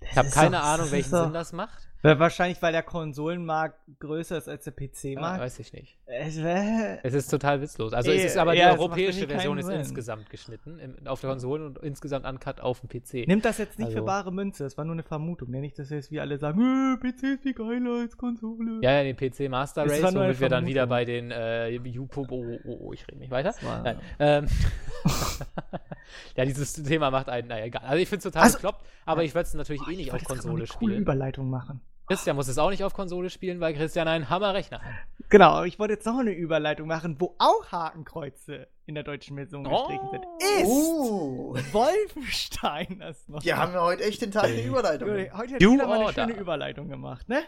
[0.00, 1.87] Ich habe keine doch- Ahnung, welchen doch- Sinn das macht.
[2.02, 5.40] Wahrscheinlich, weil der Konsolenmarkt größer ist als der Ja, PC-Markt.
[5.40, 5.98] weiß ich nicht.
[6.06, 7.92] Es wär- Es ist total witzlos.
[7.92, 9.80] Also es Eh, ist aber die ja, macht europäische Version ist Sinn.
[9.80, 13.26] insgesamt geschnitten im, auf der Konsole und insgesamt uncut auf dem PC.
[13.26, 15.50] Nimmt das jetzt nicht Also- für bare Münze, das war nur eine Vermutung.
[15.50, 15.60] Ne?
[15.60, 18.78] Nicht, dass jetzt wie alle sagen, äh, PC ist viel geiler als Konsole.
[18.80, 22.58] Ja, ja, den PC Master Race, womit wir dann wieder bei den äh, YouPub, oh,
[22.64, 23.54] oh, oh, ich rede nicht weiter.
[23.82, 23.98] Nein.
[24.20, 24.46] Ähm,
[26.36, 27.82] ja, dieses Thema macht einen, naja, egal.
[27.84, 30.12] Also ich finde es total Also- bekloppt, aber ich würde es natürlich eh nicht Ich
[30.12, 31.00] auf Konsole eine coole spielen.
[31.02, 31.80] Überleitung machen.
[32.08, 34.92] Christian muss es auch nicht auf Konsole spielen, weil Christian einen Hammerrechner hat.
[35.28, 39.36] Genau, aber ich wollte jetzt noch eine Überleitung machen, wo auch Hakenkreuze in der deutschen
[39.36, 40.24] Version gestrichen sind.
[40.40, 43.44] Ist Uh, Wolfenstein das noch?
[43.44, 45.08] wir haben ja heute echt den Tag der Überleitung.
[45.10, 46.24] Heute hat New jeder mal eine Order.
[46.26, 47.40] schöne Überleitung gemacht, ne?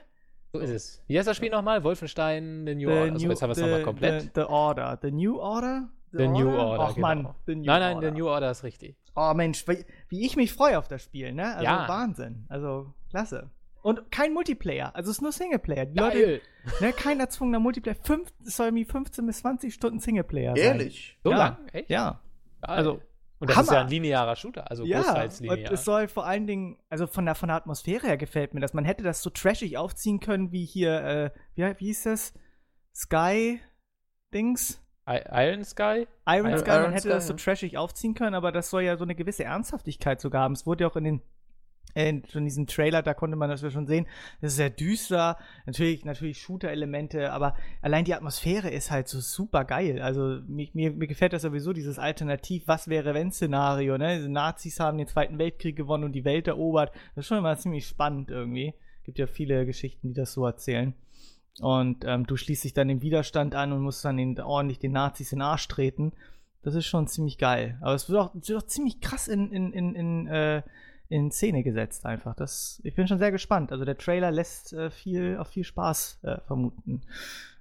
[0.53, 1.03] So ist es.
[1.07, 1.83] Wie heißt das Spiel nochmal?
[1.85, 3.13] Wolfenstein The New Order.
[3.13, 4.23] Also jetzt haben wir es the, nochmal komplett.
[4.23, 4.99] The, the Order.
[5.01, 5.89] The New Order?
[6.13, 7.35] The New Order, Ach Mann, genau.
[7.47, 8.09] The New nein, nein, Order.
[8.09, 8.97] The New Order ist richtig.
[9.15, 11.53] Oh Mensch, wie, wie ich mich freue auf das Spiel, ne?
[11.55, 11.89] Also Ja.
[11.89, 12.47] Wahnsinn.
[12.49, 13.49] Also klasse.
[13.83, 15.87] Und kein Multiplayer, also es ist nur Singleplayer.
[15.87, 16.41] Die Leute, Geil.
[16.81, 17.97] ne, kein erzwungener Multiplayer.
[18.03, 20.65] Fünf, es soll irgendwie 15 bis 20 Stunden Singleplayer sein.
[20.65, 21.19] Ehrlich.
[21.25, 21.37] So Ja.
[21.39, 21.57] lang?
[21.73, 21.89] Echt?
[21.91, 22.21] Ja.
[22.61, 22.77] Geil.
[22.77, 23.01] Also,
[23.39, 23.73] und das ist Hammer.
[23.79, 25.73] ja ein linearer Shooter, also ja, großteils und linear.
[25.73, 28.75] es soll vor allen Dingen, also von der, von der Atmosphäre her gefällt mir das.
[28.75, 32.35] Man hätte das so trashig aufziehen können, wie hier, äh, wie, wie hieß das?
[32.95, 33.61] Sky
[34.35, 34.83] Dings?
[35.09, 36.07] I Iron Sky?
[36.27, 38.83] Iron Iron- Sky, man Iron hätte Sky, das so trashig aufziehen können, aber das soll
[38.83, 40.53] ja so eine gewisse Ernsthaftigkeit sogar haben.
[40.53, 41.23] Es wurde ja auch in den
[41.95, 44.07] äh, in diesem Trailer, da konnte man das ja schon sehen.
[44.41, 49.65] Das ist sehr düster, natürlich, natürlich Shooter-Elemente, aber allein die Atmosphäre ist halt so super
[49.65, 50.01] geil.
[50.01, 54.17] Also mir, mir, mir gefällt das sowieso, dieses Alternativ, was wäre wenn Szenario, ne?
[54.17, 56.93] Diese Nazis haben den Zweiten Weltkrieg gewonnen und die Welt erobert.
[57.15, 58.75] Das ist schon immer ziemlich spannend irgendwie.
[59.05, 60.95] Gibt ja viele Geschichten, die das so erzählen.
[61.61, 64.93] Und ähm, du schließt dich dann dem Widerstand an und musst dann den, ordentlich den
[64.93, 66.13] Nazis in den Arsch treten.
[66.63, 67.79] Das ist schon ziemlich geil.
[67.81, 70.63] Aber es wird auch, es wird auch ziemlich krass in, in, in, in, äh,
[71.11, 72.35] in Szene gesetzt einfach.
[72.37, 73.73] Das, ich bin schon sehr gespannt.
[73.73, 77.03] Also der Trailer lässt äh, viel auf viel Spaß äh, vermuten.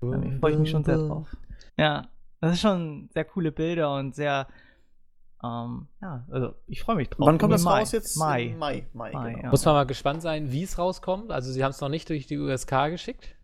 [0.01, 1.35] Da freue ich mich schon sehr drauf.
[1.75, 2.07] Ja,
[2.41, 4.47] das ist schon sehr coole Bilder und sehr,
[5.43, 7.25] ähm, ja, also ich freue mich drauf.
[7.25, 7.79] Wann kommt das Mai.
[7.79, 8.17] raus jetzt?
[8.17, 8.55] Mai.
[8.57, 9.43] Mai, Mai, Mai, genau.
[9.45, 9.49] ja.
[9.49, 11.31] Muss man mal gespannt sein, wie es rauskommt.
[11.31, 13.35] Also sie haben es noch nicht durch die USK geschickt.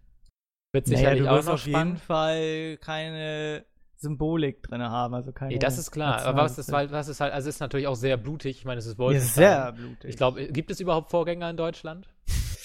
[0.72, 2.00] Wird Naja, sicherlich du auch noch auf jeden spannend.
[2.00, 3.66] Fall keine
[3.98, 5.54] Symbolik drin haben, also keine.
[5.54, 6.24] Nee, das ist klar.
[6.26, 6.94] Aber was ist, Nationalität.
[6.94, 8.58] halt, was ist halt, also es ist natürlich auch sehr blutig.
[8.58, 9.34] Ich meine, es ist Ja, Wolfenstein.
[9.34, 10.10] sehr blutig.
[10.10, 12.08] Ich glaube, gibt es überhaupt Vorgänger in Deutschland?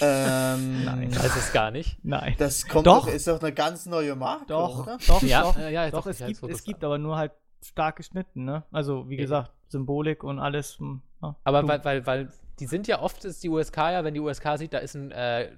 [0.01, 1.15] Ähm, Nein.
[1.15, 1.99] Weiß es gar nicht.
[2.05, 2.35] Nein.
[2.39, 3.07] Das kommt Doch.
[3.07, 3.13] doch.
[3.13, 4.99] ist doch eine ganz neue Marke, Doch, oder?
[5.07, 5.59] doch, Ja, doch.
[5.59, 8.65] ja, jetzt doch, doch, es ja, gibt, es gibt aber nur halt stark geschnitten, ne?
[8.73, 9.23] Also, wie Okay.
[9.23, 10.79] gesagt, Symbolik und alles.
[10.79, 14.15] hm, Ja, Aber weil, weil, weil die sind ja oft, ist die USK ja, wenn
[14.15, 15.51] die USK sieht, da ist ein äh,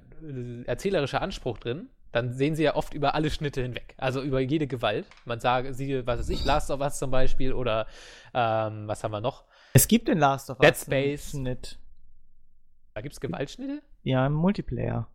[0.65, 3.95] erzählerischer Anspruch drin, dann sehen sie ja oft über alle Schnitte hinweg.
[3.97, 5.07] Also über jede Gewalt.
[5.25, 7.87] Man sagt, siehe, was weiß ich, Last of Us zum Beispiel oder
[8.35, 9.45] ähm, was haben wir noch?
[9.73, 10.67] Es gibt den Last of Us.
[10.67, 11.31] Dead Space.
[11.31, 11.79] Schnitt.
[12.95, 13.83] Da gibt es Gewaltschnitte?
[14.03, 15.09] Ja, im Multiplayer.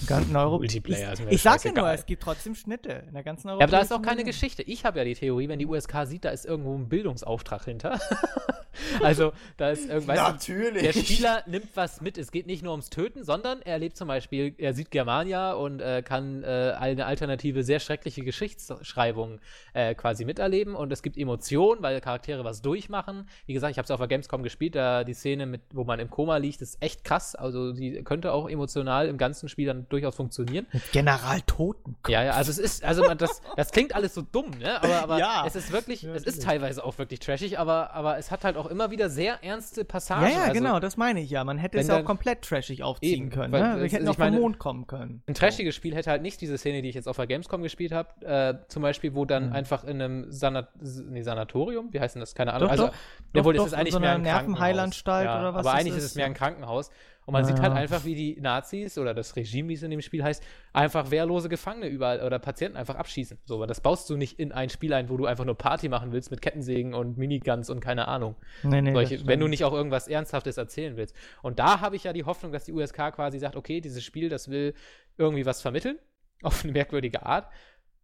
[0.00, 3.04] Im ganzen Euro Multiplayer ist Ich, mir ich sag ja nur, es gibt trotzdem Schnitte
[3.06, 4.24] in der ganzen Ja, aber da ist auch keine.
[4.24, 4.62] Geschichte.
[4.62, 7.98] Ich habe ja die Theorie, wenn die USK sieht, da ist irgendwo ein Bildungsauftrag hinter.
[9.02, 10.16] also, da ist irgendwas.
[10.16, 10.82] Natürlich.
[10.82, 12.18] Der Spieler nimmt was mit.
[12.18, 15.80] Es geht nicht nur ums Töten, sondern er erlebt zum Beispiel, er sieht Germania und
[15.80, 19.40] äh, kann äh, eine alternative, sehr schreckliche Geschichtsschreibung
[19.74, 20.74] äh, quasi miterleben.
[20.74, 23.28] Und es gibt Emotionen, weil Charaktere was durchmachen.
[23.46, 26.00] Wie gesagt, ich habe es auf der Gamescom gespielt, da die Szene, mit, wo man
[26.00, 27.34] im Koma liegt, ist echt krass.
[27.34, 30.66] Also die könnte auch emotional im ganzen Spiel dann durchaus funktionieren.
[30.72, 32.08] Mit General Totenkopf.
[32.08, 34.82] Ja, ja, also es ist, also man, das, das klingt alles so dumm, ne?
[34.82, 35.44] Aber, aber Ja.
[35.46, 38.56] es ist wirklich, Ja, es ist teilweise auch wirklich trashig, aber, aber es hat halt
[38.56, 40.22] auch immer wieder sehr ernste Passagen.
[40.26, 41.44] Ja, ja, also, genau, das meine ich ja.
[41.44, 43.52] Man hätte es ja auch komplett trashig aufziehen Eben, können.
[43.52, 43.82] weil Ne?
[43.82, 45.22] Wir hätten auch vom Mond kommen können.
[45.26, 47.92] Ein trashiges Spiel hätte halt nicht diese Szene, die ich jetzt auf der Gamescom gespielt
[47.92, 49.52] habe, äh, zum Beispiel, wo dann Mhm.
[49.52, 52.34] einfach in einem Sanat nee, Sanatorium, wie heißt denn das?
[52.34, 52.68] Keine Ahnung.
[52.68, 52.94] Doch, also, doch.
[53.34, 54.22] jawohl, Doch, es ist doch, eigentlich so mehr eine ein.
[54.22, 56.90] Nervenheilanstalt ja, oder was Aber eigentlich ist es mehr ein Krankenhaus.
[57.30, 57.46] Und man Ja.
[57.54, 60.42] sieht halt einfach, wie die Nazis oder das Regime, wie es in dem Spiel heißt,
[60.72, 63.38] einfach wehrlose Gefangene überall oder Patienten einfach abschießen.
[63.44, 65.88] So, aber das baust du nicht in ein Spiel ein, wo du einfach nur Party
[65.88, 68.34] machen willst mit Kettensägen und Miniguns und keine Ahnung.
[68.64, 71.14] Nee, nee, Solche, wenn du nicht auch irgendwas Ernsthaftes erzählen willst.
[71.42, 74.28] Und da habe ich ja die Hoffnung, dass die USK quasi sagt, okay, dieses Spiel,
[74.28, 74.74] das will
[75.16, 76.00] irgendwie was vermitteln,
[76.42, 77.48] auf eine merkwürdige Art.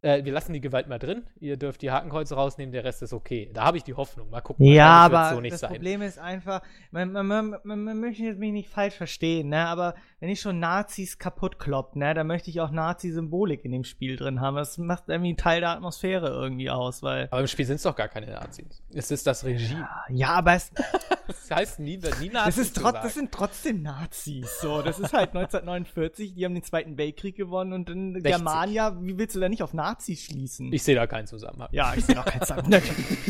[0.03, 3.13] Äh, wir lassen die Gewalt mal drin, ihr dürft die Hakenkreuze rausnehmen, der Rest ist
[3.13, 3.49] okay.
[3.51, 4.29] Da habe ich die Hoffnung.
[4.29, 4.63] Mal gucken.
[4.63, 5.71] Ja, wird's aber so nicht das sein.
[5.71, 9.65] Problem ist einfach, man, man, man, man, möchte jetzt mich nicht falsch verstehen, ne?
[9.65, 13.83] Aber wenn ich schon Nazis kaputt kloppt, ne, dann möchte ich auch Nazi-Symbolik in dem
[13.83, 14.55] Spiel drin haben.
[14.55, 17.27] Das macht irgendwie einen Teil der Atmosphäre irgendwie aus, weil.
[17.31, 18.83] Aber im Spiel sind es doch gar keine Nazis.
[18.93, 19.89] Es ist das Regime.
[20.09, 20.71] Ja, aber es,
[21.27, 22.55] Das heißt nie, nie Nazis.
[22.55, 22.99] das, ist sagen.
[23.01, 24.61] das sind trotzdem Nazis.
[24.61, 28.23] So, das ist halt 1949, die haben den Zweiten Weltkrieg gewonnen und in 60.
[28.23, 30.71] Germania, wie willst du da nicht auf Nazis schließen?
[30.73, 31.69] Ich sehe da keinen Zusammenhang.
[31.71, 32.81] ja, ich sehe da keinen Zusammenhang.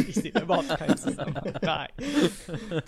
[0.07, 1.53] ich sehe da überhaupt keinen Zusammenhang.
[1.61, 1.87] Nein.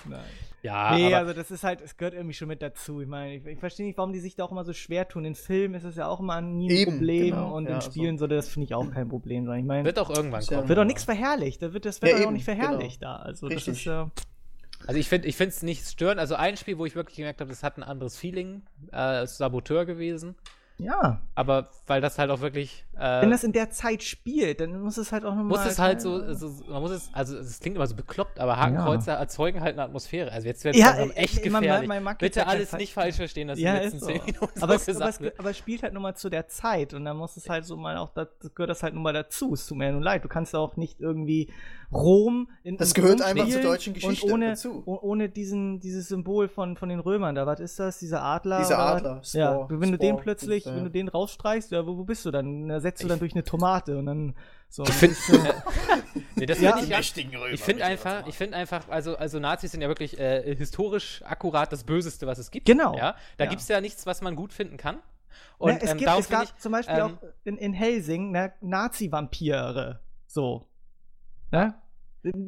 [0.07, 0.19] Nein.
[0.61, 2.99] Ja, nee, aber also das ist halt, es gehört irgendwie schon mit dazu.
[2.99, 5.23] Ich meine, ich, ich verstehe nicht, warum die sich da auch immer so schwer tun.
[5.23, 7.81] In Filmen ist es ja auch immer nie ein Eben, Problem genau, und ja, in
[7.81, 9.59] Spielen so, das finde ich auch kein Problem sein.
[9.61, 10.67] Ich meine, wird wird, auch irgendwann kommen.
[10.67, 11.61] doch aber- nichts verherrlicht.
[11.61, 13.15] Da wird das wird Ja, doch auch nicht verherrlicht da.
[13.17, 13.65] Also Richtig.
[13.67, 14.11] das ist ja.
[14.85, 16.19] Also ich finde ich finde es nicht störend.
[16.19, 18.63] Also ein Spiel, wo ich wirklich gemerkt habe, das hat ein anderes Feeling,
[18.93, 20.35] äh, ist Saboteur gewesen.
[20.79, 21.21] Ja.
[21.35, 22.85] Aber weil das halt auch wirklich.
[22.97, 25.45] Äh, Wenn das in der Zeit spielt, dann muss es halt auch nochmal.
[25.45, 28.57] muss es halt so, so, man muss es, also es klingt immer so bekloppt, aber
[28.57, 30.31] Hakenkreuze erzeugen halt eine Atmosphäre.
[30.31, 31.87] Also jetzt wird es Ja, echt äh, man- gefährlich.
[31.89, 34.05] man jetzt Bitte ja alles nicht falsch verstehen, dass Ja, die letzten so.
[34.07, 36.47] zehn Minuten Aber so es, aber, es, aber es spielt halt nun mal zu der
[36.47, 39.13] Zeit und dann muss es halt so mal auch, das gehört das halt nun mal
[39.13, 39.53] dazu.
[39.53, 40.23] Es tut mir ja nun leid.
[40.23, 41.51] Du kannst auch nicht irgendwie
[41.91, 44.83] Rom in Das gehört Rom einfach zur deutschen Geschichte und ohne, dazu.
[44.85, 47.47] ohne diesen, dieses Symbol von, von den Römern da.
[47.47, 47.97] Was ist das?
[47.99, 48.59] Dieser Adler?
[48.59, 48.77] Dieser?
[48.77, 50.75] Adler, Ja, Spore, wenn du den plötzlich, ja.
[50.75, 52.69] wenn du den rausstreichst, ja, wo, wo bist du dann?
[52.69, 54.35] Ersetzt du dann durch eine Tomate und dann
[54.69, 54.83] so.
[54.83, 55.15] Ich finde,
[56.35, 56.77] nee, das Ja.
[56.77, 60.19] finde ich, ja, ich finde einfach, ich finde einfach, also, also Nazis sind ja wirklich
[60.19, 62.67] äh, historisch akkurat das Böseste, was es gibt.
[62.67, 62.95] Genau.
[62.95, 63.49] Ja, da Ja.
[63.49, 64.97] gibt es ja nichts, was man gut finden kann.
[65.57, 68.31] Und Und es, ähm, gibt, es gab ich, zum Beispiel ähm, auch in, in Helsing
[68.31, 69.99] ne, Nazi-Vampire.
[70.27, 70.65] So.
[71.51, 71.73] Ne?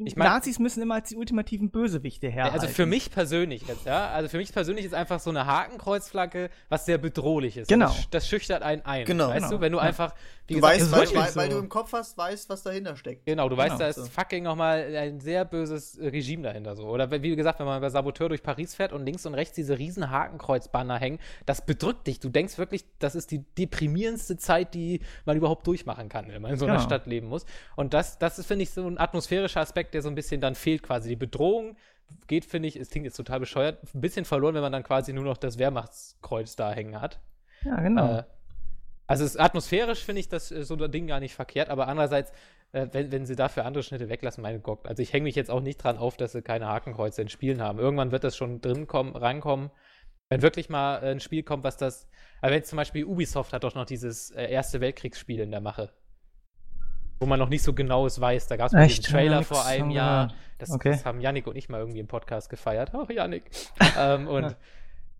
[0.03, 2.59] Ich mein- Nazis müssen immer als die ultimativen Bösewichte herhalten.
[2.59, 6.49] also für mich persönlich jetzt, ja, also für mich persönlich ist einfach so eine Hakenkreuzflagge,
[6.67, 7.69] was sehr bedrohlich ist.
[7.69, 7.85] Genau.
[7.85, 9.05] Das, das schüchtert einen ein.
[9.05, 9.29] Genau.
[9.29, 9.49] Weißt Genau.
[9.55, 9.85] du, wenn du Ja.
[9.85, 10.13] einfach,
[10.51, 12.95] wie Du gesagt, weißt, weil, weil, weil so- du im Kopf hast, weißt, was dahinter
[12.95, 13.25] steckt.
[13.25, 14.05] Genau, du weißt, Genau, da ist so.
[14.05, 16.83] fucking nochmal ein sehr böses Regime dahinter so.
[16.87, 19.77] Oder wie gesagt, wenn man bei Saboteur durch Paris fährt und links und rechts diese
[19.79, 22.19] riesen Hakenkreuzbanner hängen, das bedrückt dich.
[22.19, 26.51] Du denkst wirklich, das ist die deprimierendste Zeit, die man überhaupt durchmachen kann, wenn man
[26.51, 26.85] in so einer Genau.
[26.85, 27.45] Stadt leben muss.
[27.75, 30.55] Und das, das ist, finde ich, so ein atmosphärischer Aspekt, der so ein bisschen dann
[30.55, 31.09] fehlt quasi.
[31.09, 31.77] Die Bedrohung
[32.27, 35.13] geht, finde ich, es klingt jetzt total bescheuert, ein bisschen verloren, wenn man dann quasi
[35.13, 37.19] nur noch das Wehrmachtskreuz da hängen hat.
[37.63, 38.17] ja, genau.
[38.17, 38.23] Äh,
[39.11, 42.31] also es, atmosphärisch finde ich das äh, so ein Ding gar nicht verkehrt, aber andererseits,
[42.71, 44.87] äh, wenn, wenn sie dafür andere Schnitte weglassen, meine Gott.
[44.87, 47.61] Also ich hänge mich jetzt auch nicht dran auf, dass sie keine Hakenkreuze in Spielen
[47.61, 47.77] haben.
[47.77, 49.69] Irgendwann wird das schon drin kommen, rankommen.
[50.29, 52.07] Wenn wirklich mal äh, ein Spiel kommt, was das.
[52.39, 55.89] Aber wenn zum Beispiel Ubisoft hat doch noch dieses äh, Erste Weltkriegsspiel in der Mache.
[57.19, 58.47] Wo man noch nicht so genau es weiß.
[58.47, 60.33] Da gab es mal diesen Trailer nix vor einem Jahr.
[60.57, 60.91] Das, Okay.
[60.91, 62.91] das haben Yannick und ich mal irgendwie im Podcast gefeiert.
[62.95, 63.43] Ach, Yannick.
[63.97, 64.55] ähm, und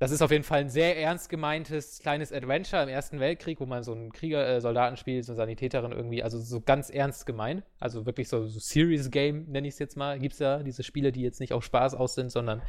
[0.02, 3.68] das ist auf jeden Fall ein sehr ernst gemeintes kleines Adventure im Ersten Weltkrieg, wo
[3.68, 7.64] man so einen Krieger, äh, spielt, so eine Sanitäterin irgendwie, also so ganz ernst gemeint.
[7.80, 10.18] Also wirklich so, so Serious Game, nenne ich es jetzt mal.
[10.18, 12.64] Gibt es ja diese Spiele, die jetzt nicht auf Spaß aus sind, sondern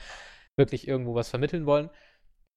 [0.57, 1.89] wirklich irgendwo was vermitteln wollen.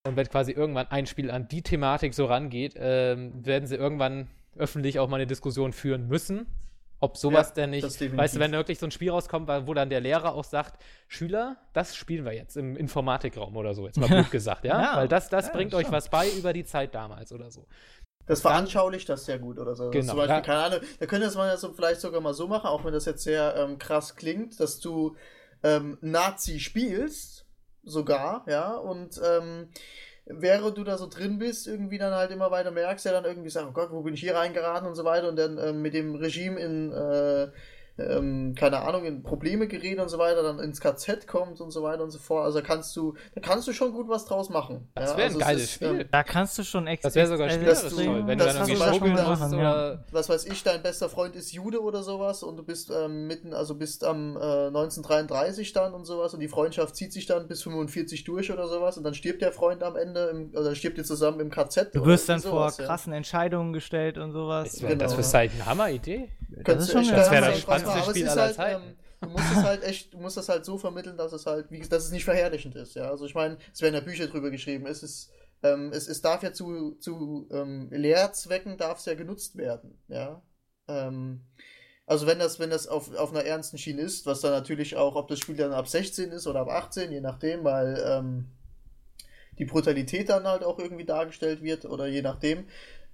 [0.05, 4.27] Und wenn quasi irgendwann ein Spiel an die Thematik so rangeht, ähm, werden sie irgendwann
[4.57, 6.47] öffentlich auch mal eine Diskussion führen müssen,
[7.05, 9.73] ob sowas Ja, denn nicht, das weißt du, wenn wirklich so ein Spiel rauskommt, wo
[9.73, 13.97] dann der Lehrer auch sagt, Schüler, das spielen wir jetzt im Informatikraum oder so, jetzt
[13.97, 14.81] mal blöd gesagt, ja?
[14.81, 15.85] Ja, Weil das, das ja, bringt schon.
[15.85, 17.67] euch was bei über die Zeit damals oder so.
[18.25, 19.91] Das veranschaulicht das sehr gut oder so.
[19.91, 20.41] Genau, Zum Beispiel, ja.
[20.41, 23.05] keine Ahnung, da könnte man ja so vielleicht sogar mal so machen, auch wenn das
[23.05, 25.15] jetzt sehr ähm, krass klingt, dass du
[25.63, 27.45] ähm, Nazi spielst,
[27.83, 29.69] sogar, ja, und ähm,
[30.25, 33.49] während du da so drin bist, irgendwie dann halt immer weiter merkst, ja dann irgendwie
[33.49, 35.93] sagst, oh Gott, wo bin ich hier reingeraten und so weiter und dann ähm, mit
[35.93, 37.49] dem Regime in, äh,
[37.97, 41.83] ähm, keine Ahnung, in Probleme gerät und so weiter, dann ins KZ kommt und so
[41.83, 42.45] weiter und so fort.
[42.45, 44.89] Also da kannst du, da kannst du schon gut was draus machen.
[44.95, 45.17] Das ja?
[45.17, 46.01] wäre also ein es geiles ist, Spiel.
[46.01, 47.07] ähm, Da kannst du schon extra.
[47.07, 49.39] Das wäre sogar spielerisch toll, wenn du das dann hast irgendwie du schon schmuggeln gemacht,
[49.41, 49.57] musst ja.
[49.59, 50.05] oder.
[50.11, 53.53] was weiß ich, dein bester Freund ist Jude oder sowas und du bist ähm, mitten,
[53.53, 57.63] also bist am äh, 1933 dann und sowas und die Freundschaft zieht sich dann bis
[57.63, 61.03] 45 durch oder sowas und dann stirbt der Freund am Ende im, oder stirbt ihr
[61.03, 61.93] zusammen im KZ.
[61.95, 62.85] Du wirst dann irgendwie vor sowas, ja.
[62.85, 64.71] krassen Entscheidungen gestellt und sowas.
[64.71, 65.23] Das wäre das Genau.
[65.23, 66.29] für Zeit eine Hammer-Idee.
[66.51, 69.51] Ist echt das wär ganz das Spaß machen, aber es ist halt, ähm, Du musst
[69.51, 72.11] es halt echt, du musst das halt so vermitteln, dass es halt, wie dass es
[72.11, 73.09] nicht verherrlichend ist, ja.
[73.09, 75.31] Also ich meine, es werden ja Bücher drüber geschrieben, es ist,
[75.63, 80.43] ähm, es, es darf ja zu, zu ähm, Lehrzwecken darf es ja genutzt werden, ja.
[80.87, 81.41] Ähm,
[82.05, 85.15] also wenn das, wenn das auf, auf einer ernsten Schiene ist, was dann natürlich auch,
[85.15, 88.51] ob das Spiel dann ab 16 ist oder ab 18, je nachdem, weil ähm,
[89.57, 92.67] die Brutalität dann halt auch irgendwie dargestellt wird oder je nachdem.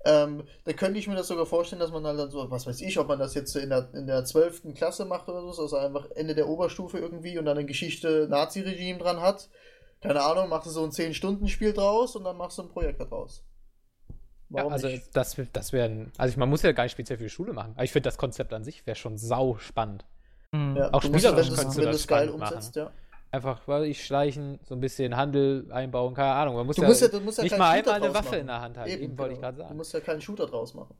[0.03, 2.81] Ähm, da könnte ich mir das sogar vorstellen, dass man halt dann so, was weiß
[2.81, 4.73] ich, ob man das jetzt in der, in der 12.
[4.73, 8.99] Klasse macht oder so, also einfach Ende der Oberstufe irgendwie und dann eine Geschichte Nazi-Regime
[8.99, 9.49] dran hat.
[10.01, 13.45] Keine Ahnung, machst du so ein 10-Stunden-Spiel draus und dann machst du ein Projekt daraus.
[14.49, 15.15] Ja, also nicht?
[15.15, 17.83] das, das wäre, also man muss ja gar nicht speziell für die Schule machen, aber
[17.83, 20.05] ich finde das Konzept an sich wäre schon sau spannend.
[20.51, 20.75] Mhm.
[20.75, 22.91] Ja, auch spielerisch könntest du das geil umsetzt, ja.
[23.34, 26.55] Einfach, weil ich schleichen, so ein bisschen Handel einbauen, keine Ahnung.
[26.55, 28.39] Man muss du ja, musst ja, du musst ja nicht mal einmal eine Waffe machen.
[28.39, 28.89] in der Hand haben.
[28.89, 29.36] Eben, Eben wollte genau.
[29.36, 29.69] ich gerade sagen.
[29.69, 30.95] Du musst ja keinen Shooter draus machen.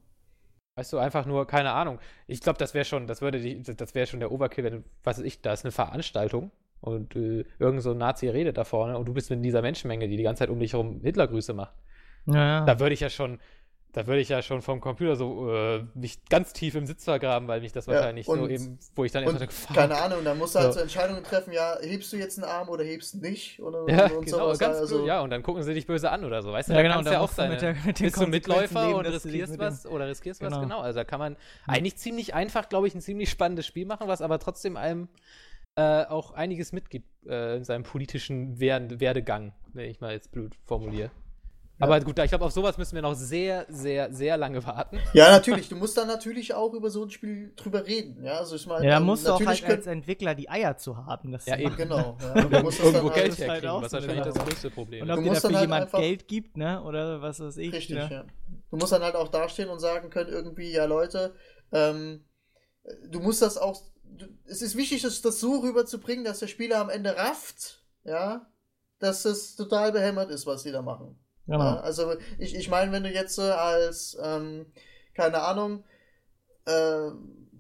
[0.76, 2.00] Weißt du, einfach nur, keine Ahnung.
[2.28, 5.18] Ich glaube, das wäre schon, das würde die, das wäre schon der Overkill, wenn, was
[5.18, 8.98] weiß ich, da ist eine Veranstaltung und äh, irgend so ein Nazi redet da vorne
[8.98, 11.76] und du bist mit dieser Menschenmenge, die die ganze Zeit um dich herum Hitlergrüße macht.
[12.28, 12.66] Ja, ja.
[12.66, 13.40] Da würde ich ja schon,
[13.94, 17.48] da würde ich ja schon vom Computer so äh, mich ganz tief im Sitz vergraben,
[17.48, 20.24] weil mich das ja, wahrscheinlich und, so eben, wo ich dann erstmal denke, keine Ahnung,
[20.24, 20.80] da musst du halt so.
[20.80, 24.26] so Entscheidungen treffen, ja, hebst du jetzt einen Arm oder hebst nicht oder ja, und
[24.26, 24.60] genau, sowas.
[24.60, 26.82] Ganz also, ja, und dann gucken sie dich böse an oder so, weißt du, ja,
[26.82, 27.52] genau, kannst ja auch sein.
[27.52, 30.56] Mit der, mit bist du Mitläufer leben, und riskierst was oder riskierst genau.
[30.56, 30.80] was, genau.
[30.80, 31.36] Also da kann man
[31.68, 35.10] eigentlich ziemlich einfach, glaube ich, ein ziemlich spannendes Spiel machen, was aber trotzdem einem
[35.76, 41.12] äh, auch einiges mitgibt äh, in seinem politischen Werdegang, wenn ich mal jetzt blöd formuliere.
[41.82, 45.00] Aber gut, ich glaube, auf sowas müssen wir noch sehr, sehr, sehr lange warten.
[45.14, 45.70] Ja, natürlich.
[45.70, 48.24] Du musst dann natürlich auch über so ein Spiel drüber reden.
[48.24, 50.98] Ja, also ich meine, ja, da musst du auch halt als Entwickler die Eier zu
[50.98, 51.32] haben.
[51.32, 51.76] Das ja, eben.
[51.76, 52.18] Genau.
[52.22, 52.42] Ja.
[52.44, 55.12] du musst irgendwo halt Geld herkriegen, halt was wahrscheinlich das größte Problem ist.
[55.12, 57.74] Und ob dir dafür halt jemand Geld gibt, ne, oder was weiß ich.
[57.74, 58.10] Richtig, ne?
[58.12, 58.26] ja.
[58.70, 61.34] Du musst dann halt auch dastehen und sagen können, irgendwie, ja, Leute,
[61.72, 62.24] ähm,
[63.10, 66.80] du musst das auch, du, es ist wichtig, das, das so rüberzubringen, dass der Spieler
[66.80, 68.48] am Ende rafft, ja,
[69.00, 71.20] dass es total behämmert ist, was sie da machen.
[71.48, 71.60] Genau.
[71.60, 74.66] Ja, also ich, ich meine, wenn du jetzt äh, als, ähm,
[75.14, 75.84] keine Ahnung,
[76.66, 77.12] äh,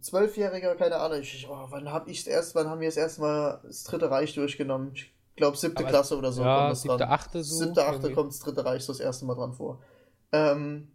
[0.01, 3.61] Zwölfjähriger, keine Ahnung, ich, oh, wann hab ich erst, wann haben wir das erste Mal
[3.63, 4.91] das Dritte Reich durchgenommen?
[4.93, 7.07] Ich glaube siebte Aber Klasse oder so ja, kommt das siebte.
[7.07, 9.81] Achte so siebte, achte kommt das Dritte Reich so das erste Mal dran vor.
[10.31, 10.91] Ähm,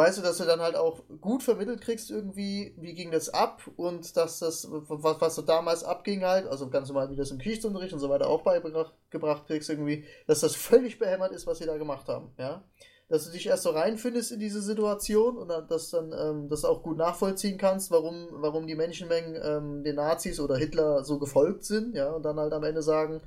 [0.00, 3.60] weißt du, dass du dann halt auch gut vermittelt kriegst irgendwie, wie ging das ab
[3.76, 7.36] und dass das, was, was so damals abging halt, also ganz normal wie das im
[7.36, 11.66] Geschichtsunterricht und so weiter auch beigebracht kriegst irgendwie, dass das völlig behämmert ist, was sie
[11.66, 12.64] da gemacht haben, ja.
[13.10, 16.64] Dass du dich erst so reinfindest in diese Situation und dann, dass dann ähm, das
[16.64, 21.64] auch gut nachvollziehen kannst, warum, warum die Menschenmengen ähm, den Nazis oder Hitler so gefolgt
[21.64, 23.20] sind, ja, und dann halt am Ende sagen,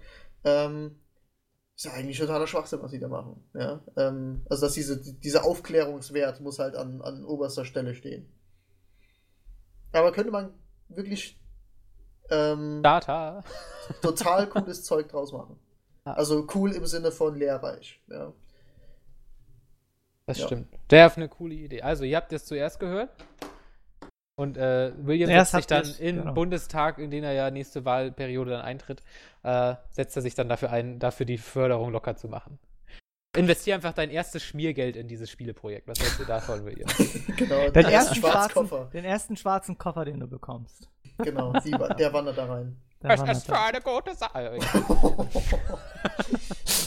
[0.43, 1.02] ähm,
[1.75, 3.43] ist ja eigentlich totaler Schwachsinn, was sie da machen.
[3.53, 3.81] Ja?
[3.97, 8.31] Ähm, also, dass diese, dieser Aufklärungswert muss halt an, an oberster Stelle stehen.
[9.91, 10.53] Aber könnte man
[10.89, 11.39] wirklich
[12.29, 13.43] ähm, Data.
[14.01, 15.59] total cooles Zeug draus machen.
[16.05, 18.01] Also cool im Sinne von lehrreich.
[18.07, 18.33] Ja.
[20.25, 20.45] Das ja.
[20.45, 20.67] stimmt.
[20.89, 21.81] Der hat eine coole Idee.
[21.81, 23.09] Also, ihr habt das zuerst gehört.
[24.35, 26.33] Und äh, William setzt sich dann ich, im genau.
[26.33, 29.03] Bundestag, in den er ja nächste Wahlperiode dann eintritt,
[29.43, 32.57] äh, setzt er sich dann dafür ein, dafür die Förderung locker zu machen.
[33.35, 35.87] Investier einfach dein erstes Schmiergeld in dieses Spieleprojekt.
[35.87, 36.89] Was hältst du davon, William?
[37.37, 40.89] genau, den, ersten schwarzen, den ersten schwarzen Koffer, den du bekommst.
[41.17, 42.77] Genau, die, der wandert da rein.
[43.01, 44.57] Der das ist für eine gute Sache.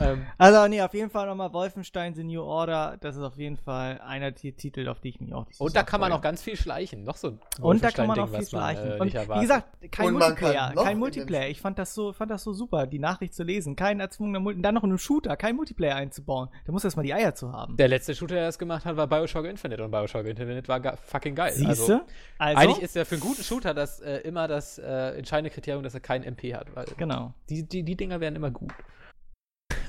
[0.00, 2.96] Ähm, also, nee, auf jeden Fall nochmal Wolfenstein The New Order.
[3.00, 5.64] Das ist auf jeden Fall einer der Titel, auf die ich mich auch nicht so
[5.64, 7.04] Und da kann man auch ganz viel schleichen.
[7.04, 8.98] Noch so ein Und da kann man auch viel schleichen.
[8.98, 10.74] Man, äh, und wie gesagt, kein Multiplayer.
[10.74, 11.48] Kein Multiplayer.
[11.48, 13.76] Ich fand das, so, fand das so super, die Nachricht zu lesen.
[13.76, 14.62] Kein erzwungener Multiplayer.
[14.62, 16.48] Dann noch in einem Shooter, kein Multiplayer einzubauen.
[16.64, 17.76] Da muss erstmal die Eier zu haben.
[17.76, 19.82] Der letzte Shooter, der das gemacht hat, war Bioshock Infinite.
[19.82, 21.52] Und Bioshock Infinite war fucking geil.
[21.52, 21.70] Siehste?
[21.70, 22.00] Also,
[22.38, 25.82] also, eigentlich ist ja für einen guten Shooter das äh, immer das äh, entscheidende Kriterium,
[25.82, 26.66] dass er kein MP hat.
[26.96, 27.32] genau.
[27.48, 28.72] Die, die, die Dinger werden immer gut.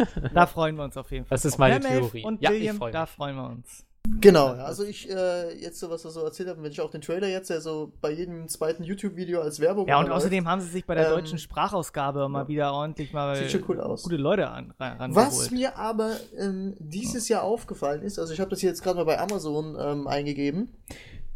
[0.34, 1.36] da freuen wir uns auf jeden Fall.
[1.36, 2.24] Das ist meine Theorie.
[2.24, 3.86] Und ja, William, freu da freuen wir uns.
[4.22, 7.02] Genau, also ich, äh, jetzt so, was wir so erzählt haben, wenn ich auch den
[7.02, 10.70] Trailer jetzt ja so bei jedem zweiten YouTube-Video als Werbung Ja, und außerdem haben sie
[10.70, 14.04] sich bei der ähm, deutschen Sprachausgabe mal wieder ordentlich mal sieht schon cool aus.
[14.04, 18.50] gute Leute an, ran Was mir aber ähm, dieses Jahr aufgefallen ist, also ich habe
[18.50, 20.74] das jetzt gerade mal bei Amazon ähm, eingegeben,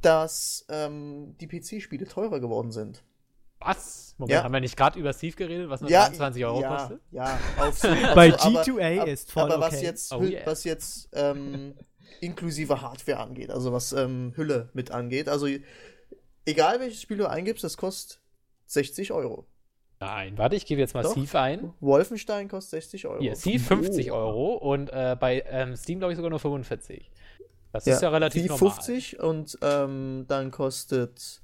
[0.02, 3.04] dass ähm, die PC-Spiele teurer geworden sind.
[3.62, 4.16] Was?
[4.18, 4.44] Moment, ja.
[4.44, 7.02] haben wir nicht gerade über Steve geredet, was nur ja, 23 Euro ja, kostet?
[7.12, 9.86] Ja, auf, also, Bei G2A aber, ist voll Aber was okay.
[9.86, 10.42] jetzt, oh, yeah.
[10.46, 11.74] was jetzt ähm,
[12.20, 15.48] inklusive Hardware angeht, also was ähm, Hülle mit angeht, also
[16.46, 18.22] egal welches Spiel du eingibst, das kostet
[18.68, 19.48] 60 Euro.
[20.00, 21.12] Nein, warte, ich gebe jetzt mal Doch.
[21.12, 21.74] Steve ein.
[21.80, 23.22] Wolfenstein kostet 60 Euro.
[23.22, 24.16] Hier, Steve 50 oh.
[24.16, 27.12] Euro und äh, bei ähm, Steam glaube ich sogar nur 45.
[27.72, 28.76] Das ist ja relativ Steve normal.
[28.76, 31.42] 50 und ähm, dann kostet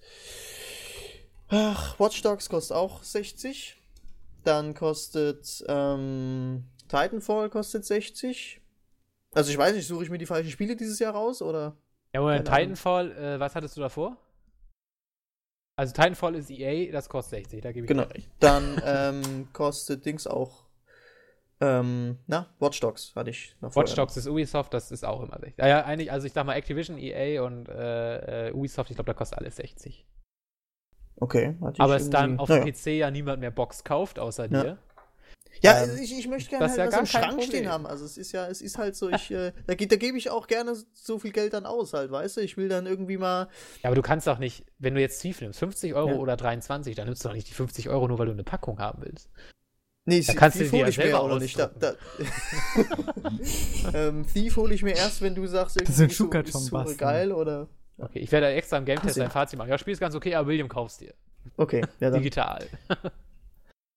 [1.50, 3.78] Ach, Watch Dogs kostet auch 60.
[4.43, 8.62] Dann kostet ähm, Titanfall kostet 60.
[9.34, 11.76] Also ich weiß nicht, suche ich mir die falschen Spiele dieses Jahr raus oder?
[12.14, 14.18] Ja, Moment, Titanfall, äh, was hattest du davor?
[15.76, 18.04] Also Titanfall ist EA, das kostet 60, da gebe ich genau.
[18.04, 18.30] recht.
[18.39, 20.66] Dann ähm, kostet Dings auch
[21.60, 25.39] Ähm, na, Watch Dogs hatte ich noch Watch Dogs ist Ubisoft, das ist auch immer
[25.39, 25.58] 60.
[25.58, 29.14] Ja, eigentlich, also ich sag mal Activision, EA und äh, äh Ubisoft, ich glaube, da
[29.14, 30.06] kostet alles 60.
[31.20, 31.55] Okay.
[31.80, 32.63] Aber es dann auf naja.
[32.63, 34.63] dem PC ja niemand mehr Box kauft, außer ja.
[34.63, 34.78] dir.
[35.61, 37.47] Ja, ähm, ich, ich möchte gerne halt ja was im Schrank Problem.
[37.47, 37.86] stehen haben.
[37.86, 40.47] Also es ist ja, es ist halt so, ich, äh, da, da gebe ich auch
[40.47, 42.41] gerne so viel Geld dann aus, halt, weißt du?
[42.41, 43.47] Ich will dann irgendwie mal.
[43.82, 46.18] Ja, aber du kannst auch nicht, wenn du jetzt Thief nimmst, 50 Euro ja.
[46.18, 48.80] oder 23, dann nimmst du doch nicht die 50 Euro nur, weil du eine Packung
[48.80, 49.30] haben willst.
[50.05, 51.59] Nee, da kannst Thief du hole ich mir auch nicht.
[51.59, 51.93] Da, da
[53.93, 57.34] ähm, Thief hole ich mir erst, wenn du sagst, irgendwie ist, so, ist so geil
[57.34, 57.68] oder.
[58.00, 59.70] Okay, ich werde extra im Game Test ein Fazit machen.
[59.70, 61.14] Ja, Spiel ist ganz okay, aber William kaufst dir.
[61.56, 62.22] Okay, ja dann.
[62.22, 62.68] Digital.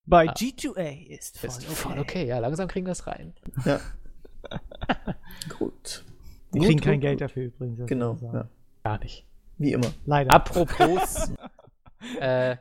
[0.06, 0.32] Bei ah.
[0.32, 2.00] G2A ist voll, ist voll okay.
[2.00, 2.26] okay.
[2.26, 3.34] Ja, langsam kriegen wir es rein.
[3.64, 3.80] Ja.
[5.58, 6.04] gut.
[6.52, 7.86] Wir kriegen gut, kein gut, Geld dafür übrigens.
[7.86, 8.16] Genau.
[8.20, 8.48] Ja.
[8.82, 9.26] Gar nicht.
[9.58, 9.92] Wie immer.
[10.06, 10.32] Leider.
[10.32, 11.30] Apropos.
[12.20, 12.56] äh,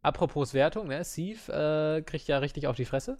[0.00, 1.02] apropos Wertung, ne?
[1.04, 3.18] Sieve äh, kriegt ja richtig auf die Fresse.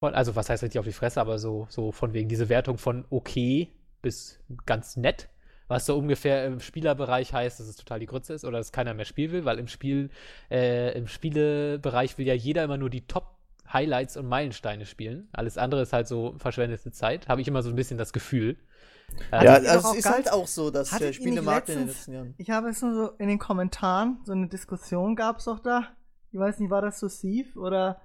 [0.00, 3.04] Also, was heißt richtig auf die Fresse, aber so, so von wegen diese Wertung von
[3.10, 5.28] okay bis ganz nett
[5.68, 8.94] was so ungefähr im Spielerbereich heißt, dass es total die Grütze ist oder dass keiner
[8.94, 10.10] mehr spielen will, weil im Spiel,
[10.50, 13.38] äh, im Spielebereich will ja jeder immer nur die Top
[13.72, 15.28] Highlights und Meilensteine spielen.
[15.32, 18.56] Alles andere ist halt so verschwendete Zeit, habe ich immer so ein bisschen das Gefühl.
[19.30, 22.34] Äh, ja, also es ist halt auch so, dass der Spielemarkt in den letzten Jahren.
[22.38, 25.88] Ich habe es nur so in den Kommentaren, so eine Diskussion gab es doch da.
[26.32, 28.00] Ich weiß nicht, war das so Sieve oder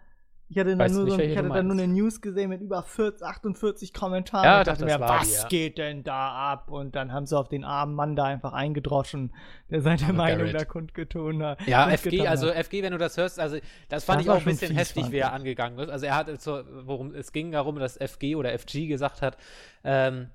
[0.53, 2.83] ich hatte, dann nur, nicht, so, ich hatte dann nur eine News gesehen mit über
[2.83, 4.45] 40, 48 Kommentaren.
[4.45, 5.47] Ja, und dachte mir, was die, ja.
[5.47, 6.69] geht denn da ab?
[6.69, 9.33] Und dann haben sie auf den armen Mann da einfach eingedroschen,
[9.71, 10.61] der seine oh, Meinung Garrett.
[10.61, 11.65] da kundgetun hat.
[11.65, 13.57] Ja, FG, also FG, wenn du das hörst, also
[13.89, 15.89] das fand das ich auch ein bisschen heftig, wie er angegangen ist.
[15.89, 19.37] Also er hat, so, worum es ging darum, dass FG oder FG gesagt hat,
[19.83, 20.29] ähm,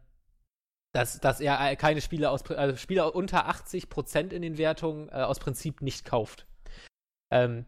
[0.93, 5.13] dass, dass er keine Spieler aus, also Spieler unter 80 Prozent in den Wertungen äh,
[5.13, 6.49] aus Prinzip nicht kauft.
[7.31, 7.67] Ähm,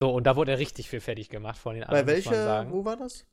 [0.00, 2.06] so, und da wurde er richtig viel fertig gemacht von den anderen.
[2.06, 3.26] Bei welcher, wo war das?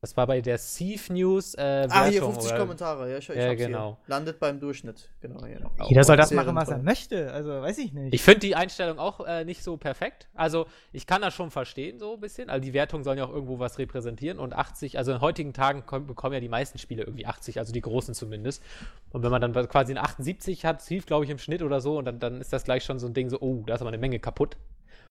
[0.00, 1.54] Das war bei der Thief News.
[1.54, 2.60] Äh, ah, hier 50 oder?
[2.60, 3.98] Kommentare, ja, ich, ich ja, genau.
[4.06, 4.14] Hier.
[4.14, 5.44] Landet beim Durchschnitt, genau.
[5.44, 5.58] Ja.
[5.88, 8.14] Jeder soll das machen, was er möchte, also weiß ich nicht.
[8.14, 10.28] Ich finde die Einstellung auch äh, nicht so perfekt.
[10.34, 12.48] Also, ich kann das schon verstehen, so ein bisschen.
[12.48, 15.82] Also, die Wertungen sollen ja auch irgendwo was repräsentieren und 80, also in heutigen Tagen
[16.06, 18.62] bekommen ja die meisten Spiele irgendwie 80, also die großen zumindest.
[19.10, 21.98] Und wenn man dann quasi eine 78 hat, Thief, glaube ich, im Schnitt oder so,
[21.98, 23.88] und dann, dann ist das gleich schon so ein Ding so, oh, da ist aber
[23.88, 24.56] eine Menge kaputt.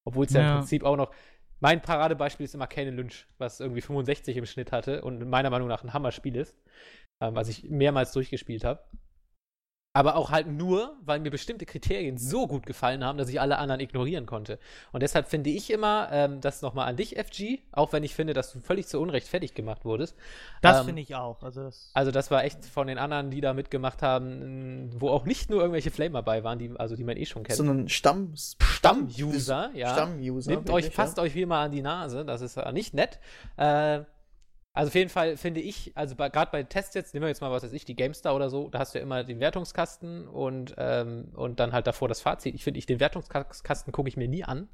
[0.07, 0.41] Obwohl es ja.
[0.41, 0.51] ja.
[0.51, 1.11] im Prinzip auch noch.
[1.59, 5.67] Mein Paradebeispiel ist immer Kane Lynch, was irgendwie 65 im Schnitt hatte und meiner Meinung
[5.67, 6.55] nach ein Hammerspiel ist,
[7.19, 8.83] ähm, was ich mehrmals durchgespielt habe
[9.97, 13.57] aber auch halt nur, weil mir bestimmte Kriterien so gut gefallen haben, dass ich alle
[13.57, 14.59] anderen ignorieren konnte.
[14.91, 18.35] Und deshalb finde ich immer, ähm, das nochmal an dich, FG, auch wenn ich finde,
[18.35, 20.15] dass du völlig zu Unrecht fertig gemacht wurdest.
[20.61, 21.41] Das ähm, finde ich auch.
[21.41, 25.25] Also das, also das war echt von den anderen, die da mitgemacht haben, wo auch
[25.25, 27.57] nicht nur irgendwelche Flamer bei waren, die, also die man eh schon kennt.
[27.57, 29.93] Sondern Stamm, Stamm-User, ja.
[29.93, 30.51] Stamm-User.
[30.51, 31.23] Nehmt euch, fasst ja.
[31.23, 33.19] euch wie mal an die Nase, das ist ja nicht nett.
[33.57, 34.01] Äh,
[34.77, 37.49] also auf jeden Fall finde ich, also gerade bei Tests jetzt, nehmen wir jetzt mal,
[37.49, 40.75] was weiß ich, die GameStar oder so, da hast du ja immer den Wertungskasten und,
[40.77, 42.53] ähm, und dann halt davor das Fazit.
[42.53, 44.69] Ich finde, ich den Wertungskasten gucke ich mir nie an.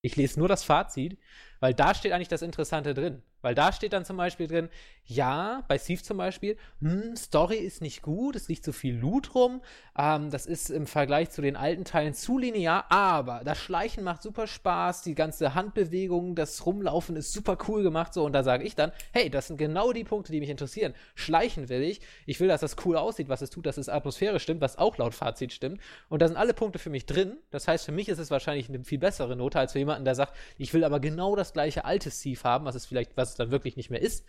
[0.00, 1.18] Ich lese nur das Fazit,
[1.58, 3.22] weil da steht eigentlich das Interessante drin.
[3.42, 4.68] Weil da steht dann zum Beispiel drin,
[5.08, 9.34] ja, bei Steve zum Beispiel, hm, Story ist nicht gut, es liegt zu viel Loot
[9.34, 9.62] rum,
[9.96, 14.22] ähm, das ist im Vergleich zu den alten Teilen zu linear, aber das Schleichen macht
[14.22, 18.64] super Spaß, die ganze Handbewegung, das Rumlaufen ist super cool gemacht, so, und da sage
[18.64, 20.92] ich dann, hey, das sind genau die Punkte, die mich interessieren.
[21.14, 24.40] Schleichen will ich, ich will, dass das cool aussieht, was es tut, dass es Atmosphäre
[24.40, 25.80] stimmt, was auch laut Fazit stimmt,
[26.10, 28.68] und da sind alle Punkte für mich drin, das heißt, für mich ist es wahrscheinlich
[28.68, 31.86] eine viel bessere Note als für jemanden, der sagt, ich will aber genau das gleiche
[31.86, 34.24] alte Steve haben, was es vielleicht, was dann wirklich nicht mehr ist.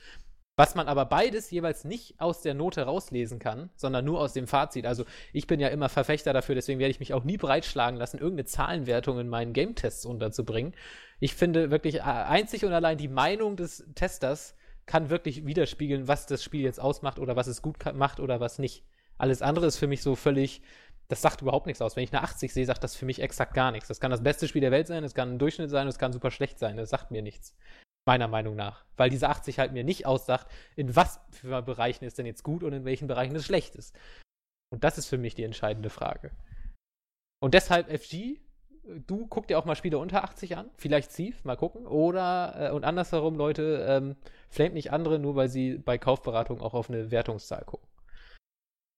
[0.60, 4.46] Was man aber beides jeweils nicht aus der Note rauslesen kann, sondern nur aus dem
[4.46, 4.86] Fazit.
[4.86, 8.18] Also ich bin ja immer Verfechter dafür, deswegen werde ich mich auch nie breitschlagen lassen,
[8.18, 10.74] irgendeine Zahlenwertung in meinen Game-Tests unterzubringen.
[11.22, 14.54] Ich finde wirklich äh, einzig und allein die Meinung des Testers
[14.86, 18.60] kann wirklich widerspiegeln, was das Spiel jetzt ausmacht oder was es gut macht oder was
[18.60, 18.84] nicht.
[19.18, 20.62] Alles andere ist für mich so völlig,
[21.08, 21.96] das sagt überhaupt nichts aus.
[21.96, 23.88] Wenn ich eine 80 sehe, sagt das für mich exakt gar nichts.
[23.88, 26.12] Das kann das beste Spiel der Welt sein, es kann ein Durchschnitt sein, es kann
[26.12, 26.76] super schlecht sein.
[26.76, 27.56] Das sagt mir nichts.
[28.10, 28.86] Meiner Meinung nach.
[28.98, 32.64] Weil diese 80 halt mir nicht aussagt, in was für Bereichen ist denn jetzt gut
[32.64, 33.96] und in welchen Bereichen es schlecht ist.
[34.74, 36.32] Und das ist für mich die entscheidende Frage.
[37.40, 38.40] Und deshalb FG,
[39.06, 41.86] du guck dir auch mal Spiele unter 80 an, vielleicht Thief, mal gucken.
[41.86, 44.16] Oder, äh, und andersherum, Leute, ähm,
[44.50, 47.88] flamet nicht andere, nur weil sie bei Kaufberatung auch auf eine Wertungszahl gucken.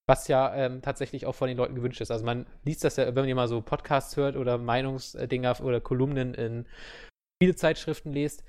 [0.08, 2.12] Was ja ähm, tatsächlich auch von den Leuten gewünscht ist.
[2.12, 5.82] Also man liest das ja, wenn man hier mal so Podcasts hört oder Meinungsdinger oder
[5.82, 6.66] Kolumnen in
[7.42, 8.46] Spielezeitschriften liest,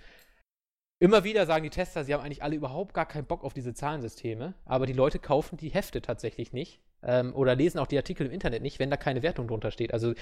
[1.03, 3.75] Immer wieder sagen die Tester, sie haben eigentlich alle überhaupt gar keinen Bock auf diese
[3.75, 8.27] Zahlensysteme, aber die Leute kaufen die Hefte tatsächlich nicht ähm, oder lesen auch die Artikel
[8.27, 9.93] im Internet nicht, wenn da keine Wertung drunter steht.
[9.93, 10.15] Also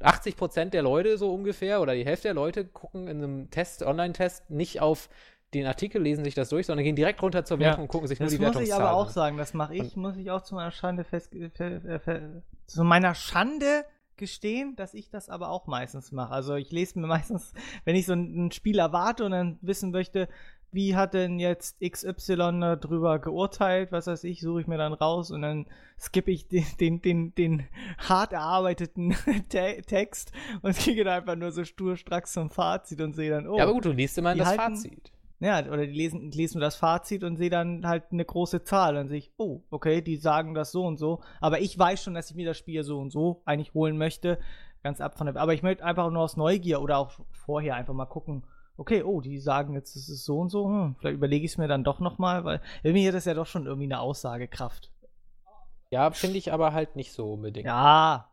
[0.00, 3.84] 80 Prozent der Leute so ungefähr oder die Hälfte der Leute gucken in einem Test,
[3.84, 5.08] Online-Test nicht auf
[5.54, 7.82] den Artikel, lesen sich das durch, sondern gehen direkt runter zur Wertung Ja.
[7.82, 9.12] und gucken sich Das nur die muss ich aber auch an.
[9.12, 13.14] sagen, das mache ich, muss ich auch zu meiner Schande fest, fe- fe- zu meiner
[13.14, 13.84] Schande
[14.16, 16.32] gestehen, dass ich das aber auch meistens mache.
[16.32, 17.52] Also ich lese mir meistens,
[17.84, 20.28] wenn ich so ein, Spiel erwarte und dann wissen möchte,
[20.72, 22.36] wie hat denn jetzt XY
[22.80, 25.66] darüber geurteilt, was weiß ich, suche ich mir dann raus und dann
[25.98, 27.68] skippe ich den, den, den, den
[27.98, 29.14] hart erarbeiteten
[29.48, 30.32] Te Text
[30.62, 33.64] und gehe dann einfach nur so stur stracks zum Fazit und sehe dann, oh, Ja,
[33.64, 35.12] aber gut, du liest immer das halten- Fazit.
[35.44, 38.94] Ja, oder die lesen, lesen nur das Fazit und sehe dann halt eine große Zahl.
[38.94, 41.20] Dann sehe ich, oh, okay, die sagen das so und so.
[41.40, 44.38] Aber ich weiß schon, dass ich mir das Spiel so und so eigentlich holen möchte.
[44.82, 45.36] Ganz ab von der.
[45.36, 48.44] Aber ich möchte einfach nur aus Neugier oder auch vorher einfach mal gucken,
[48.76, 50.66] okay, oh, die sagen jetzt, es ist so und so.
[50.66, 53.46] Hm, vielleicht überlege ich es mir dann doch nochmal, weil irgendwie hat das ja doch
[53.46, 54.90] schon irgendwie eine Aussagekraft.
[55.90, 57.66] Ja, finde ich aber halt nicht so unbedingt.
[57.66, 58.28] Ja.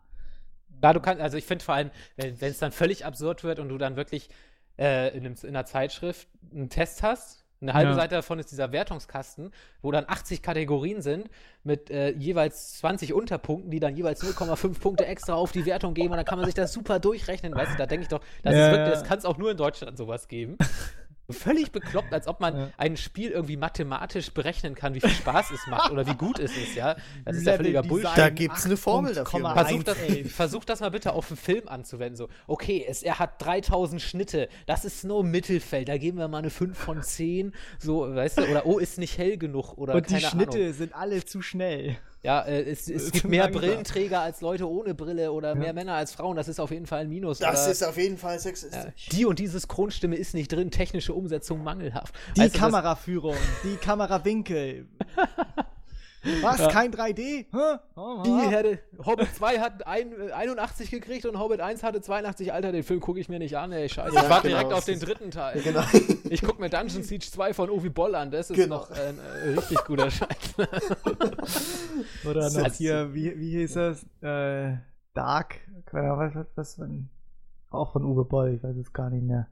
[0.82, 3.70] Ja, du kannst, also ich finde vor allem, wenn es dann völlig absurd wird und
[3.70, 4.30] du dann wirklich
[4.82, 7.96] äh, in, einem, in einer Zeitschrift einen Test hast, eine halbe Ja.
[7.96, 9.52] Seite davon ist dieser Wertungskasten,
[9.84, 11.30] wo dann 80 Kategorien sind
[11.64, 16.10] mit äh, jeweils 20 Unterpunkten, die dann jeweils 0,5 Punkte extra auf die Wertung geben
[16.10, 18.56] und dann kann man sich das super durchrechnen, weißt du, da denke ich doch, das
[18.56, 20.58] Ja, ist wirklich, das kann es auch nur in Deutschland sowas geben.
[21.34, 22.70] Völlig bekloppt, als ob man Ja.
[22.78, 26.56] ein Spiel irgendwie mathematisch berechnen kann, wie viel Spaß es macht oder wie gut es
[26.58, 26.96] ist, ja.
[27.26, 28.18] Das ist ja völliger Design Bullshit.
[28.18, 29.40] Da gibt's eine Formel dafür.
[29.42, 29.54] 8,1.
[29.56, 30.30] Versuch das, 1,11.
[30.30, 32.16] versuch das mal bitte auf einen Film anzuwenden.
[32.16, 34.50] So, okay, es, er hat 3000 Schnitte.
[34.66, 35.88] Das ist nur Mittelfeld.
[35.90, 37.54] Da geben wir mal eine 5 von 10.
[37.80, 39.78] So, weißt du, oder oh, ist nicht hell genug.
[39.78, 40.74] Oder Und die Schnitte Ahnung.
[40.74, 41.98] sind alle zu schnell.
[42.24, 43.48] Ja, äh, es, es Zu gibt mehr.
[43.48, 46.36] Brillenträger als Leute ohne Brille oder mehr Männer als Frauen.
[46.36, 47.40] Das ist auf jeden Fall ein Minus.
[47.40, 49.10] Das ist auf jeden Fall ja, sexistisch.
[49.12, 50.70] die und dieses Kronstimme ist nicht drin.
[50.70, 52.14] Technische Umsetzung mangelhaft.
[52.36, 54.88] Die Weißt du, Kameraführung, die Kamerawinkel.
[56.42, 56.68] Was?
[56.70, 57.46] Kein 3D?
[57.52, 57.80] Hä?
[57.96, 62.54] Oh, Die hätte, Hobbit 2 hat ein, äh, 81 gekriegt und Hobbit 1 hatte 82.
[62.54, 63.90] Alter, den Film gucke ich mir nicht an, ey.
[63.90, 64.16] Scheiße.
[64.16, 65.62] Ja, ich warte genau, direkt auf den dritten Teil.
[65.62, 65.82] Genau.
[66.32, 68.32] Ich gucke mir Dungeon Siege 2 von Ovi Boll an.
[68.32, 68.78] Das ist Genau.
[68.78, 70.30] noch ein äh, richtig guter Scheiß.
[72.26, 74.04] Oder noch Also- hier, wie, wie hieß das?
[74.22, 74.78] Äh,
[75.14, 75.56] Dark?
[75.92, 76.90] Was, was, was, was,
[77.70, 79.48] auch von Uwe Boll, ich weiß es gar nicht mehr.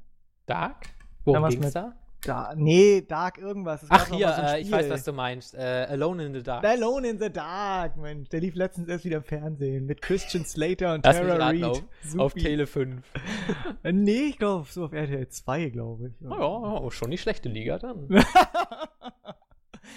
[0.45, 0.85] Dark?
[1.25, 1.93] Worum ging's mit- da?
[2.25, 3.85] Da, nee, Dark irgendwas.
[3.87, 5.55] Ach hier, so äh, ich weiß, was du meinst.
[5.55, 6.65] Äh, Alone in the Dark.
[6.65, 8.27] Alone in the Dark, Mensch.
[8.29, 11.63] Der lief letztens erst wieder im Fernsehen mit Christian Slater und Lass Tara Reid.
[11.63, 12.19] auf, Supi.
[12.21, 13.01] auf Tele 5.
[13.83, 16.25] Äh, Nee, ich glaube, so auf RTL 2, glaube ich.
[16.27, 18.07] Oh, ja, oh, schon die schlechte Liga dann.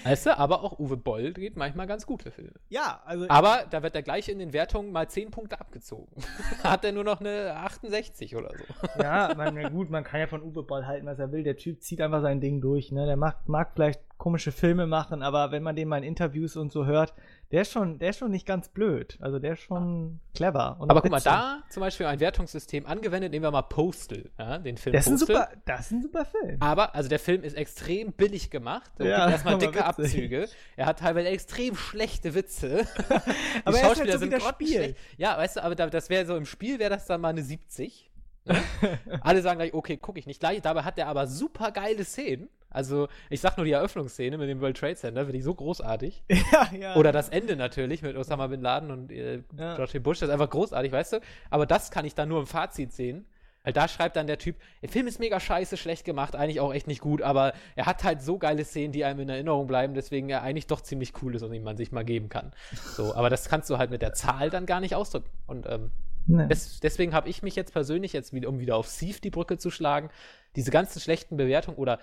[0.04, 2.52] weißt du, aber auch Uwe Boll dreht manchmal ganz gute Filme.
[2.68, 3.26] ja, also.
[3.28, 6.22] Aber da wird er gleich in den Wertungen mal 10 Punkte abgezogen.
[6.62, 9.02] Hat er nur noch eine 68 oder so.
[9.02, 11.42] Ja, man, ja gut, man kann ja von Uwe Boll halten, was er will.
[11.42, 13.06] Der Typ zieht einfach sein Ding durch, ne?
[13.06, 16.70] Der mag, mag vielleicht komische Filme machen, aber wenn man den mal in Interviews und
[16.70, 17.12] so hört,
[17.52, 19.18] der ist schon, der ist schon nicht ganz blöd.
[19.20, 20.76] Also der ist schon clever.
[20.80, 24.58] Und Aber guck mal, da zum Beispiel ein Wertungssystem angewendet, nehmen wir mal Postal, ja,
[24.58, 26.56] den Film Das ist ein super, das ist ein super Film.
[26.60, 28.90] Aber, also der Film ist extrem billig gemacht.
[28.98, 29.84] Er Ja, gibt erstmal dicke witzig.
[29.86, 30.48] Abzüge.
[30.76, 32.86] Er hat teilweise extrem schlechte Witze.
[33.08, 34.96] Die Aber er ist halt so wie das grottenschlecht.
[34.98, 35.16] Spiel.
[35.18, 37.42] Ja, weißt du, aber da, das wäre so im Spiel wäre das dann mal eine
[37.42, 38.10] 70.
[38.46, 38.56] Ne?
[39.20, 40.62] Alle sagen gleich, okay, gucke ich nicht gleich.
[40.62, 42.48] Dabei hat er aber super geile Szenen.
[42.72, 46.22] Also, ich sag nur die Eröffnungsszene mit dem World Trade Center, finde ich so großartig.
[46.52, 46.96] ja, ja.
[46.96, 49.76] Oder das Ende natürlich mit Osama Bin Laden und äh, Ja.
[49.76, 50.00] George.
[50.00, 51.20] Bush, das ist einfach großartig, weißt du?
[51.50, 53.26] Aber das kann ich dann nur im Fazit sehen.
[53.64, 56.74] Weil da schreibt dann der Typ, der Film ist mega scheiße, schlecht gemacht, eigentlich auch
[56.74, 59.94] echt nicht gut, aber er hat halt so geile Szenen, die einem in Erinnerung bleiben,
[59.94, 62.50] deswegen er eigentlich doch ziemlich cool ist und den man sich mal geben kann.
[62.96, 65.30] So, aber das kannst du halt mit der Zahl dann gar nicht ausdrücken.
[65.46, 65.92] Und ähm,
[66.26, 66.46] Ne.
[66.46, 69.70] des, deswegen habe ich mich jetzt persönlich, jetzt um wieder auf Sieve die Brücke zu
[69.70, 70.08] schlagen,
[70.54, 71.98] diese ganzen schlechten Bewertungen oder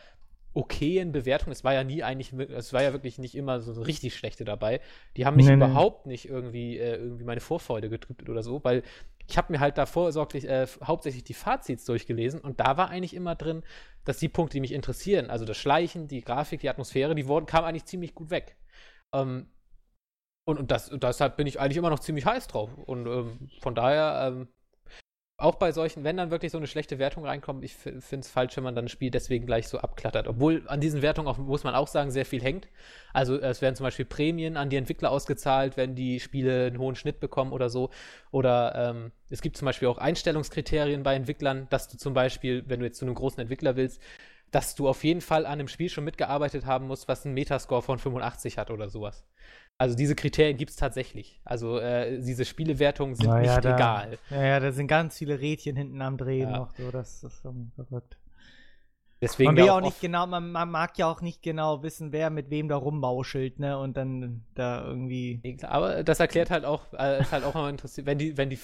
[0.53, 4.15] okayen Bewertungen, es war ja nie eigentlich, es war ja wirklich nicht immer so, richtig
[4.15, 4.81] schlechte dabei,
[5.15, 5.65] die haben mich Nee, nee.
[5.65, 8.83] überhaupt nicht irgendwie, äh, irgendwie meine Vorfreude getrübt oder so, weil
[9.27, 13.13] ich habe mir halt da vorsorglich äh, hauptsächlich die Fazits durchgelesen und da war eigentlich
[13.13, 13.63] immer drin,
[14.05, 17.45] dass die Punkte, die mich interessieren, also das Schleichen, die Grafik, die Atmosphäre, die wurden,
[17.45, 18.57] kamen eigentlich ziemlich gut weg.
[19.13, 19.51] Ähm,
[20.45, 22.71] und, und das, deshalb bin ich eigentlich immer noch ziemlich heiß drauf.
[22.75, 24.47] Und ähm, von daher, ähm,
[25.39, 28.57] auch bei solchen, wenn dann wirklich so eine schlechte Wertung reinkommt, ich finde es falsch,
[28.57, 30.27] wenn man dann ein Spiel deswegen gleich so abklattert.
[30.27, 32.67] Obwohl an diesen Wertungen auch, muss man auch sagen, sehr viel hängt.
[33.13, 36.95] Also es werden zum Beispiel Prämien an die Entwickler ausgezahlt, wenn die Spiele einen hohen
[36.95, 37.89] Schnitt bekommen oder so.
[38.31, 42.79] Oder ähm, es gibt zum Beispiel auch Einstellungskriterien bei Entwicklern, dass du zum Beispiel, wenn
[42.79, 44.01] du jetzt zu einem großen Entwickler willst,
[44.51, 47.81] dass du auf jeden Fall an einem Spiel schon mitgearbeitet haben musst, was einen Metascore
[47.81, 49.23] von 85 hat oder sowas.
[49.79, 51.39] Also diese Kriterien gibt es tatsächlich.
[51.45, 54.17] Also äh, diese Spielewertungen sind ja, nicht da- egal.
[54.29, 56.57] Ja, ja, da sind ganz viele Rädchen hinten am Drehen Ja.
[56.57, 56.75] noch.
[56.75, 58.17] So, das, ist schon verrückt.
[59.21, 62.11] Deswegen man will ja auch nicht genau, man, man mag ja auch nicht genau wissen,
[62.11, 63.77] wer mit wem da rummauschelt, ne?
[63.77, 65.41] Und dann da irgendwie.
[65.63, 68.59] Aber das erklärt halt auch, äh, ist halt auch immer interessiert, wenn die, wenn die,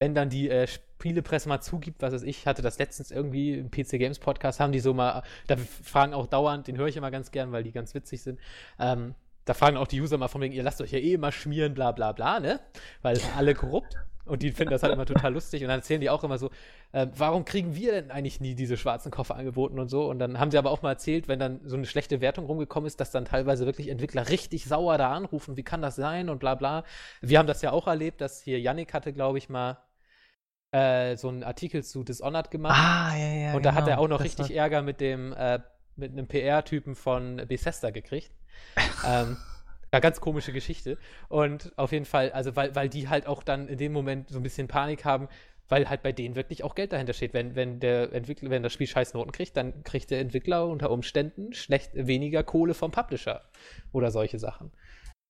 [0.00, 3.70] wenn dann die äh, Spielepresse mal zugibt, was weiß ich, hatte das letztens irgendwie im
[3.70, 7.10] PC Games Podcast, haben die so mal, da fragen auch dauernd, den höre ich immer
[7.10, 8.38] ganz gern, weil die ganz witzig sind.
[8.78, 11.32] Ähm, da fragen auch die User mal von wegen, ihr lasst euch ja eh immer
[11.32, 12.60] schmieren, bla bla bla, ne?
[13.02, 13.96] Weil alle korrupt.
[14.24, 15.62] Und die finden das halt immer total lustig.
[15.62, 16.50] Und dann erzählen die auch immer so,
[16.92, 20.08] äh, warum kriegen wir denn eigentlich nie diese schwarzen Koffer angeboten und so?
[20.08, 22.86] Und dann haben sie aber auch mal erzählt, wenn dann so eine schlechte Wertung rumgekommen
[22.86, 26.38] ist, dass dann teilweise wirklich Entwickler richtig sauer da anrufen, wie kann das sein und
[26.38, 26.84] bla bla.
[27.20, 29.78] Wir haben das ja auch erlebt, dass hier Yannick hatte, glaube ich, mal
[30.70, 32.78] äh, so einen Artikel zu Dishonored gemacht.
[32.78, 33.54] Ah, ja, ja.
[33.54, 33.96] und da hat genau.
[33.96, 35.58] er auch noch Das richtig Ärger mit dem, äh,
[35.96, 38.30] mit einem PR-Typen von Bethesda gekriegt.
[39.06, 39.36] Ähm,
[39.92, 40.98] ja, ganz komische Geschichte.
[41.28, 44.38] Und auf jeden Fall, also weil, weil die halt auch dann in dem Moment so
[44.38, 45.28] ein bisschen Panik haben,
[45.68, 47.34] weil halt bei denen wirklich auch Geld dahinter steht.
[47.34, 50.90] Wenn, wenn der Entwickler, wenn das Spiel scheiß Noten kriegt, dann kriegt der Entwickler unter
[50.90, 53.42] Umständen schlecht weniger Kohle vom Publisher
[53.92, 54.70] oder solche Sachen.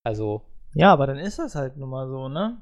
[0.05, 0.43] Also,
[0.75, 2.61] Ja, aber dann ist das halt nun mal so, ne?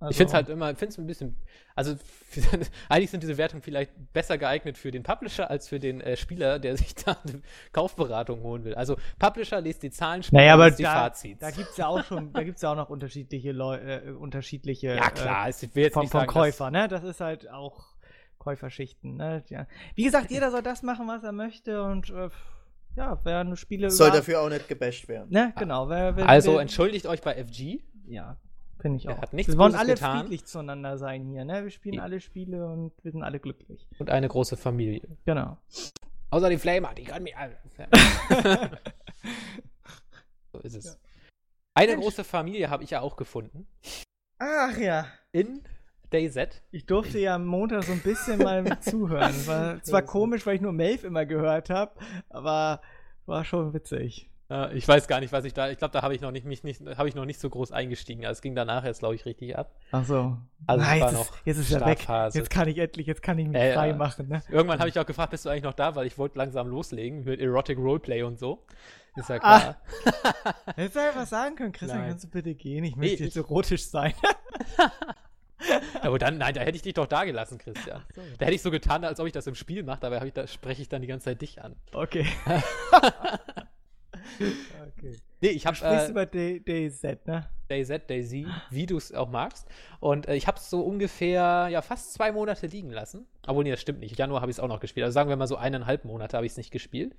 [0.00, 1.36] Also, ich finde es halt immer, finde es ein bisschen,
[1.76, 1.94] also
[2.88, 6.58] eigentlich sind diese Wertungen vielleicht besser geeignet für den Publisher als für den äh, Spieler,
[6.58, 8.74] der sich da eine Kaufberatung holen will.
[8.74, 11.40] Also Publisher liest die Zahlen, Spieler Naja, aber liest die da, Fazits.
[11.40, 15.10] da gibt's ja auch schon, da gibt's ja auch noch unterschiedliche Leute, äh, unterschiedliche ja
[15.10, 16.88] klar, es will jetzt vom, nicht vom sagen, Käufer, ne?
[16.88, 17.84] Das ist halt auch
[18.38, 19.44] Käuferschichten, ne?
[19.48, 19.66] Ja.
[19.96, 22.30] Wie gesagt, jeder soll das machen, was er möchte und äh,
[22.96, 25.28] ja, wer eine Spiele Soll dafür auch nicht gebasht werden.
[25.30, 25.90] Ne, genau.
[25.90, 27.80] Wer, wer, also wer, entschuldigt euch bei FG.
[28.06, 28.38] ja,
[28.80, 29.22] finde ich Er auch.
[29.22, 30.20] hat nichts wir wollen alle getan.
[30.20, 31.62] friedlich zueinander sein hier, ne?
[31.64, 32.02] Wir spielen Ja.
[32.02, 33.86] alle Spiele und wir sind alle glücklich.
[33.98, 35.02] Und eine große Familie.
[35.24, 35.56] Genau.
[36.30, 37.56] Außer die Flamer, die können mir alle.
[40.52, 40.84] so ist es.
[40.86, 40.92] Ja.
[41.74, 42.02] Eine Mensch.
[42.04, 43.66] große Familie habe ich ja auch gefunden.
[44.38, 45.06] Ach ja.
[45.32, 45.62] In
[46.10, 46.62] DayZ.
[46.72, 49.34] Ich durfte ja am Montag so ein bisschen mal mit zuhören.
[49.46, 51.92] War zwar komisch, weil ich nur Melv immer gehört habe,
[52.28, 52.80] aber
[53.26, 54.28] war schon witzig.
[54.50, 55.70] Äh, ich weiß gar nicht, was ich da.
[55.70, 57.70] Ich glaube, da habe ich noch nicht, mich nicht, habe ich noch nicht so groß
[57.72, 58.26] eingestiegen.
[58.26, 59.70] Also es ging danach jetzt, glaube ich, richtig ab.
[59.92, 60.36] Ach so.
[60.66, 62.06] Also war jetzt, noch ist, jetzt ist er weg.
[62.34, 63.94] Jetzt kann ich endlich, jetzt kann ich mich Äh, frei ja.
[63.96, 64.42] machen, ne?
[64.48, 67.24] Irgendwann habe ich auch gefragt, bist du eigentlich noch da, weil ich wollte langsam loslegen
[67.24, 68.64] mit Erotic Roleplay und so.
[69.16, 69.58] Ist ja Ah.
[69.60, 69.76] klar.
[70.76, 72.10] Hättest du einfach sagen können, Christian, Nein.
[72.10, 72.84] kannst du bitte gehen?
[72.84, 74.14] Ich Nee, möchte jetzt ich- erotisch sein.
[76.02, 78.02] Aber dann, nein, da hätte ich dich doch da gelassen, Christian.
[78.14, 78.22] so.
[78.38, 80.46] Da hätte ich so getan, als ob ich das im Spiel mache, dabei ich da,
[80.46, 81.76] spreche ich dann die ganze Zeit dich an.
[81.92, 82.26] Okay.
[84.38, 85.16] okay.
[85.40, 87.48] Nee, ich Du habe sprichst äh, über DayZ, ne?
[87.68, 89.68] DayZ, Daisy, wie du es auch magst.
[90.00, 93.26] Und äh, ich habe es so ungefähr, ja, fast zwei Monate liegen lassen.
[93.46, 94.18] Obwohl, nee, das stimmt nicht.
[94.18, 95.04] Januar habe ich es auch noch gespielt.
[95.04, 97.16] Also sagen wir mal so eineinhalb Monate habe ich es nicht gespielt.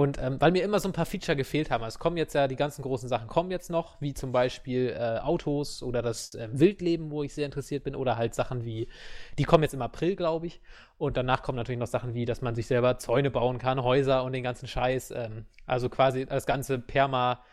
[0.00, 1.84] Und ähm, weil mir immer so ein paar Feature gefehlt haben.
[1.84, 4.96] Also Es kommen jetzt ja, die ganzen großen Sachen kommen jetzt noch, wie zum Beispiel
[4.98, 8.88] äh, Autos oder das ähm, Wildleben, wo ich sehr interessiert bin, oder halt Sachen wie,
[9.36, 10.62] die kommen jetzt im April, glaube ich.
[10.96, 14.24] Und danach kommen natürlich noch Sachen wie, dass man sich selber Zäune bauen kann, Häuser
[14.24, 15.10] und den ganzen Scheiß.
[15.10, 17.44] Ähm, also quasi das ganze Perma,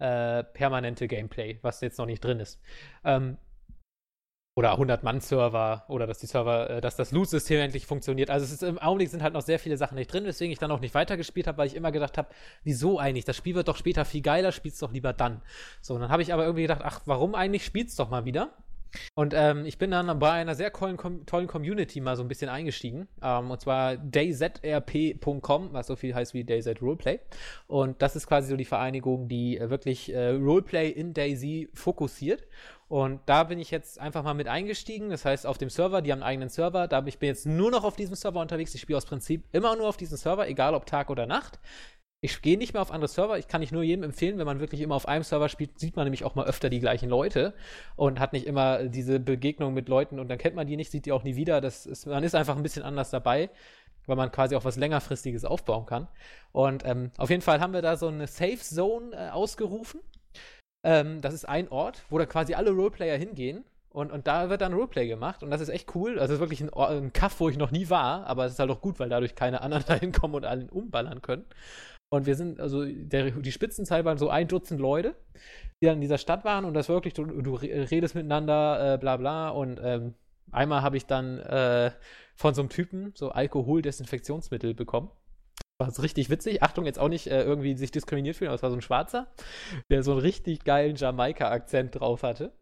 [0.00, 2.60] äh, permanente Gameplay, was jetzt noch nicht drin ist.
[3.04, 3.36] Ähm,
[4.54, 8.30] oder 100-Mann-Server oder dass die Server, äh, dass das Loot-System endlich funktioniert.
[8.30, 10.58] Also es ist im Augenblick sind halt noch sehr viele Sachen nicht drin, weswegen ich
[10.58, 12.28] dann auch nicht weitergespielt habe, weil ich immer gedacht habe,
[12.62, 13.24] wieso eigentlich?
[13.24, 15.40] Das Spiel wird doch später viel geiler, spiel's doch lieber dann.
[15.80, 17.64] So, und dann habe ich aber irgendwie gedacht, ach, warum eigentlich?
[17.64, 18.52] Spiel's doch mal wieder.
[19.14, 22.50] Und ähm, ich bin dann bei einer sehr tollen, tollen Community mal so ein bisschen
[22.50, 23.08] eingestiegen.
[23.22, 27.20] Ähm, und zwar dayzrp.com, was so viel heißt wie DayZ Roleplay.
[27.66, 32.46] Und das ist quasi so die Vereinigung, die äh, wirklich äh, Roleplay in Daisy fokussiert.
[32.92, 35.08] Und da bin ich jetzt einfach mal mit eingestiegen.
[35.08, 36.88] Das heißt, auf dem Server, die haben einen eigenen Server.
[36.88, 38.74] Da bin ich bin jetzt nur noch auf diesem Server unterwegs.
[38.74, 41.58] Ich spiele aus Prinzip immer nur auf diesem Server, egal ob Tag oder Nacht.
[42.20, 43.38] Ich gehe nicht mehr auf andere Server.
[43.38, 45.96] Ich kann nicht nur jedem empfehlen, wenn man wirklich immer auf einem Server spielt, sieht
[45.96, 47.54] man nämlich auch mal öfter die gleichen Leute
[47.96, 51.06] und hat nicht immer diese Begegnung mit Leuten und dann kennt man die nicht, sieht
[51.06, 51.62] die auch nie wieder.
[51.62, 53.48] Das ist, man ist einfach ein bisschen anders dabei,
[54.04, 56.08] weil man quasi auch was längerfristiges aufbauen kann.
[56.52, 60.02] Und ähm, auf jeden Fall haben wir da so eine Safe Zone äh, ausgerufen.
[60.84, 63.64] Ähm, das ist ein Ort, wo da quasi alle Roleplayer hingehen.
[63.90, 66.18] Und, und da wird dann Roleplay gemacht und das ist echt cool.
[66.18, 68.52] Also es ist wirklich ein, Or- ein Kaff, wo ich noch nie war, aber es
[68.52, 71.44] ist halt auch gut, weil dadurch keine anderen da hinkommen und allen umballern können.
[72.10, 75.14] Und wir sind, also der, die Spitzenzahl waren so ein Dutzend Leute,
[75.82, 79.16] die dann in dieser Stadt waren und das wirklich, du, du redest miteinander, äh, bla
[79.18, 79.50] bla.
[79.50, 80.14] Und ähm,
[80.52, 81.92] einmal habe ich dann äh,
[82.36, 85.10] von so einem Typen so Alkoholdesinfektionsmittel bekommen.
[85.82, 86.62] War so richtig witzig.
[86.62, 89.26] Achtung, jetzt auch nicht äh, irgendwie sich diskriminiert fühlen, aber es war so ein Schwarzer,
[89.90, 92.52] der so einen richtig geilen Jamaika-Akzent drauf hatte.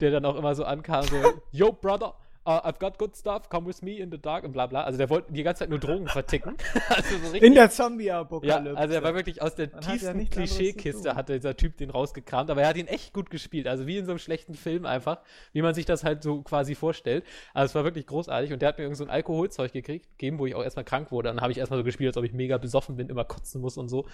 [0.00, 1.16] Der dann auch immer so ankam, so,
[1.50, 2.14] yo, Brother,
[2.46, 4.82] uh, I've got good stuff, come with me in the dark und bla bla.
[4.82, 6.56] Also der wollte die ganze Zeit nur Drogen verticken.
[6.88, 8.74] also so richtig, in der Zombie-Apokalypse.
[8.74, 11.90] Ja, also er war wirklich aus der Man tiefsten ja Klischeekiste hatte dieser Typ den
[11.90, 13.66] rausgekramt, aber er hat ihn echt gut gespielt.
[13.66, 15.18] Also wie in so einem schlechten Film einfach,
[15.52, 17.24] wie man sich das halt so quasi vorstellt.
[17.54, 20.38] Also es war wirklich großartig und der hat mir irgend so ein Alkoholzeug gekriegt, gegeben,
[20.38, 21.28] wo ich auch erstmal krank wurde.
[21.28, 23.76] Dann habe ich erstmal so gespielt, als ob ich mega besoffen bin, immer kotzen muss
[23.76, 24.06] und so.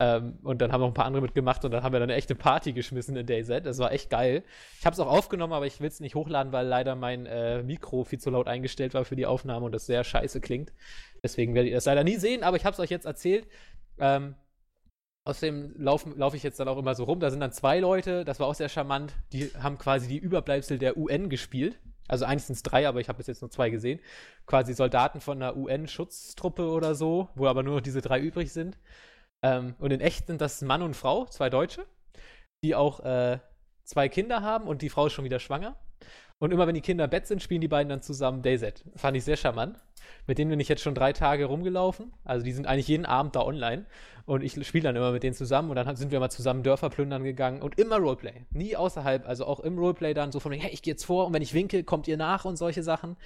[0.00, 2.18] Ähm, und dann haben noch ein paar andere mitgemacht und dann haben wir dann eine
[2.18, 3.64] echte Party geschmissen in DayZ.
[3.64, 4.42] Das war echt geil.
[4.80, 7.63] Ich habe es auch aufgenommen, aber ich will es nicht hochladen, weil leider mein äh,
[7.64, 10.72] Mikro viel zu laut eingestellt war für die Aufnahme und das sehr scheiße klingt.
[11.22, 13.48] Deswegen werdet ihr das leider nie sehen, aber ich habe es euch jetzt erzählt.
[13.98, 14.34] Ähm,
[15.26, 17.18] Außerdem laufe lauf ich jetzt dann auch immer so rum.
[17.18, 20.78] Da sind dann zwei Leute, das war auch sehr charmant, die haben quasi die Überbleibsel
[20.78, 21.80] der UN gespielt.
[22.06, 24.00] Also eigentlich sind drei, aber ich habe bis jetzt nur zwei gesehen.
[24.44, 28.76] Quasi Soldaten von einer UN-Schutztruppe oder so, wo aber nur noch diese drei übrig sind.
[29.42, 31.86] Ähm, und in echt sind das Mann und Frau, zwei Deutsche,
[32.62, 33.38] die auch äh,
[33.84, 35.76] zwei Kinder haben und die Frau ist schon wieder schwanger.
[36.44, 38.84] Und immer wenn die Kinder im Bett sind, spielen die beiden dann zusammen DayZ.
[38.96, 39.78] Fand ich sehr charmant.
[40.26, 42.12] Mit denen bin ich jetzt schon drei Tage rumgelaufen.
[42.22, 43.86] Also die sind eigentlich jeden Abend da online.
[44.26, 45.70] Und ich spiele dann immer mit denen zusammen.
[45.70, 47.62] Und dann sind wir mal zusammen Dörfer plündern gegangen.
[47.62, 48.44] Und immer Roleplay.
[48.50, 49.26] Nie außerhalb.
[49.26, 51.28] Also auch im Roleplay dann so von, hey, ich gehe jetzt vor.
[51.28, 53.16] Und wenn ich winke, kommt ihr nach und solche Sachen.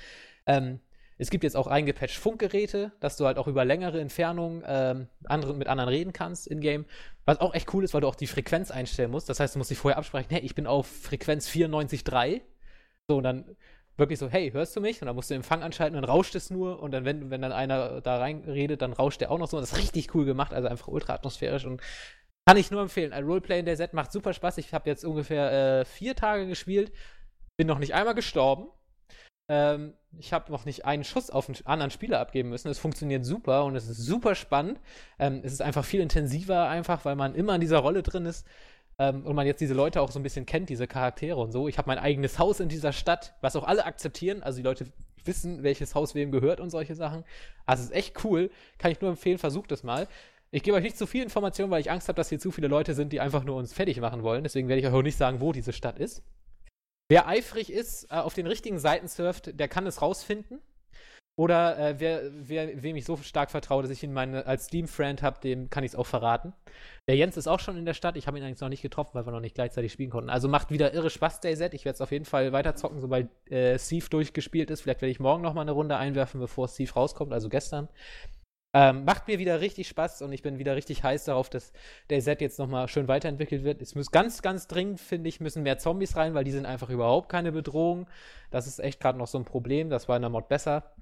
[0.46, 0.78] Ähm,
[1.16, 5.54] es gibt jetzt auch eingepatcht Funkgeräte, dass du halt auch über längere Entfernungen ähm, andere,
[5.54, 6.84] mit anderen reden kannst in-game.
[7.24, 9.28] Was auch echt cool ist, weil du auch die Frequenz einstellen musst.
[9.28, 12.42] Das heißt, du musst dich vorher absprechen, hey, ich bin auf Frequenz 94.3.
[13.10, 13.56] So, und dann
[13.96, 15.00] wirklich so, hey, hörst du mich?
[15.00, 16.80] Und dann musst du den Empfang anschalten dann rauscht es nur.
[16.80, 19.56] Und dann, wenn, wenn dann einer da reinredet, dann rauscht der auch noch so.
[19.56, 21.80] Und das ist richtig cool gemacht, also einfach ultra atmosphärisch und
[22.46, 23.12] kann ich nur empfehlen.
[23.12, 24.58] Ein Roleplay in der Set macht super Spaß.
[24.58, 26.92] Ich habe jetzt ungefähr äh, vier Tage gespielt,
[27.56, 28.68] bin noch nicht einmal gestorben.
[29.50, 32.68] Ähm, ich habe noch nicht einen Schuss auf einen anderen Spieler abgeben müssen.
[32.68, 34.80] Es funktioniert super und es ist super spannend.
[35.18, 38.46] Ähm, es ist einfach viel intensiver, einfach, weil man immer in dieser Rolle drin ist
[38.98, 41.68] ähm, und man jetzt diese Leute auch so ein bisschen kennt, diese Charaktere und so.
[41.68, 44.42] Ich habe mein eigenes Haus in dieser Stadt, was auch alle akzeptieren.
[44.42, 44.86] Also die Leute
[45.24, 47.24] wissen, welches Haus wem gehört und solche Sachen.
[47.66, 48.50] Also es ist echt cool.
[48.78, 50.08] Kann ich nur empfehlen, versucht es mal.
[50.50, 52.68] Ich gebe euch nicht zu viel Informationen, weil ich Angst habe, dass hier zu viele
[52.68, 54.42] Leute sind, die einfach nur uns fertig machen wollen.
[54.42, 56.22] Deswegen werde ich euch auch nicht sagen, wo diese Stadt ist.
[57.10, 60.60] Wer eifrig ist, äh, auf den richtigen Seiten surft, der kann es rausfinden.
[61.38, 65.22] Oder äh, wer, wer, wem ich so stark vertraue, dass ich ihn meine, als Steam-Friend
[65.22, 66.52] habe, dem kann ich es auch verraten.
[67.06, 68.16] Der Jens ist auch schon in der Stadt.
[68.16, 70.30] Ich habe ihn eigentlich noch nicht getroffen, weil wir noch nicht gleichzeitig spielen konnten.
[70.30, 71.74] Also macht wieder irre Spaß, DayZ.
[71.74, 74.80] Ich werde es auf jeden Fall weiter zocken, sobald äh, Steve durchgespielt ist.
[74.80, 77.88] Vielleicht werde ich morgen noch mal eine Runde einwerfen, bevor Steve rauskommt, also gestern.
[78.74, 81.72] Ähm, macht mir wieder richtig Spaß und ich bin wieder richtig heiß darauf, dass
[82.10, 83.80] der Set jetzt nochmal schön weiterentwickelt wird.
[83.80, 86.90] Es muss ganz, ganz dringend, finde ich, müssen mehr Zombies rein, weil die sind einfach
[86.90, 88.08] überhaupt keine Bedrohung.
[88.50, 89.88] Das ist echt gerade noch so ein Problem.
[89.88, 90.96] Das war in der Mod besser.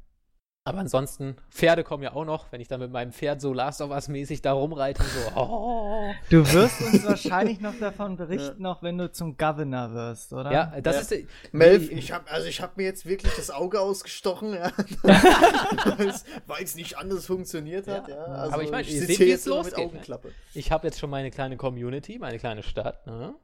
[0.67, 3.81] Aber ansonsten, Pferde kommen ja auch noch, wenn ich dann mit meinem Pferd so Last
[3.81, 5.41] of Us mäßig da rumreite und so.
[5.41, 6.13] Oh.
[6.29, 8.73] Du wirst uns wahrscheinlich noch davon berichten, ja.
[8.73, 10.51] auch wenn du zum Governor wirst, oder?
[10.51, 11.19] Ja, das ja.
[11.19, 11.29] ist.
[11.53, 14.73] Melv, ich habe also ich habe mir jetzt wirklich das Auge ausgestochen, ja.
[16.47, 18.09] weil es nicht anders funktioniert hat.
[18.09, 18.17] Ja.
[18.17, 19.93] Also Aber ich meine, ich sehe, wie es losgeht.
[19.93, 20.19] Ne?
[20.55, 23.07] Ich habe jetzt schon meine kleine Community, meine kleine Stadt.
[23.07, 23.37] Ne?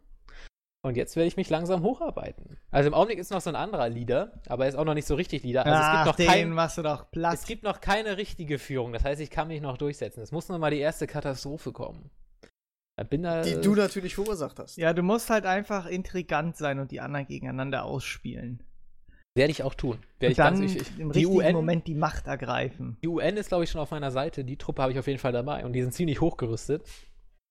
[0.84, 2.58] Und jetzt werde ich mich langsam hocharbeiten.
[2.72, 5.06] Also im Augenblick ist noch so ein anderer Leader, aber er ist auch noch nicht
[5.06, 5.64] so richtig Leader.
[5.64, 7.34] Also Ach, es gibt noch den kein, machst du doch platt.
[7.34, 8.92] Es gibt noch keine richtige Führung.
[8.92, 10.22] Das heißt, ich kann mich noch durchsetzen.
[10.22, 12.10] Es muss noch mal die erste Katastrophe kommen.
[13.08, 14.76] Bin da, die du natürlich verursacht hast.
[14.76, 18.62] Ja, du musst halt einfach intrigant sein und die anderen gegeneinander ausspielen.
[19.34, 19.98] Werde ich auch tun.
[20.18, 22.98] Werde und dann ganz, ich, ich, im richtigen UN, Moment die Macht ergreifen.
[23.02, 24.44] Die UN ist, glaube ich, schon auf meiner Seite.
[24.44, 26.86] Die Truppe habe ich auf jeden Fall dabei und die sind ziemlich hochgerüstet.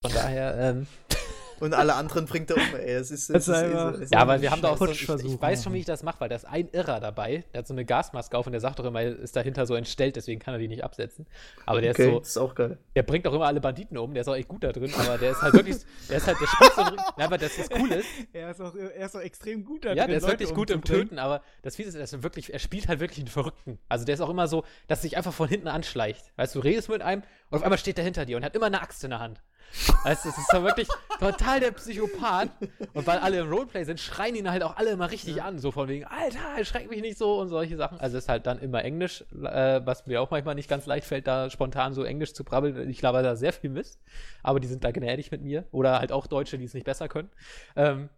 [0.03, 0.87] Von daher, ähm,
[1.61, 2.95] und alle anderen bringt er um, ey.
[2.95, 5.07] Das ist, das, das ist einfach, so, ja, weil wir haben da auch so, ich,
[5.07, 7.67] ich weiß schon, wie ich das mache, weil da ist ein Irrer dabei, der hat
[7.67, 10.53] so eine Gasmaske auf und der sagt doch immer, ist dahinter so entstellt, deswegen kann
[10.53, 11.27] er die nicht absetzen.
[11.65, 12.19] Aber der okay, ist so.
[12.19, 12.77] Das ist auch geil.
[12.95, 15.17] Der bringt auch immer alle Banditen um, der ist auch echt gut da drin, aber
[15.17, 15.77] der ist halt wirklich,
[16.09, 18.07] der ist halt, der spielt so, ja, aber das ist cool ist.
[18.33, 19.97] Er ist auch, er ist auch extrem gut da drin.
[19.97, 22.53] Ja, der ist Leute wirklich gut im Töten, aber das Fiese ist, dass er wirklich,
[22.53, 23.79] er spielt halt wirklich einen Verrückten.
[23.89, 26.31] Also der ist auch immer so, dass er sich einfach von hinten anschleicht.
[26.37, 28.55] Weißt du, du redest mit einem und auf einmal steht er hinter dir und hat
[28.55, 29.41] immer eine Axt in der Hand.
[30.03, 30.87] Weißt du, das ist doch wirklich
[31.19, 32.49] total der Psychopath.
[32.93, 35.45] Und weil alle im Roleplay sind, schreien ihn halt auch alle immer richtig ja.
[35.45, 35.59] an.
[35.59, 37.99] So von wegen, Alter, schreck mich nicht so und solche Sachen.
[37.99, 41.27] Also ist halt dann immer Englisch, äh, was mir auch manchmal nicht ganz leicht fällt,
[41.27, 42.89] da spontan so Englisch zu brabbeln.
[42.89, 43.99] Ich laber da sehr viel Mist.
[44.43, 45.65] Aber die sind da gnädig mit mir.
[45.71, 47.29] Oder halt auch Deutsche, die es nicht besser können.
[47.75, 48.09] Ähm,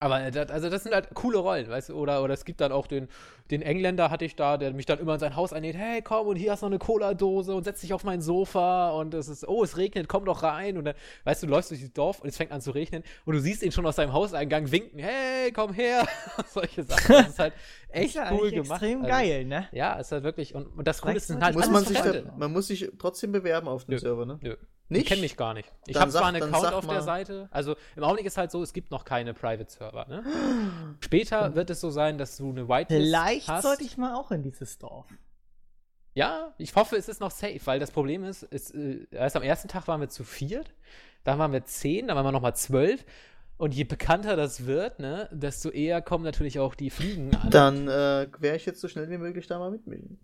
[0.00, 2.72] aber das, also das sind halt coole Rollen, weißt du, oder, oder es gibt dann
[2.72, 3.08] auch den,
[3.50, 6.26] den Engländer hatte ich da, der mich dann immer in sein Haus einlädt, hey komm
[6.26, 9.28] und hier hast du noch eine Cola-Dose und setz dich auf mein Sofa und es
[9.28, 10.94] ist, oh es regnet, komm doch rein und dann,
[11.24, 13.40] weißt du, du läufst durch das Dorf und es fängt an zu regnen und du
[13.40, 16.06] siehst ihn schon aus seinem Hauseingang winken, hey komm her,
[16.48, 17.54] solche Sachen, das ist halt
[17.88, 18.82] echt ist ja cool gemacht.
[18.82, 19.68] extrem also, geil, ne?
[19.72, 22.52] Ja, ist halt wirklich, und, und das Coole ist halt muss man sich da, man
[22.52, 24.38] muss sich trotzdem bewerben auf dem Server, ne?
[24.42, 24.56] Nö.
[24.90, 25.72] Die kennen mich gar nicht.
[25.86, 27.02] Ich habe zwar einen Account auf der.
[27.02, 27.48] Seite.
[27.50, 30.06] Also im Augenblick ist halt so, es gibt noch keine Private Server.
[30.06, 30.24] Ne?
[31.00, 33.62] Später wird es so sein, dass du eine Whitelist Vielleicht hast.
[33.62, 35.06] sollte ich mal auch in dieses Dorf.
[36.14, 39.42] Ja, ich hoffe, es ist noch safe, weil das Problem ist, ist äh, erst am
[39.42, 40.72] ersten Tag waren wir zu viert,
[41.24, 43.04] dann waren wir zehn, dann waren wir nochmal zwölf.
[43.56, 47.50] Und je bekannter das wird, ne, desto eher kommen natürlich auch die Fliegen an.
[47.50, 50.18] Dann äh, wäre ich jetzt so schnell wie möglich da mal mitmischen.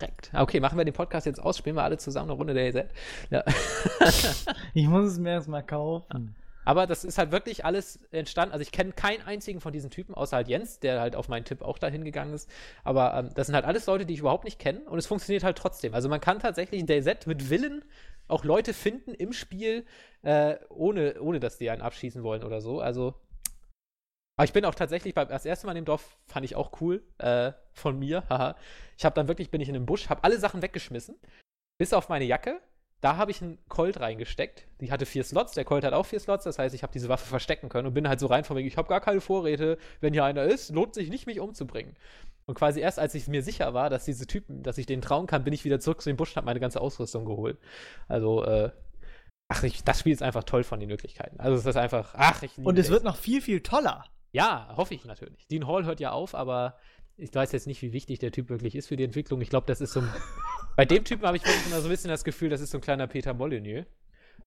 [0.00, 0.30] Direkt.
[0.32, 2.66] Ah, Okay, machen wir den Podcast jetzt aus, spielen wir alle zusammen eine Runde der
[2.68, 2.88] EZ.
[3.30, 3.44] Ja.
[4.74, 6.34] Ich muss es mir erstmal kaufen.
[6.64, 8.52] Aber das ist halt wirklich alles entstanden.
[8.52, 11.44] Also ich kenne keinen einzigen von diesen Typen, außer halt Jens, der halt auf meinen
[11.44, 12.48] Tipp auch dahin gegangen ist.
[12.82, 15.44] Aber ähm, das sind halt alles Leute, die ich überhaupt nicht kenne und es funktioniert
[15.44, 15.94] halt trotzdem.
[15.94, 17.84] Also man kann tatsächlich in DayZ mit Willen
[18.28, 19.84] auch Leute finden im Spiel,
[20.22, 22.80] äh, ohne, ohne dass die einen abschießen wollen oder so.
[22.80, 23.14] Also.
[24.36, 26.80] Aber ich bin auch tatsächlich beim das erste Mal in dem Dorf fand ich auch
[26.80, 28.24] cool äh, von mir.
[28.28, 28.56] Haha.
[28.96, 31.16] ich habe dann wirklich bin ich in den Busch, habe alle Sachen weggeschmissen,
[31.78, 32.60] bis auf meine Jacke.
[33.00, 34.66] Da habe ich einen Colt reingesteckt.
[34.80, 35.52] Die hatte vier Slots.
[35.52, 36.44] Der Colt hat auch vier Slots.
[36.44, 38.66] Das heißt, ich habe diese Waffe verstecken können und bin halt so rein von wegen,
[38.66, 39.76] ich habe gar keine Vorräte.
[40.00, 41.96] Wenn hier einer ist, lohnt sich nicht, mich umzubringen.
[42.46, 45.26] Und quasi erst, als ich mir sicher war, dass diese Typen, dass ich denen trauen
[45.26, 47.58] kann, bin ich wieder zurück zu dem Busch und habe meine ganze Ausrüstung geholt.
[48.08, 48.70] Also, äh,
[49.48, 51.38] ach, ich, das Spiel ist einfach toll von den Möglichkeiten.
[51.40, 54.06] Also, es ist einfach, ach, ich Und es wird noch viel, viel toller.
[54.34, 55.46] Ja, hoffe ich natürlich.
[55.46, 56.76] Dean Hall hört ja auf, aber
[57.16, 59.40] ich weiß jetzt nicht, wie wichtig der Typ wirklich ist für die Entwicklung.
[59.40, 60.08] Ich glaube, das ist so ein.
[60.76, 62.78] Bei dem Typen habe ich wirklich immer so ein bisschen das Gefühl, das ist so
[62.78, 63.86] ein kleiner Peter Molyneux.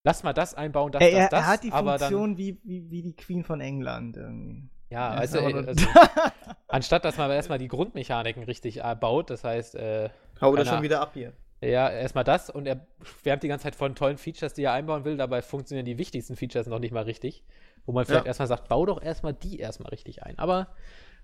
[0.04, 1.40] Lass mal das einbauen, das, er, das, er, das.
[1.40, 4.56] er hat die aber Funktion wie, wie, wie die Queen von England irgendwie.
[4.56, 5.88] dann, ja, Ja, also, also
[6.68, 10.10] anstatt dass man erstmal die Grundmechaniken richtig äh, baut, das heißt, äh,
[10.42, 11.32] Hau das schon wieder ab hier.
[11.62, 12.86] ja, erstmal das und er
[13.22, 16.36] schwärmt die ganze Zeit von tollen Features, die er einbauen will, dabei funktionieren die wichtigsten
[16.36, 17.44] Features noch nicht mal richtig.
[17.88, 18.28] Wo man vielleicht Ja.
[18.28, 20.38] erstmal sagt, bau doch erstmal die erstmal richtig ein.
[20.38, 20.68] Aber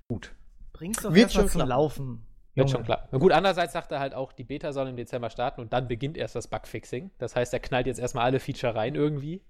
[0.08, 0.34] gut.
[0.72, 1.70] Bring's doch Wird erstmal schon zum klappen.
[1.70, 2.26] Laufen.
[2.56, 2.70] Wird Junge.
[2.72, 3.08] schon klar.
[3.12, 5.88] Na gut, andererseits sagt er halt auch, die Beta soll im Dezember starten und dann
[5.88, 7.12] beginnt erst das Bugfixing.
[7.20, 9.44] Das heißt, er knallt jetzt erstmal alle Feature rein irgendwie.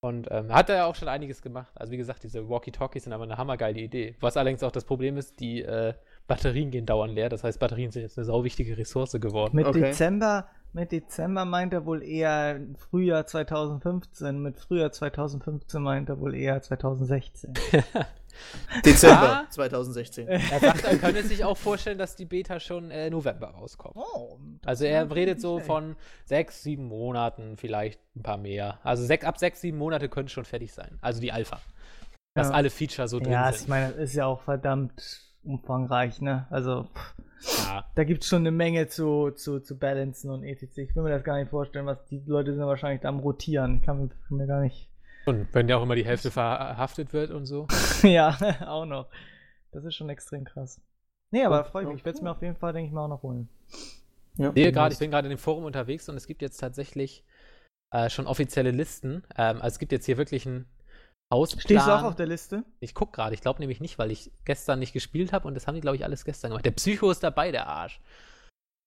[0.00, 1.72] Und ähm, hat er ja auch schon einiges gemacht.
[1.74, 4.16] Also wie gesagt, diese Walkie-Talkies sind aber eine hammergeile Idee.
[4.20, 5.94] Was allerdings auch das Problem ist, die äh,
[6.28, 7.28] Batterien gehen dauernd leer.
[7.28, 9.56] Das heißt, Batterien sind jetzt eine sauwichtige Ressource geworden.
[9.56, 9.80] Mit Okay.
[9.80, 14.40] Dezember, mit Dezember meint er wohl eher Frühjahr 2015.
[14.40, 17.54] Mit Frühjahr 2015 meint er wohl eher 2016.
[18.84, 19.46] Dezember Ja.
[19.50, 20.28] 2016.
[20.28, 23.96] Er sagt, er könne sich auch vorstellen, dass die Beta schon äh, November rauskommt.
[23.96, 28.78] Oh, Also er redet so von sechs, sieben Monaten, vielleicht ein paar mehr.
[28.84, 30.98] Also sech, ab sechs, sieben Monate können schon fertig sein.
[31.00, 31.58] Also die Alpha.
[32.34, 32.54] Dass Ja.
[32.54, 33.68] alle Feature so drin Ja, ich sind.
[33.70, 36.46] meine, das ist ja auch verdammt umfangreich, ne?
[36.50, 37.84] Also, pff, Ja.
[37.94, 40.78] da gibt es schon eine Menge zu, zu, zu balancen und etc.
[40.78, 43.76] Ich will mir das gar nicht vorstellen, was die Leute sind wahrscheinlich da am Rotieren.
[43.76, 44.88] Ich kann mir, kann mir gar nicht.
[45.26, 47.66] Und wenn ja auch immer die Hälfte verhaftet wird und so.
[48.02, 48.36] ja,
[48.66, 49.08] auch noch.
[49.72, 50.80] Das ist schon extrem krass.
[51.30, 51.98] Nee, aber Oh, freue ich mich.
[51.98, 53.48] Ich werde es mir auf jeden Fall, denke ich mal, auch noch holen.
[54.36, 54.48] Ja.
[54.54, 57.24] Ich sehe gerade, ich bin gerade in dem Forum unterwegs und es gibt jetzt tatsächlich
[57.90, 59.22] äh, schon offizielle Listen.
[59.36, 60.66] Ähm, also es gibt jetzt hier wirklich einen
[61.32, 61.60] Hausplan.
[61.60, 62.64] Stehst du auch auf der Liste?
[62.80, 65.66] Ich guck gerade, ich glaube nämlich nicht, weil ich gestern nicht gespielt habe und das
[65.66, 66.64] haben die, glaube ich, alles gestern gemacht.
[66.64, 68.00] Der Psycho ist dabei, der Arsch.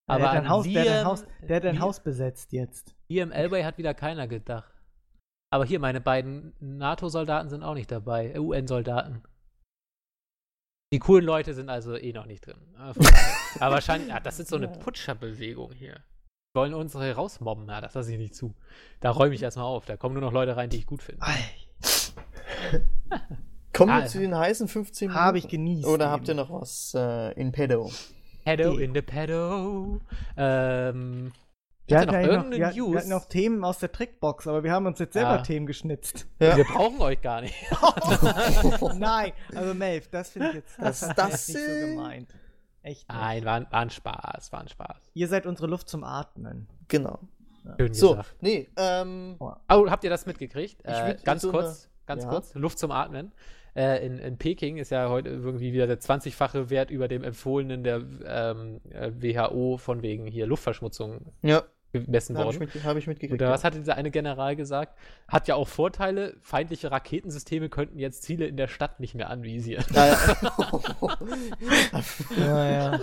[0.10, 2.96] der hat dein Haus, der hat dein Haus, der hat dein Haus besetzt jetzt.
[3.10, 4.74] Liam Elway hat wieder keiner gedacht.
[5.54, 9.22] Aber hier, meine beiden NATO-Soldaten sind auch nicht dabei, UN-Soldaten.
[10.94, 12.74] Die coolen Leute sind also eh noch nicht drin.
[12.78, 13.00] Aber,
[13.60, 15.96] aber wahrscheinlich, ja, das ist so eine Putscherbewegung hier.
[15.96, 18.56] Die wollen unsere rausmobben, ja, das lasse ich nicht zu.
[19.00, 19.86] Da räume ich erstmal auf.
[19.86, 21.26] Da kommen nur noch Leute rein, die ich gut finde.
[23.74, 25.24] Kommen Ah, wir zu den heißen 15 Minuten?
[25.26, 25.88] Habe ich genießt.
[25.88, 26.12] Oder eben.
[26.12, 27.90] habt ihr noch was äh, in pedo?
[28.44, 30.02] Pedo in the pedo.
[30.36, 31.32] Ähm,
[31.88, 32.98] Wir hatten, ja noch noch, irgendeine wir, wir News?
[32.98, 35.42] hatten noch Themen aus der Trickbox, aber wir haben uns jetzt selber Ja.
[35.42, 36.28] Themen geschnitzt.
[36.40, 36.58] Ja.
[36.58, 37.56] wir brauchen euch gar nicht.
[38.98, 42.34] Nein, also Melv, das finde ich jetzt, das, Das- das nicht so gemeint.
[42.84, 43.18] Echt nicht.
[43.20, 45.12] Nein, war, ein- war ein Spaß, war ein Spaß.
[45.14, 46.68] Ihr seid unsere Luft zum Atmen.
[46.88, 47.20] Genau.
[47.78, 48.36] Schön So, gesagt.
[48.42, 50.82] nee, ähm, Oh, habt ihr das mitgekriegt?
[50.84, 52.30] Ich Äh, ganz so kurz, ganz ja.
[52.30, 53.32] kurz, Luft zum Atmen.
[53.76, 57.84] Äh, in, in Peking ist ja heute irgendwie wieder der 20-fache Wert über dem empfohlenen
[57.84, 61.64] der ähm, äh, WHO von wegen hier Luftverschmutzung ja,
[61.94, 62.70] gemessen habe ich, worden.
[62.74, 63.42] mit, hab ich mitgekriegt.
[63.42, 63.50] Ja.
[63.50, 64.98] was hatte dieser eine General gesagt?
[65.30, 66.36] Hat ja auch Vorteile.
[66.42, 69.86] Feindliche Raketensysteme könnten jetzt Ziele in der Stadt nicht mehr anvisieren.
[69.94, 70.18] Ja, ja.
[72.38, 73.00] Ja, ja.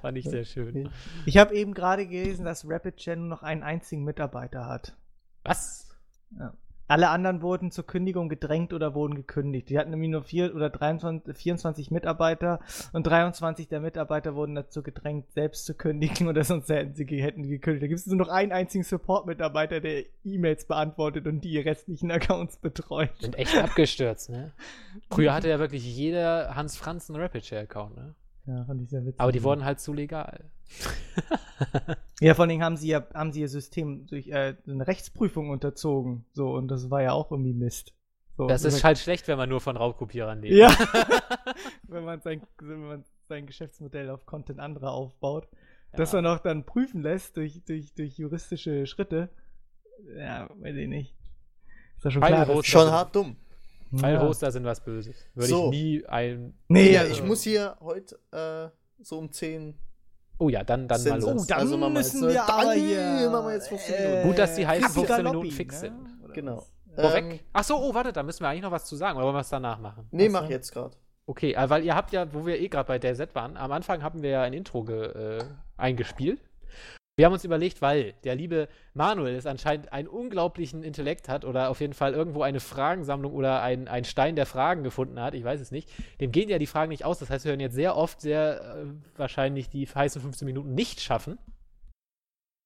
[0.00, 0.90] Fand ich sehr schön.
[1.26, 4.96] Ich habe eben gerade gelesen, dass Rapid Gen nur noch einen einzigen Mitarbeiter hat.
[5.44, 5.96] Was?
[6.38, 6.52] Ja.
[6.88, 9.68] Alle anderen wurden zur Kündigung gedrängt oder wurden gekündigt.
[9.68, 12.60] Die hatten nämlich nur vier oder 23, 24 Mitarbeiter
[12.92, 17.42] und 23 der Mitarbeiter wurden dazu gedrängt, selbst zu kündigen oder sonst hätten sie hätten
[17.42, 17.82] die gekündigt.
[17.82, 22.56] Da gibt es nur noch einen einzigen Support-Mitarbeiter, der E-Mails beantwortet und die restlichen Accounts
[22.58, 23.10] betreut.
[23.20, 24.52] Sind echt abgestürzt, ne?
[25.10, 28.14] Früher hatte ja wirklich jeder Hans Franz einen Rapid Share Account, ne?
[28.46, 29.20] Ja, fand ich sehr witzig.
[29.20, 30.50] Aber die wurden halt zu legal.
[32.20, 35.50] Ja, vor allen Dingen haben sie ja, haben sie ihr System durch äh, eine Rechtsprüfung
[35.50, 36.24] unterzogen.
[36.32, 37.94] So, und das war ja auch irgendwie Mist.
[38.38, 40.54] So, Das ist halt schlecht, wenn man nur von Raubkopierern lebt.
[40.54, 40.68] Ja.
[41.88, 45.48] wenn, man sein, wenn man sein Geschäftsmodell auf Content anderer aufbaut.
[45.92, 46.20] Dass Ja.
[46.22, 49.28] man auch dann prüfen lässt durch, durch, durch juristische Schritte.
[50.16, 51.14] Ja, weiß ich nicht.
[51.96, 52.46] Ist ja schon klar.
[52.46, 53.36] dass- Schon hart dumm.
[53.98, 55.16] File-Hoster sind was Böses.
[55.34, 55.64] Würde So.
[55.66, 56.54] ich nie ein.
[56.68, 58.68] Nee, Ja, also- ich muss hier heute äh,
[59.02, 59.74] so um 10
[60.38, 61.42] Oh ja, dann, dann mal los.
[61.42, 63.30] Oh, dann Also machen wir müssen jetzt, äh, wir aber dann hier.
[63.30, 64.28] machen wir jetzt 15 äh, Minuten.
[64.28, 65.80] Gut, dass die heißen Kaffee 15 Galoppi, Minuten fix ne?
[65.80, 66.34] sind.
[66.34, 66.56] Genau.
[66.58, 66.72] was?
[67.06, 67.24] Vorweg.
[67.24, 69.16] Ähm, Ach so, oh, warte, da müssen wir eigentlich noch was zu sagen.
[69.16, 70.06] Oder wollen wir es danach machen?
[70.10, 70.50] nee, Ach mach so.
[70.50, 70.96] jetzt gerade.
[71.26, 73.72] Okay, äh, weil ihr habt ja, wo wir eh gerade bei der Set waren, am
[73.72, 75.06] Anfang haben wir ja ein Intro ge,
[75.38, 75.44] äh,
[75.78, 76.40] eingespielt.
[77.18, 81.70] Wir haben uns überlegt, weil der liebe Manuel es anscheinend einen unglaublichen Intellekt hat oder
[81.70, 85.42] auf jeden Fall irgendwo eine Fragensammlung oder ein, ein Stein der Fragen gefunden hat, ich
[85.42, 85.88] weiß es nicht.
[86.20, 87.18] Dem gehen ja die Fragen nicht aus.
[87.18, 91.00] Das heißt, wir werden jetzt sehr oft sehr äh, wahrscheinlich die heißen 15 Minuten nicht
[91.00, 91.38] schaffen.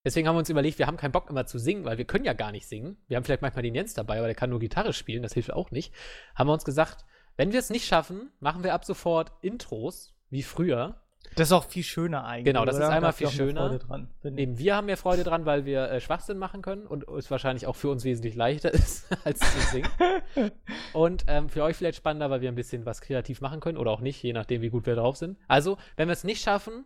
[0.05, 2.25] Deswegen haben wir uns überlegt, wir haben keinen Bock immer zu singen, weil wir können
[2.25, 2.97] ja gar nicht singen.
[3.07, 5.53] Wir haben vielleicht manchmal den Jens dabei, aber der kann nur Gitarre spielen, das hilft
[5.53, 5.95] auch nicht.
[6.35, 7.05] Haben wir uns gesagt,
[7.37, 11.01] wenn wir es nicht schaffen, machen wir ab sofort Intros, wie früher.
[11.37, 12.47] Das ist auch viel schöner eigentlich.
[12.47, 12.89] Genau, das ist oder?
[12.91, 13.69] Da einmal ihr viel schöner.
[13.69, 14.09] Freude Dran.
[14.37, 17.67] Eben wir haben mehr Freude dran, weil wir äh, Schwachsinn machen können und es wahrscheinlich
[17.67, 19.89] auch für uns wesentlich leichter ist, als zu singen.
[20.93, 23.91] und ähm, für euch vielleicht spannender, weil wir ein bisschen was kreativ machen können oder
[23.93, 25.39] auch nicht, je nachdem, wie gut wir drauf sind.
[25.49, 26.85] Also, wenn wir es nicht schaffen,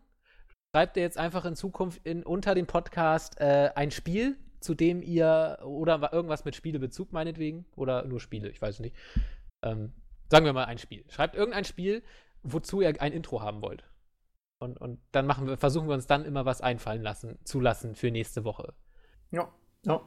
[0.74, 5.02] schreibt ihr jetzt einfach in Zukunft in, unter dem Podcast äh, ein Spiel, zu dem
[5.02, 8.96] ihr oder wa- irgendwas mit Spielebezug meinetwegen oder nur Spiele, ich weiß es nicht.
[9.62, 9.92] Ähm,
[10.30, 11.04] sagen wir mal ein Spiel.
[11.08, 12.02] Schreibt irgendein Spiel,
[12.42, 13.84] wozu ihr ein Intro haben wollt.
[14.60, 17.94] Und, und dann machen wir, versuchen wir uns dann immer was einfallen lassen, zu lassen
[17.94, 18.72] für nächste Woche.
[19.30, 19.48] Ja.
[19.84, 20.00] ja.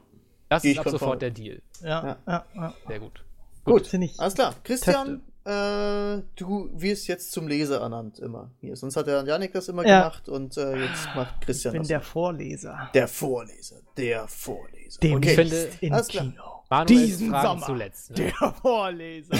[0.48, 1.62] Das Geh ist ich ab sofort der Deal.
[1.82, 2.16] Ja, Ja.
[2.26, 2.74] ja, ja.
[2.86, 3.24] Sehr gut.
[3.64, 4.18] Gut, Finde ich.
[4.18, 4.54] alles klar.
[4.64, 8.50] Christian, äh, du wirst jetzt zum Leser ernannt immer.
[8.60, 8.74] Hier.
[8.76, 9.98] Sonst hat der Janik das immer Ja.
[10.00, 11.88] gemacht und äh, jetzt macht Ich Christian bin das.
[11.88, 12.90] der Vorleser.
[12.94, 13.76] der Vorleser.
[13.98, 15.00] Der Vorleser.
[15.00, 15.28] Dem okay.
[15.30, 16.24] Ich finde- im alles klar.
[16.24, 16.42] Kino.
[16.70, 17.66] Manuels Diesen Fragen Sommer.
[17.66, 18.10] zuletzt.
[18.10, 18.16] Ne?
[18.16, 19.36] Der Vorleser.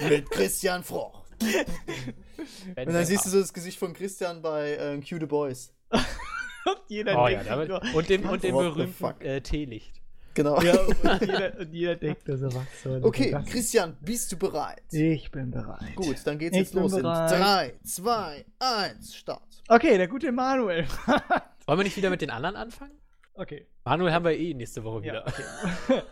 [0.08, 1.22] Mit Christian Froch.
[2.74, 5.72] Wenn Und dann siehst du so das Gesicht von Christian bei äh, Cue the Boys.
[5.90, 10.00] und jeder Oh ja, damit, nur- und dem, und dem berühmten äh, Teelicht.
[10.34, 10.60] Genau.
[10.62, 13.44] ja, und jeder, und jeder denkt nur so, was soll Okay, das?
[13.46, 14.82] Christian, bist du bereit?
[14.90, 15.94] Ich bin bereit.
[15.94, 16.92] Gut, dann geht's Ich jetzt los.
[16.94, 17.30] In bereit.
[17.30, 19.42] 3, 2, 1, Start.
[19.68, 20.86] Okay, der gute Manuel.
[21.66, 22.92] Wollen wir nicht wieder mit den anderen anfangen?
[23.34, 23.66] okay.
[23.84, 25.26] Manuel haben wir eh nächste Woche Ja, wieder.
[25.26, 26.02] okay.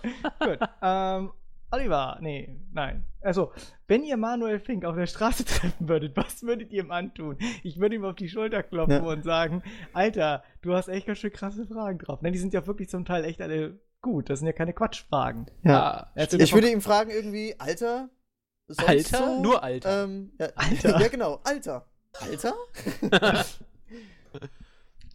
[0.41, 0.59] Gut.
[0.83, 1.33] Ähm,
[1.73, 3.05] Oliver, nee, nein.
[3.21, 3.53] Also,
[3.87, 7.37] wenn ihr Manuel Fink auf der Straße treffen würdet, was würdet ihr ihm antun?
[7.63, 9.11] Ich würde ihm auf die Schulter klopfen Ja.
[9.11, 12.23] und sagen, Alter, du hast echt ganz schön krasse Fragen drauf.
[12.23, 14.31] Ne, die sind ja wirklich zum Teil echt alle gut.
[14.31, 15.47] Das sind ja keine Quatschfragen.
[15.63, 16.43] Ja, stimmt.
[16.43, 18.09] Ich würde ihm fragen, irgendwie, Alter?
[18.67, 19.19] Sonst Alter?
[19.19, 19.43] So?
[19.43, 20.05] Nur Alter.
[20.05, 21.01] Ähm, ja, Alter.
[21.01, 21.87] ja, genau, Alter.
[22.21, 22.55] Alter?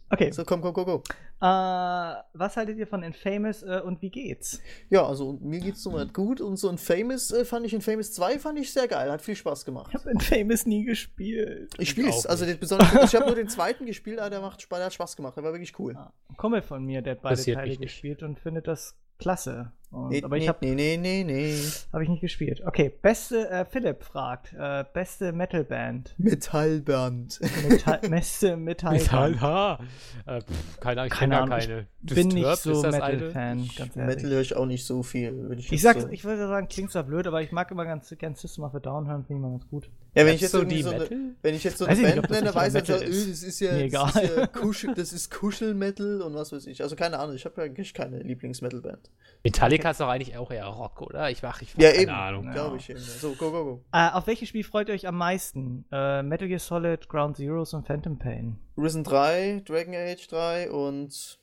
[0.08, 0.30] Okay.
[0.30, 1.02] So, komm, komm, komm, komm.
[1.38, 4.60] Äh, was haltet ihr von Infamous äh, und wie geht's?
[4.88, 8.12] Ja, also mir geht's soweit gut und so ein Famous äh, fand ich in Famous
[8.14, 9.88] 2 fand ich sehr geil, hat viel Spaß gemacht.
[9.90, 11.74] Ich habe Infamous nie gespielt.
[11.78, 12.56] Ich spiele es, auch also nicht.
[12.56, 15.16] den, besonders, ich habe nur den zweiten gespielt, aber der macht Spaß, der hat Spaß
[15.16, 15.94] gemacht, der war wirklich cool.
[15.96, 19.72] Ah, Ein Kumpel von mir, der hat beide Interessiert Teile gespielt und findet das klasse.
[19.90, 21.56] Und, Nee, aber ich nee, habe nee, nee, nee, nee.
[21.92, 22.60] Habe ich nicht gespielt.
[22.66, 26.14] Okay, beste, äh, Philipp fragt, äh, beste Metalband.
[26.18, 27.40] Metallband.
[27.68, 29.40] Metall, beste Metallband.
[29.40, 29.78] ha.
[30.26, 31.86] Äh, pff, keine Ahnung, ich Keine Ahnung, gar ich keine.
[32.02, 32.92] Bin nicht so das?
[32.94, 34.16] Metal-Fan, ganz ehrlich.
[34.16, 35.48] Metal höre ich auch nicht so viel.
[35.48, 37.84] Wenn ich, Ich sag's, so, ich würde sagen, klingt zwar blöd, aber ich mag immer
[37.84, 39.90] ganz gern System of a Down hören, finde ich mal ganz gut.
[40.14, 41.18] ja, wenn ich jetzt irgendwie die so eine, Metal?
[41.42, 42.98] wenn ich jetzt so Weiß eine ich nicht, Band das nenne, nicht weiß ich Metal
[42.98, 43.26] so, ist.
[43.26, 44.36] äh, das ist ja, Mir das ist egal.
[44.38, 46.82] ja Kuschel, das ist Kuschelmetal und was weiß ich.
[46.82, 49.10] Also keine Ahnung, ich habe ja eigentlich keine Lieblings-Metal-Band.
[49.44, 51.30] Metallica ist doch eigentlich auch eher Rock, oder?
[51.30, 52.10] Ich mach, ich Ja, keine eben.
[52.12, 52.44] Ahnung.
[52.46, 52.52] Ja.
[52.52, 52.98] Glaube ich eben.
[53.00, 53.84] So, go, go, go.
[53.92, 55.84] Äh, auf welches Spiel freut ihr euch am meisten?
[55.90, 58.58] Äh, Metal Gear Solid, Ground Zeroes und Phantom Pain.
[58.76, 61.38] Risen 3, Dragon Age 3 und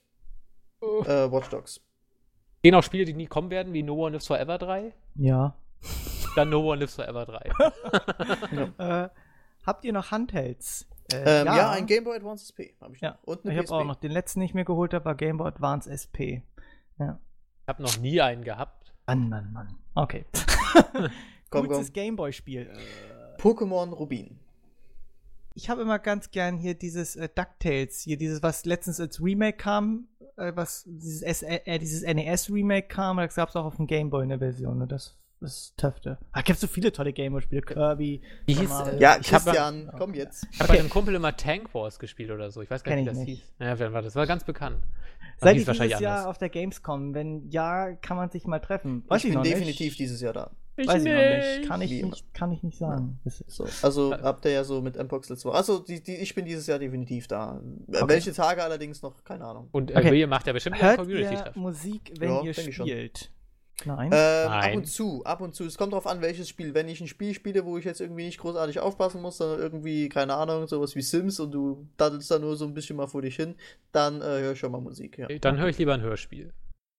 [0.82, 1.82] äh, Watch Dogs.
[2.62, 4.94] Gehen auch Spiele, die nie kommen werden, wie No One Lives Forever 3?
[5.16, 5.56] Ja.
[6.36, 7.52] Dann No One Lives Forever 3.
[8.78, 9.10] Äh,
[9.66, 10.88] habt ihr noch Handhelds?
[11.12, 11.72] Äh, Ähm, ja.
[11.72, 13.10] ein Game Boy Advance SP habe ich noch.
[13.10, 15.16] Ja, Und eine Ich habe auch noch den letzten, den ich mir geholt habe, war
[15.16, 16.44] Game Boy Advance SP.
[17.00, 17.20] Ja.
[17.62, 18.94] Ich habe noch nie einen gehabt.
[19.08, 19.76] Mann, Mann, Mann.
[19.96, 20.26] Okay.
[21.50, 21.92] Komm, Gutes.
[21.94, 22.72] Gameboy-Spiel.
[23.38, 24.40] Pokémon Rubin.
[25.56, 29.58] Ich habe immer ganz gern hier dieses äh, DuckTales, hier dieses, was letztens als Remake
[29.58, 30.08] kam,
[30.38, 34.24] äh, was dieses, S äh, dieses NES-Remake kam, da gab es auch auf dem Gameboy
[34.24, 34.88] eine Version, ne?
[34.88, 36.18] das ist Töfte.
[36.32, 38.22] Ah, gibt so viele tolle Gameboy-Spiele, Kirby.
[38.46, 40.48] Wie hieß, äh, Ja, ich hab- Christian, komm jetzt.
[40.52, 42.62] Ich habe bei einem Kumpel immer Tank Wars gespielt oder so.
[42.62, 43.42] Ich weiß gar nicht, wie das nicht.
[43.42, 43.54] hieß.
[43.60, 44.16] Ja, wer war das?
[44.16, 44.78] War ganz bekannt.
[45.42, 47.14] Aber Seid ihr dieses Jahr auf der Gamescom?
[47.14, 49.04] Wenn ja, kann man sich mal treffen.
[49.08, 50.00] Weiß ich ich, bin definitiv nicht.
[50.00, 50.52] dieses Jahr da.
[50.76, 51.68] Ich Weiß ich noch nicht.
[51.70, 53.20] Kann ich Wie nicht, kann ich nicht sagen.
[53.26, 55.58] So, also habt ihr ja so mit Mpox letzte Woche.
[55.58, 57.62] Also die, die, ich bin dieses Jahr definitiv da.
[57.92, 58.08] Äh, Okay.
[58.08, 59.70] Welche Tage allerdings noch, keine Ahnung.
[59.72, 60.12] Und äh, Okay.
[60.12, 61.56] William macht ja bestimmt Hört ihr Community-Treff.
[61.56, 63.32] Musik, wenn Ja, ihr spielt?
[63.86, 64.14] Nein.
[64.14, 64.78] Ab Nein.
[64.78, 65.66] und zu, ab und zu.
[65.66, 66.74] Es kommt drauf an, welches Spiel.
[66.74, 70.10] Wenn ich ein Spiel spiele, wo ich jetzt irgendwie nicht großartig aufpassen muss, sondern irgendwie,
[70.10, 73.22] keine Ahnung, sowas wie Sims und du daddelst da nur so ein bisschen mal vor
[73.22, 73.56] dich hin,
[73.92, 75.28] dann äh, höre ich schon mal Musik, ja.
[75.28, 76.54] Dann höre ich lieber ein Hörspiel.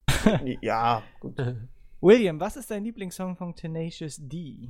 [0.61, 1.35] ja, gut.
[2.05, 4.68] William, was ist dein Lieblingssong von Tenacious D?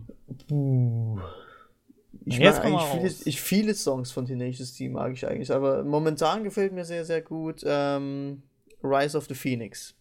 [2.27, 2.83] Ich Jetzt mag eigentlich
[3.13, 7.05] viele, ich, viele Songs von Tenacious D mag ich eigentlich, aber momentan gefällt mir sehr,
[7.05, 8.43] sehr gut ähm,
[8.83, 9.97] Rise of the Phoenix.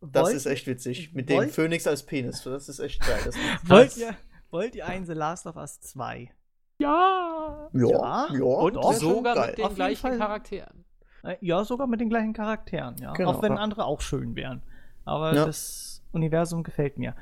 [0.00, 1.14] Das Wollt- ist echt witzig.
[1.14, 2.42] Mit dem wollt- Phönix als Penis.
[2.42, 3.18] Das ist echt geil.
[3.64, 4.14] Wollt ihr,
[4.50, 6.30] wollt ihr einen The Last of Us 2?
[6.78, 7.68] Ja.
[7.72, 9.46] ja, Ja, ja, Und doch, sogar geil.
[9.50, 10.18] mit den Auf gleichen Fall.
[10.18, 10.84] Charakteren.
[11.24, 13.12] Äh, Ja, sogar mit den gleichen Charakteren, ja.
[13.12, 13.58] Genau, auch wenn ja.
[13.58, 14.62] andere auch schön wären.
[15.04, 15.46] Aber Ja.
[15.46, 17.14] das Universum gefällt mir.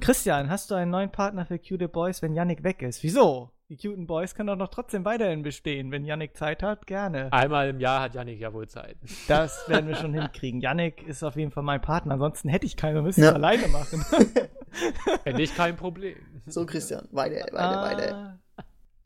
[0.00, 3.02] Christian, hast du einen neuen Partner für Cute Boys, wenn Yannick weg ist?
[3.02, 3.50] Wieso?
[3.68, 5.90] Die cuten Boys können doch noch trotzdem weiterhin bestehen.
[5.90, 7.32] Wenn Yannick Zeit hat, gerne.
[7.32, 8.96] Einmal im Jahr hat Janik ja wohl Zeit.
[9.28, 10.60] Das werden wir schon hinkriegen.
[10.60, 12.14] Yannick ist auf jeden Fall mein Partner.
[12.14, 13.30] Ansonsten hätte ich keinen, müsste ich Ja.
[13.30, 14.04] es alleine machen.
[15.24, 16.16] Hätte ich kein Problem.
[16.46, 18.38] So, Christian, weiter, weiter, Ah, weiter.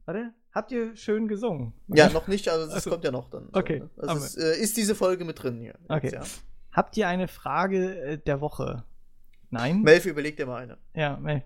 [0.05, 1.73] Warte, habt ihr schön gesungen?
[1.89, 3.49] Ja, noch nicht, also das Also, kommt ja noch dann.
[3.53, 3.91] okay, ne?
[3.99, 5.75] Also es, äh, ist diese Folge mit drin hier.
[5.89, 6.11] Okay.
[6.13, 6.43] Jetzt, ja.
[6.73, 8.85] Habt ihr eine Frage äh, der Woche?
[9.57, 9.83] Nein?
[9.83, 10.79] Melfi, überleg dir mal eine.
[10.95, 11.43] ja, Mel.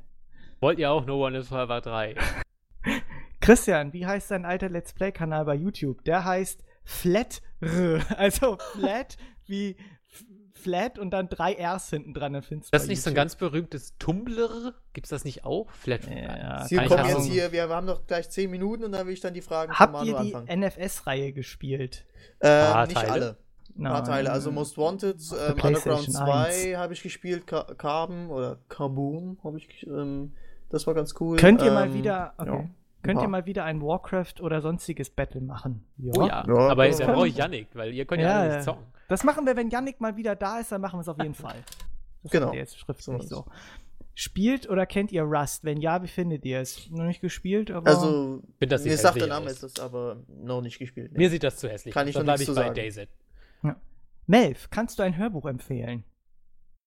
[0.60, 2.14] Wollt ihr auch No One is Forever 3?
[3.40, 6.04] Christian, wie heißt dein alter Let's Play-Kanal bei YouTube?
[6.04, 7.40] Der heißt Flat.
[8.16, 9.16] Also Flat
[9.46, 9.76] wie
[10.52, 12.34] Flat und dann drei R's hinten dran.
[12.34, 13.16] Dann findest du Das ist nicht so ein YouTube.
[13.16, 14.74] ganz berühmtes Tumblr?
[14.92, 15.70] Gibt's das nicht auch?
[15.70, 16.02] Flat.
[16.06, 19.20] Ja, ich kommen jetzt hier, wir haben noch gleich 10 Minuten und dann will ich
[19.20, 20.60] dann die Fragen von Habt Manu ihr die anfangen.
[20.60, 22.04] NFS-Reihe gespielt?
[22.42, 23.10] Ähm, Paar nicht Teile?
[23.12, 23.36] alle.
[23.80, 24.04] Ein paar Nein.
[24.10, 24.30] Teile.
[24.32, 29.58] Also Most Wanted, ähm, Underground PlayStation 2 habe ich gespielt, Ka Carbon oder Kaboom habe
[29.58, 30.32] ich, ähm,
[30.68, 31.36] das war ganz cool.
[31.38, 32.48] Könnt ihr mal Ähm, wieder, okay.
[32.50, 32.64] ja.
[33.02, 33.28] Könnt ihr Ja.
[33.28, 35.84] mal wieder ein Warcraft oder sonstiges Battle machen?
[36.12, 36.44] Oh ja.
[36.46, 38.54] Ja, Aber da kann- brauche ich Janik, weil ihr könnt ja, Ja, ja.
[38.56, 38.84] nicht zocken.
[39.08, 41.34] Das machen wir, wenn Yannick mal wieder da ist, dann machen wir es auf jeden
[41.34, 41.56] Fall.
[42.22, 42.52] Das Genau.
[42.52, 43.44] jetzt schriftlich So so.
[44.14, 45.64] Spielt oder kennt ihr Rust?
[45.64, 46.90] Wenn ja, wie findet ihr es?
[46.90, 47.88] Noch nicht gespielt, aber.
[47.88, 49.52] Also, Find das mir sagt der Name aus.
[49.52, 51.16] ist das aber noch nicht gespielt.
[51.16, 53.08] Mir sieht das zu hässlich Kann ich Dann noch nichts zu bei sagen.
[53.62, 53.76] DayZ.
[54.26, 56.04] Melv, kannst du ein Hörbuch empfehlen?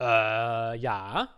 [0.02, 1.30] Äh, ja.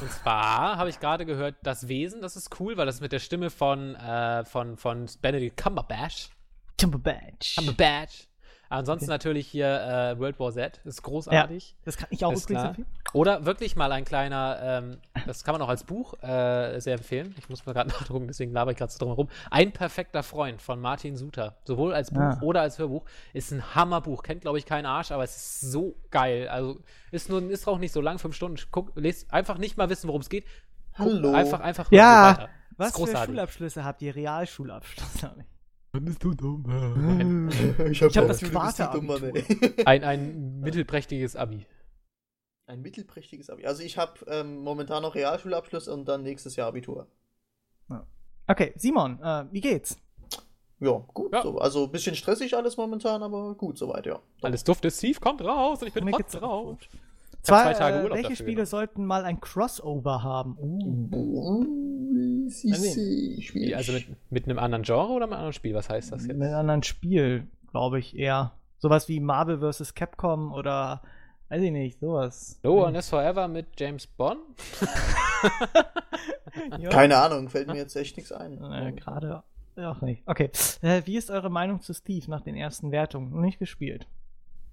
[0.00, 3.12] Und zwar habe ich gerade gehört, das Wesen, das ist cool, weil das ist mit
[3.12, 6.30] der Stimme von, äh, von, von Benedict Cumberbatch.
[6.78, 7.56] Cumberbatch.
[7.56, 8.28] Cumberbatch.
[8.70, 9.14] Ansonsten Okay.
[9.14, 11.76] natürlich hier äh, World War Z, ist großartig.
[11.84, 12.86] Das kann ich auch Ist empfehlen.
[13.14, 17.34] Oder wirklich mal ein kleiner, ähm, das kann man auch als Buch äh, sehr empfehlen.
[17.38, 19.28] Ich muss mal gerade nachgucken, deswegen laber ich gerade so drum herum.
[19.50, 22.38] Ein perfekter Freund von Martin Suter, sowohl als Buch Ah.
[22.42, 24.22] oder als Hörbuch, ist ein Hammerbuch.
[24.22, 26.48] Kennt, glaube ich, keinen Arsch, aber es ist so geil.
[26.48, 26.80] Also
[27.10, 28.58] ist nur, ist auch nicht so lang, fünf Stunden.
[28.70, 30.44] Guck, lest einfach nicht mal wissen, worum es geht.
[30.96, 31.32] Guck Hallo.
[31.32, 32.48] Einfach, einfach Ja.
[32.76, 33.06] Was für.
[33.26, 34.14] Schulabschlüsse habt ihr?
[34.14, 35.46] Realschulabschluss habe ich.
[36.04, 37.48] Bist du dumm?
[37.90, 38.92] ich habe hab das private
[39.86, 41.66] Ein, ein mittelprächtiges Abi.
[42.68, 43.64] Ein mittelprächtiges Abi.
[43.64, 47.06] Also ich habe ähm, momentan noch Realschulabschluss und dann nächstes Jahr Abitur.
[48.46, 49.98] Okay, Simon, äh, wie geht's?
[50.80, 51.32] Ja, gut.
[51.32, 51.42] Ja.
[51.42, 51.58] So.
[51.58, 54.20] Also ein bisschen stressig alles momentan, aber gut soweit, ja.
[54.42, 56.78] Alles duftet, Steve kommt raus und ich bin Mir hot drauf.
[57.42, 58.66] Zwar, zwei Tage äh, Urlaub welche dafür Spiele genommen.
[58.66, 60.56] sollten mal ein Crossover haben?
[60.58, 61.08] Uh.
[61.08, 63.74] Boah, nee.
[63.74, 65.74] Also mit, mit einem anderen Genre oder mit einem anderen Spiel?
[65.74, 66.36] Was heißt das jetzt?
[66.36, 68.52] Mit einem anderen Spiel, glaube ich, eher.
[68.78, 69.94] Sowas wie Marvel vs.
[69.94, 71.02] Capcom oder
[71.48, 72.58] weiß ich nicht, sowas.
[72.62, 74.40] No One is Forever mit James Bond?
[76.90, 78.62] Keine Ahnung, fällt mir jetzt echt nichts ein.
[78.72, 79.42] Äh, Gerade
[79.76, 80.22] auch nicht.
[80.26, 80.50] Okay.
[80.82, 83.30] Äh, wie ist eure Meinung zu Steve nach den ersten Wertungen?
[83.30, 84.06] Noch nicht gespielt.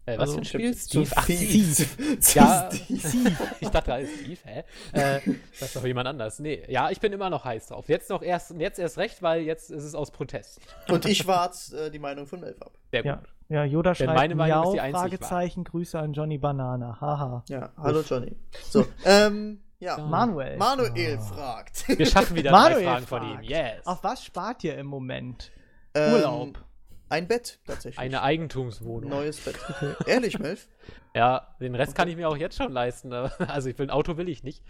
[0.07, 0.75] Äh, was Also, für ein Spiel?
[0.75, 1.09] Steve?
[1.15, 2.19] Ach, Steve.
[2.19, 3.31] Zu Ja, Steve.
[3.59, 4.63] ich dachte, da ist Steve, hä?
[4.93, 5.19] Äh,
[5.59, 6.39] das ist doch jemand anders.
[6.39, 7.89] Nee, ja, ich bin immer noch heiß drauf.
[7.89, 10.59] Jetzt noch erst, jetzt erst recht, weil jetzt ist es aus Protest.
[10.89, 12.71] Und ich warte äh, die Meinung von Melf ab.
[12.91, 13.11] Sehr gut.
[13.11, 13.21] Ja.
[13.47, 16.97] Ja, Yoda Denn schreibt meine Meinung ist Miau, die einzig Fragezeichen, Grüße an Johnny Banana.
[16.99, 17.43] Haha.
[17.47, 18.35] Ja, hallo Johnny.
[18.63, 19.97] So, ähm, ja.
[20.09, 20.57] Manuel.
[20.57, 21.21] Manuel Oh.
[21.21, 21.87] fragt.
[21.87, 23.33] Wir schaffen wieder drei Manuel Fragen von ihm.
[23.35, 23.85] fragt, Yes.
[23.85, 25.51] Auf was spart ihr im Moment?
[25.93, 26.63] Ähm, Urlaub.
[27.07, 27.99] Ein Bett, tatsächlich.
[27.99, 29.11] Eine Eigentumswohnung.
[29.11, 29.55] Neues Bett.
[30.07, 30.67] Ehrlich, Melf?
[31.13, 33.13] Ja, den Rest kann ich mir auch jetzt schon leisten.
[33.13, 34.63] aber- Also ich will ein Auto will ich nicht.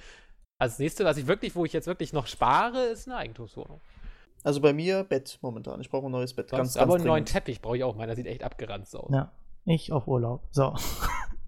[0.60, 3.80] Als nächstes, was ich wirklich, wo ich jetzt wirklich noch spare, ist eine Eigentumswohnung.
[4.46, 5.82] Also bei mir Bett momentan.
[5.82, 6.50] Ich brauche ein neues Bett.
[6.52, 7.26] Sonst, ganz, aber ganz einen neuen.
[7.26, 7.96] Teppich brauche ich auch.
[7.96, 9.10] Meiner sieht echt abgeranzt aus.
[9.12, 9.32] Ja,
[9.66, 10.44] ich auf Urlaub.
[10.52, 10.76] So.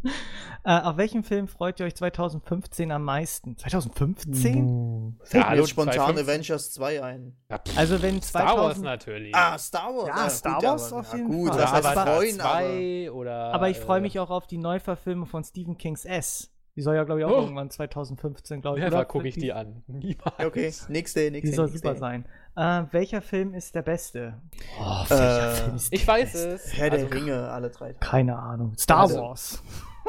[0.63, 3.55] äh, auf welchen Film freut ihr euch 2015 am meisten?
[3.55, 5.17] 2015?
[5.23, 6.21] Fällt Ja, mir jetzt spontan 2,5.
[6.23, 7.37] Avengers 2 ein.
[7.51, 9.35] Ja, Also wenn Star Wars 2000 natürlich.
[9.35, 10.07] Ah, Star Wars.
[10.07, 11.57] Ja, Star gut, Wars aber- auf ja, jeden gut, Fall.
[11.59, 13.53] Das heißt Aber- freuen, aber 2 oder.
[13.53, 16.51] Aber ich freue äh, mich auch auf die Neuverfilmung von Stephen Kings S.
[16.77, 17.41] Die soll ja, glaube ich, auch Oh.
[17.41, 18.85] irgendwann 2015, glaube ich.
[18.85, 19.83] Never gucke ich die an.
[19.87, 20.39] Niemals.
[20.45, 21.55] Okay, nächste, Die nächste.
[21.55, 21.79] soll nächste.
[21.87, 22.25] super sein.
[22.55, 24.35] Äh, welcher Film ist der beste?
[24.79, 26.77] Oh, welcher Film ist Ich weiß es.
[26.77, 27.93] Herr Also, der Ringe, alle drei.
[27.93, 28.77] Keine Ahnung.
[28.77, 29.63] Star Also- Wars.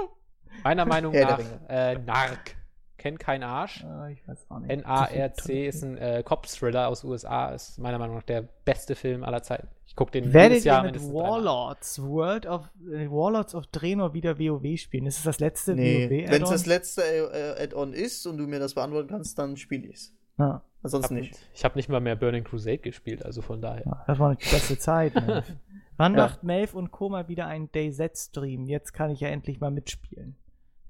[0.64, 2.56] Meiner Meinung der nach äh, Narc.
[2.98, 3.84] Kennt kein Arsch.
[3.84, 4.70] Äh, ich weiß auch nicht.
[4.70, 7.50] N-A-R-C ist ein äh, Cop-Thriller aus USA.
[7.50, 9.68] Ist meiner Meinung nach der beste Film aller Zeiten.
[9.98, 11.02] Gucke den Werdet Jahr ihr mit.
[11.12, 15.06] Warlords, World of äh, Warlords of Draenor wieder WoW spielen?
[15.06, 18.60] Ist es das letzte Nee, wenn es das letzte äh, Add-on ist und du mir
[18.60, 20.14] das beantworten kannst, dann spiele ich's.
[20.38, 20.62] Ja.
[20.84, 21.34] Ansonsten Hab- nicht.
[21.52, 23.82] Ich habe nicht mal mehr Burning Crusade gespielt, also von daher.
[23.84, 25.14] Ja, das war die beste Zeit.
[25.16, 25.52] Melf.
[25.96, 26.18] Wann Ja.
[26.26, 27.08] macht Melf und Co.
[27.08, 28.66] mal wieder einen DayZ-Stream?
[28.66, 30.36] Jetzt kann ich ja endlich mal mitspielen.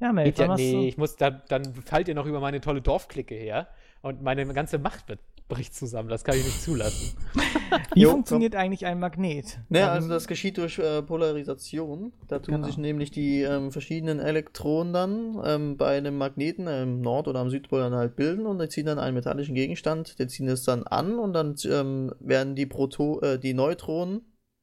[0.01, 0.79] Ja, Melf, Geht ja, nee, du?
[0.87, 3.69] ich muss, da, dann fallt ihr noch über meine tolle Dorfklicke her
[4.03, 6.09] und meine ganze Macht wird, bricht zusammen.
[6.09, 7.17] Das kann ich nicht zulassen.
[7.95, 9.59] Wie Jo, funktioniert eigentlich ein Magnet?
[9.71, 12.13] Ne, Ähm, also das geschieht durch äh, Polarisation.
[12.27, 12.67] Da tun Genau.
[12.67, 17.51] sich nämlich die ähm, verschiedenen Elektronen dann ähm, bei einem Magneten im Nord- oder am
[17.51, 20.85] Südpol dann halt bilden und die ziehen dann einen metallischen Gegenstand, die ziehen es dann
[20.85, 24.23] an und dann ähm, werden die Proto äh, die Neutronen,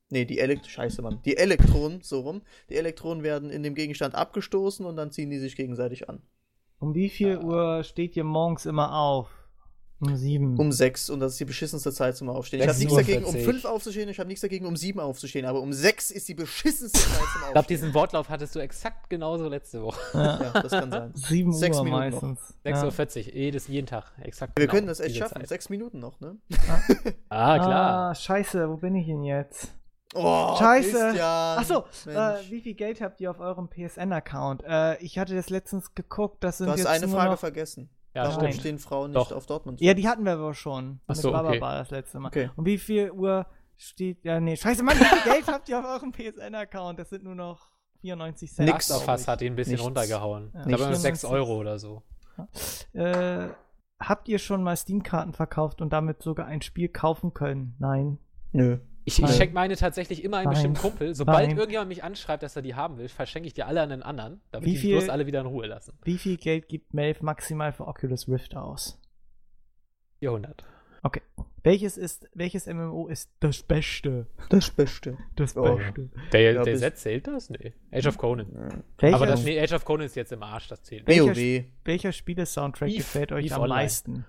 [0.10, 4.16] nee, die Elekt Scheiße, Mann, die Elektronen, so rum, die Elektronen werden in dem Gegenstand
[4.16, 6.22] abgestoßen und dann ziehen die sich gegenseitig an.
[6.80, 9.45] Um wie viel Uhr steht ihr morgens immer auf?
[10.08, 10.58] Um sieben.
[10.58, 12.62] Um sechs und das ist die beschissenste Zeit zum Aufstehen.
[12.62, 12.80] Ich habe 6:40.
[12.80, 16.12] nichts dagegen, um fünf aufzustehen, ich habe nichts dagegen, um sieben aufzustehen, aber um sechs
[16.12, 17.78] ist die beschissenste Zeit zum Ich glaube, Aufstehen.
[17.78, 20.00] diesen Wortlauf hattest du exakt genauso letzte Woche.
[20.14, 20.42] ja.
[20.54, 21.12] Ja, das kann sein.
[21.16, 22.22] Sieben Sechs Uhr Minuten noch.
[22.22, 22.54] meistens.
[22.66, 24.12] 6.40 Uhr, jedes, jeden Tag.
[24.22, 24.54] Exakt.
[24.58, 25.40] Wir genau können das echt schaffen.
[25.40, 25.48] Zeit.
[25.50, 26.38] Sechs Minuten noch, ne?
[27.30, 28.10] Ah, klar.
[28.12, 29.74] Ah, scheiße, wo bin ich denn jetzt?
[30.14, 31.22] Oh, Scheiße.
[31.22, 34.64] Achso, äh, wie viel Geld habt ihr auf eurem PSN-Account?
[34.66, 37.40] Äh, ich hatte das letztens geguckt, das sind du hast jetzt eine nur Frage noch...
[37.40, 37.90] vergessen.
[38.16, 38.56] Ja, Warum stimmt.
[38.56, 39.32] stehen Frauen nicht Doch.
[39.36, 39.82] auf Dortmund?
[39.82, 41.02] Ja, die hatten wir aber schon.
[41.06, 41.60] Ach so, Mit okay.
[41.60, 42.30] Baba das letzte Mal.
[42.30, 42.50] Okay.
[42.56, 44.24] Um wie viel Uhr steht...
[44.24, 46.98] Ja, nee, scheiße, Mann, wie viel Geld habt ihr auf eurem PSN-Account?
[46.98, 47.72] Das sind nur noch
[48.02, 48.70] 94 Cent.
[48.72, 48.90] Nix.
[48.92, 49.86] Of Us hat ihn ein bisschen Nichts.
[49.86, 50.52] runtergehauen.
[50.54, 50.60] Ja.
[50.62, 51.02] Ich glaube, Nichts.
[51.02, 52.04] 6 Euro oder so.
[52.94, 53.50] Äh,
[54.00, 57.76] habt ihr schon mal Steam-Karten verkauft und damit sogar ein Spiel kaufen können?
[57.80, 58.18] Nein.
[58.54, 58.80] Nö.
[59.08, 60.54] Ich, ich schenke meine tatsächlich immer einen Nein.
[60.56, 61.14] bestimmten Kumpel.
[61.16, 61.58] Sobald Nein.
[61.58, 64.42] irgendjemand mich anschreibt, dass er die haben will, verschenke ich die alle an einen anderen,
[64.52, 65.94] damit Wie die viel- bloß alle wieder in Ruhe lassen.
[66.04, 69.00] Wie viel Geld gibt Melv maximal für Oculus Rift aus?
[70.20, 70.66] 400.
[71.04, 71.22] Okay.
[71.62, 74.28] Welches ist, welches MMO ist das Beste?
[74.50, 75.18] Das Beste.
[75.36, 75.76] Das Oh.
[75.76, 76.10] Beste.
[76.32, 77.50] Der, Ja, der Set zählt das?
[77.52, 77.74] Nee.
[77.92, 78.84] Age of Conan.
[78.98, 81.08] Welcher, Aber das, nee, Age of Conan ist jetzt im Arsch, das zählt.
[81.08, 81.66] Welcher WoW.
[81.86, 83.82] welcher Spiele-Soundtrack gefällt euch Eve am Online.
[83.82, 84.26] meisten?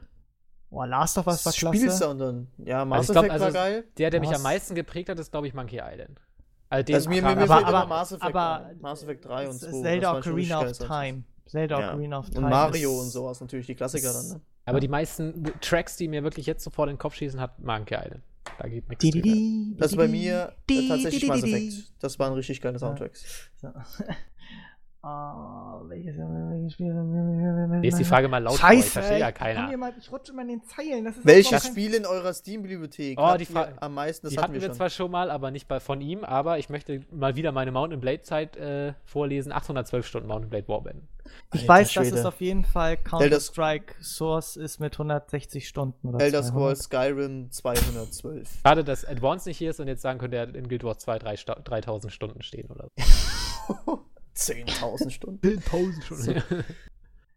[0.76, 1.76] Boah, Last of Us war klasse.
[1.78, 2.46] Spielsound dann.
[2.58, 3.84] Ja, Mass Also ich glaub, Effect war also- geil.
[3.96, 4.36] Der, der mich Was?
[4.36, 6.20] am meisten geprägt hat, ist, glaube ich, Monkey Island.
[6.68, 8.70] Also, Also mir, mir, mir Aber- aber- Mass Effect aber.
[8.80, 9.82] Mass Effect 3 und S- 2.
[9.82, 10.78] Zelda Ocarina of.
[10.78, 11.22] Time.
[11.46, 11.88] Zelda Ja.
[11.92, 12.44] Ocarina of Time.
[12.44, 14.40] Und Mario ist- und sowas natürlich, die Klassiker dann, ne?
[14.66, 17.94] Aber die meisten Tracks, die mir wirklich jetzt sofort in den Kopf schießen, hat Monkey
[17.94, 18.22] Island.
[18.58, 19.34] Da geht nichts Di, di, drüber.
[19.34, 21.42] di, Das ist bei mir äh, tatsächlich Mass.
[21.42, 21.92] Effect.
[22.00, 23.48] Das waren richtig geile Soundtracks.
[23.62, 23.68] So.
[25.08, 26.92] Ah, welches, welches Spiel?
[27.80, 29.68] Hier ist die Frage mal laut vor, ich Scheiße, verstehe ja keiner.
[29.68, 31.04] hier mal, ich rutsche immer in den Zeilen.
[31.04, 34.26] Das ist Welches Spiel in eurer Steam-Bibliothek Oh, die Frage- am meisten?
[34.26, 34.76] Das Die hatten hatten wir wir schon.
[34.76, 38.00] zwar schon mal, aber nicht bei, von ihm, aber ich möchte mal wieder meine Mountain
[38.00, 39.52] Blade Zeit äh, vorlesen.
[39.52, 41.02] 812 Stunden Mountain Blade Warband.
[41.54, 42.18] Ich Alter weiß, dass Schwede.
[42.20, 46.78] es auf jeden Fall Elder- Counter-Strike Source ist mit 160 Stunden oder Elder 200.
[46.78, 48.58] Scrolls Skyrim 212.
[48.66, 50.98] Schade, dass Advance nicht hier ist und jetzt sagen könnte, er hat in Guild Wars
[50.98, 54.04] 2 3 Sta- 3000 Stunden stehen oder so.
[54.36, 55.40] 10.000 Stunden.
[55.46, 56.42] 10.000 Stunden.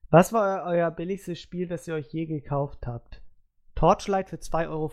[0.10, 3.22] Was war eu- euer billigstes Spiel, das ihr euch je gekauft habt?
[3.76, 4.92] Torchlight für 2,50 Euro.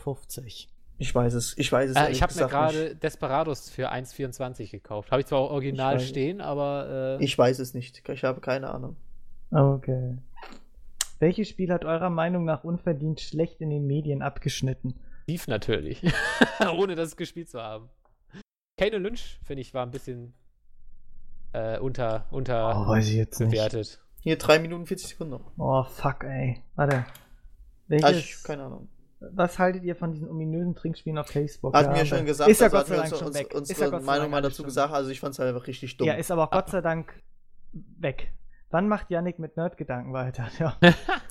[0.99, 1.59] Ich weiß es.
[1.59, 1.97] Ich weiß es.
[1.97, 5.11] äh, ich habe mir gerade Desperados für 1,24 gekauft.
[5.11, 7.25] Habe ich zwar auch original Ich weiß- stehen, aber äh.
[7.25, 8.09] Ich weiß es nicht.
[8.09, 8.97] Ich habe keine Ahnung.
[9.51, 10.19] Okay.
[11.19, 14.95] Welches Spiel hat eurer Meinung nach unverdient schlecht in den Medien abgeschnitten?
[15.27, 16.03] Thief natürlich.
[16.77, 17.89] Ohne das gespielt zu haben.
[18.79, 20.35] Kane Lynch, finde ich, war ein bisschen
[21.57, 24.01] äh, unter, unter Oh, weiß ich jetzt bewertet.
[24.21, 25.53] Hier 3 Minuten 40 Sekunden noch.
[25.59, 26.63] Oh, fuck, ey.
[26.75, 27.05] Warte.
[27.89, 28.89] Welches, ich, keine Ahnung.
[29.21, 31.75] was haltet ihr von diesen ominösen Trinkspielen auf Facebook?
[31.75, 33.55] Hat Ja, mir schon gesagt, ist ja also Gott sei Dank uns- schon uns- weg.
[33.55, 34.93] unsere ist ja Gott sei Meinung Dank mal dazu schon gesagt.
[34.93, 36.09] Also ich fand es einfach richtig dumm.
[36.09, 37.13] Ja, ist aber auch Gott sei Dank
[37.73, 38.33] weg.
[38.71, 40.49] Wann macht Yannick mit Nerdgedanken weiter?
[40.59, 40.77] Ja,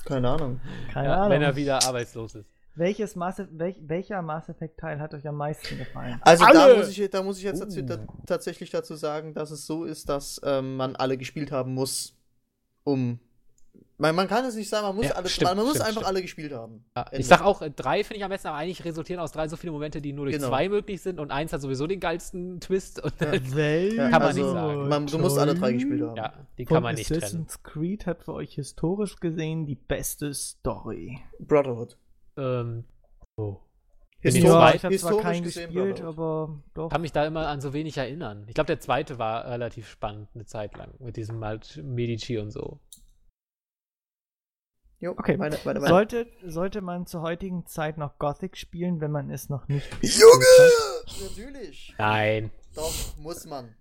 [0.06, 0.60] keine Ahnung.
[0.92, 1.30] keine Ja, Ahnung.
[1.30, 2.48] wenn er wieder arbeitslos ist.
[2.76, 6.18] Welches Mass, welch, welcher Mass Effect Teil hat euch am meisten gefallen?
[6.20, 6.76] Also da Alle!
[6.76, 7.86] muss, ich, da muss ich jetzt dazu, Uh.
[7.86, 12.14] da, tatsächlich dazu sagen, dass es so ist, dass ähm, man alle gespielt haben muss,
[12.84, 13.18] um.
[13.98, 15.86] Man, man kann es nicht sagen, man muss, Ja, alle, stimmt, man, man muss stimmt,
[15.88, 16.06] einfach stimmt.
[16.08, 16.84] alle gespielt haben.
[16.94, 19.48] Ja, ich sag auch, äh, drei finde ich am besten, aber eigentlich resultieren aus drei
[19.48, 20.48] so viele Momente, die nur durch Genau.
[20.48, 23.30] zwei möglich sind und eins hat sowieso den geilsten Twist und Ja.
[24.10, 24.88] Kann man also, nicht sagen.
[24.88, 26.14] Man, du musst alle drei gespielt haben.
[26.16, 27.22] ja, die Von kann man nicht trennen.
[27.22, 31.18] Assassin's Creed hat für euch historisch gesehen die beste Story.
[31.38, 31.96] Brotherhood.
[32.36, 32.84] Ähm,
[33.36, 33.58] oh.
[34.22, 36.88] Histori- Ja, ja, zwei- ich habe zwar historisch keinen gesehen gespielt, aber doch.
[36.88, 38.44] kann mich da immer an so wenig erinnern.
[38.48, 42.50] Ich glaube, der zweite war relativ spannend eine Zeit lang mit diesem halt Medici und
[42.50, 42.80] so.
[44.98, 45.36] Jo, Okay.
[45.36, 45.90] Meine, meine, meine.
[45.90, 51.22] Sollte, sollte man zur heutigen Zeit noch Gothic spielen, wenn man es noch nicht Junge!
[51.28, 51.94] Natürlich.
[51.98, 52.50] Nein.
[52.74, 53.74] Doch, muss man.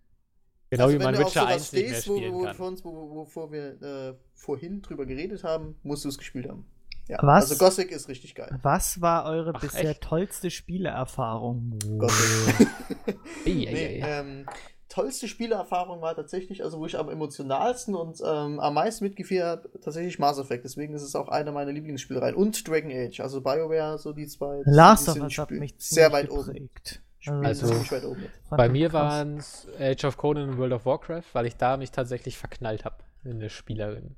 [0.70, 2.58] Genau Also wie man Witcher sowas 1 nicht mehr stehst, wo, spielen wo, kann.
[2.60, 6.66] Uns, wo, wo, wovor wir äh, vorhin drüber geredet haben, musst du es gespielt haben.
[7.08, 7.52] Ja, Was?
[7.52, 8.58] Also Gothic ist richtig geil.
[8.64, 10.02] Was war eure Ach, bisher echt?
[10.02, 11.78] tollste Spielerfahrung?
[12.00, 12.68] Gothic.
[13.46, 14.46] Nee, ähm,
[14.90, 19.70] tollste Spielerfahrung war tatsächlich, also wo ich am emotionalsten und ähm, am meisten mitgefiebert habe,
[19.82, 20.66] tatsächlich Mass Effect.
[20.66, 22.36] Deswegen ist es auch einer meiner Lieblingsspielereien.
[22.36, 24.64] Und Dragon Age, also BioWare, so die zwei.
[24.66, 26.46] die Last sind of Us hat mich sehr weit oben.
[26.54, 27.02] geprägt.
[27.20, 28.26] Spielen Also- ziemlich weit oben.
[28.50, 31.92] Bei mir waren es Age of Conan und World of Warcraft, weil ich da mich
[31.92, 34.16] tatsächlich verknallt habe in eine Spielerin.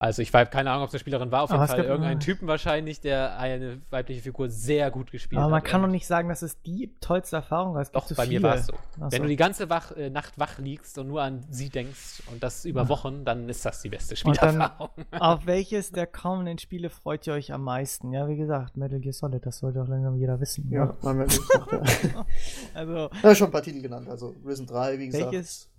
[0.00, 1.84] Also ich habe keine Ahnung, ob es eine Spielerin war, auf Aber jeden es Fall
[1.84, 5.50] irgendeinen immer- Typen wahrscheinlich, der eine weibliche Figur sehr gut gespielt Aber hat.
[5.52, 7.80] man kann doch nicht sagen, dass es die tollste Erfahrung war.
[7.82, 8.42] Es Doch, so bei mir viele.
[8.42, 8.74] war es so.
[8.96, 9.18] Ach Wenn so.
[9.22, 12.64] du die ganze wach, äh, Nacht wach liegst und nur an sie denkst und das
[12.64, 12.88] über Ja.
[12.88, 14.90] Wochen, dann ist das die beste dann- Spielerfahrung.
[15.18, 18.12] Auf welches der kommenden Spiele freut ihr euch am meisten?
[18.12, 20.68] Ja, wie gesagt, Metal Gear Solid, das sollte auch langsam jeder wissen.
[20.70, 20.94] Ja, ne?
[21.04, 22.26] haben wir gesagt, ja.
[22.74, 23.34] Also, ja.
[23.34, 25.32] Schon ein paar Titel genannt, also Risen 3, wie gesagt.
[25.32, 25.70] Welches-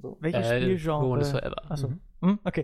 [0.00, 0.16] So.
[0.20, 1.24] welches Äh, Spielgenre?
[1.24, 1.70] Forever.
[1.70, 1.88] Achso.
[1.88, 2.00] Mhm.
[2.24, 2.62] Hm, okay.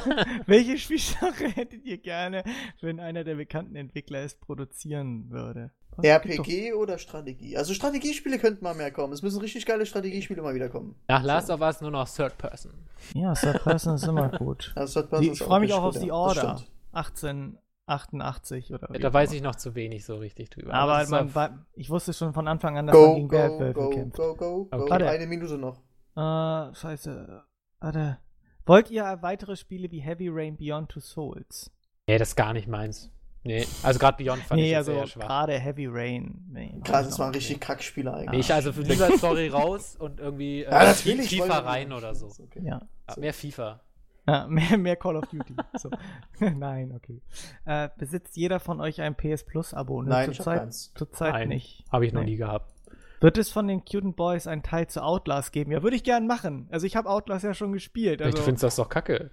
[0.46, 2.42] welches Spielgenre hättet ihr gerne,
[2.80, 5.70] wenn einer der bekannten Entwickler es produzieren würde?
[5.96, 6.04] Was?
[6.04, 7.56] RPG oder Strategie?
[7.56, 9.12] Also Strategiespiele könnten mal mehr kommen.
[9.12, 10.94] Es müssen richtig geile Strategiespiele mal wieder kommen.
[11.08, 12.74] Nach Last of Us nur noch Third Person.
[13.14, 14.72] Ja, Third Person ist immer gut.
[14.74, 16.12] Also Third Person Die, ich freue mich auch auf The ja.
[16.14, 16.58] Order.
[16.58, 16.70] stimmt.
[16.92, 20.74] 1888 oder wie Da weiß ich noch zu wenig so richtig drüber.
[20.74, 23.72] Aber man, war- ich wusste schon von Anfang an, dass man Go, gegen go, Werwölfe
[23.80, 24.16] go, kämpft.
[24.16, 24.68] go, go, go.
[24.82, 24.90] Okay.
[24.90, 25.08] Warte.
[25.08, 25.78] Eine Minute noch.
[26.16, 27.42] Äh, scheiße.
[27.80, 28.18] Warte.
[28.66, 31.70] Wollt ihr weitere Spiele wie Heavy Rain Beyond Two Souls?
[32.08, 33.10] nee, das ist gar nicht meins.
[33.42, 35.26] Nee, also gerade Beyond fand ich nee, jetzt also sehr schwach.
[35.28, 36.44] gerade Heavy Rain.
[36.50, 38.40] Nee, Gerade, das waren richtig Kackspiele Nee, eigentlich.
[38.40, 42.26] ich also lieber Story raus und irgendwie äh, Ja, FIFA rein oder so.
[42.26, 42.62] Okay.
[42.64, 42.80] Ja.
[43.08, 43.80] Ja, mehr FIFA.
[44.26, 45.54] ja mehr, mehr Call of Duty.
[45.76, 45.90] so.
[46.40, 47.22] Nein, okay.
[47.66, 50.02] Äh, besitzt jeder von euch ein PS Plus Abo?
[50.02, 50.08] Ne?
[50.08, 51.84] Nein, ich Zurzeit, zurzeit nicht.
[51.92, 52.30] Habe ich noch Nee.
[52.30, 52.72] nie gehabt.
[53.20, 55.72] Wird es von den Cute Boys einen Teil zu Outlast geben?
[55.72, 56.68] Ja, würde ich gern machen.
[56.70, 58.20] Also ich habe Outlast ja schon gespielt.
[58.20, 59.30] Also, du findest das doch kacke.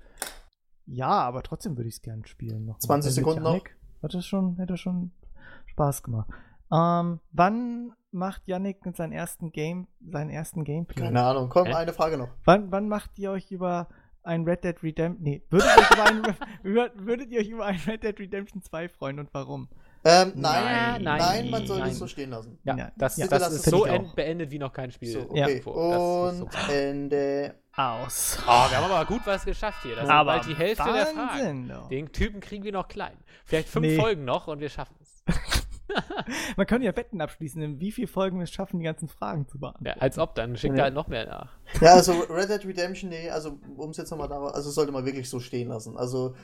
[0.85, 2.65] ja, aber trotzdem würde ich es gern spielen.
[2.65, 3.51] Noch 20 Mit Sekunden noch.
[3.51, 5.11] Yannick Hat das schon, hätte schon
[5.67, 6.29] Spaß gemacht.
[6.71, 11.03] Ähm, wann macht Yannick seinen ersten Game, seinen ersten Gameplay?
[11.03, 11.49] Keine Ahnung.
[11.49, 11.73] Komm, Hä?
[11.73, 12.29] eine Frage noch.
[12.45, 13.89] Wann, wann macht ihr euch über
[14.23, 15.23] ein Red Dead Redemption.
[15.23, 18.61] Nee, würdet ihr, euch über ein, über, würdet ihr euch über ein Red Dead Redemption
[18.61, 19.67] 2 freuen und warum?
[20.05, 21.91] Ähm, nein, Nein, nein, nein, man soll nein.
[21.91, 22.59] es so stehen lassen.
[22.65, 23.85] Ja, Ja, das, ja, das das ist so
[24.15, 25.11] beendet wie noch kein Spiel.
[25.13, 25.45] So, Ja.
[25.45, 25.57] okay.
[25.59, 26.49] ist Und.
[26.69, 27.55] Ende.
[27.75, 28.37] Aus.
[28.45, 29.95] Oh, wir haben aber gut was geschafft hier.
[29.95, 31.17] Das Aber ist bald die Hälfte der Fragen.
[31.17, 31.87] Wahnsinn, doch.
[31.89, 33.17] Den Typen kriegen wir noch klein.
[33.45, 33.95] Vielleicht fünf Nee.
[33.97, 35.23] Folgen noch und wir schaffen es.
[36.57, 39.47] Man kann ja Wetten abschließen, in wie viele Folgen wir es schaffen, die ganzen Fragen
[39.47, 39.85] zu beantworten.
[39.87, 40.81] Ja, als ob, dann schickt Ja.
[40.81, 41.51] er halt noch mehr nach.
[41.81, 45.05] Ja, also Red Dead Redemption, nee, also um es jetzt nochmal darauf, also sollte man
[45.05, 45.97] wirklich so stehen lassen.
[45.97, 46.35] Also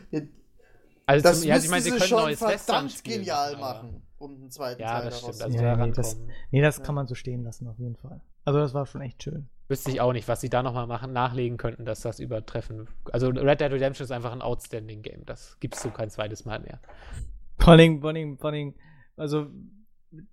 [1.09, 3.57] Also das zum, ja, müsste ich meine, sie sie können schon neues verdammt spielen, genial
[3.57, 5.37] machen, um einen zweiten Ja, Teil das daraus stimmt.
[5.53, 6.19] zu Also Ja, nee, das-.
[6.51, 6.83] Nee, das Ja.
[6.83, 8.21] kann man so stehen lassen, auf jeden Fall.
[8.45, 9.49] Also, das war schon echt schön.
[9.67, 12.87] Wüsste ich auch nicht, was sie da nochmal machen, nachlegen könnten, dass das übertreffen.
[13.11, 15.25] Also Red Dead Redemption ist einfach ein outstanding Game.
[15.25, 16.79] Das gibt's so kein zweites Mal mehr.
[17.59, 18.73] Allem, vor allem,
[19.15, 19.47] also.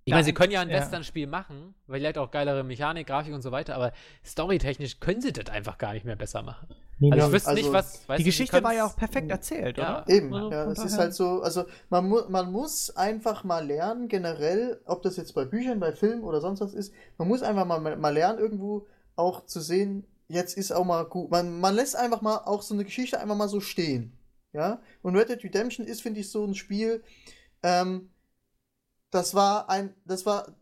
[0.05, 0.77] Ich meine, sie können ja ein Ja.
[0.77, 3.91] Western-Spiel machen, vielleicht auch geilere Mechanik, Grafik und so weiter, aber
[4.25, 6.67] storytechnisch können sie das einfach gar nicht mehr besser machen.
[6.99, 8.01] Nee, Also ich wüsste also nicht, was.
[8.17, 10.03] die Geschichte war ja auch perfekt erzählt, Ja.
[10.03, 10.09] oder?
[10.13, 14.07] Eben, Also, ja, es ist halt so, also man, mu man muss einfach mal lernen,
[14.07, 17.65] generell, ob das jetzt bei Büchern, bei Filmen oder sonst was ist, man muss einfach
[17.65, 21.29] mal, mal lernen, irgendwo auch zu sehen, jetzt ist auch mal gut.
[21.31, 24.17] Man, man lässt einfach mal auch so eine Geschichte einfach mal so stehen.
[24.53, 24.81] Ja?
[25.03, 27.03] Und Red Dead Redemption ist, finde ich, so ein Spiel,
[27.63, 28.09] ähm,
[29.11, 30.55] das war ein, das war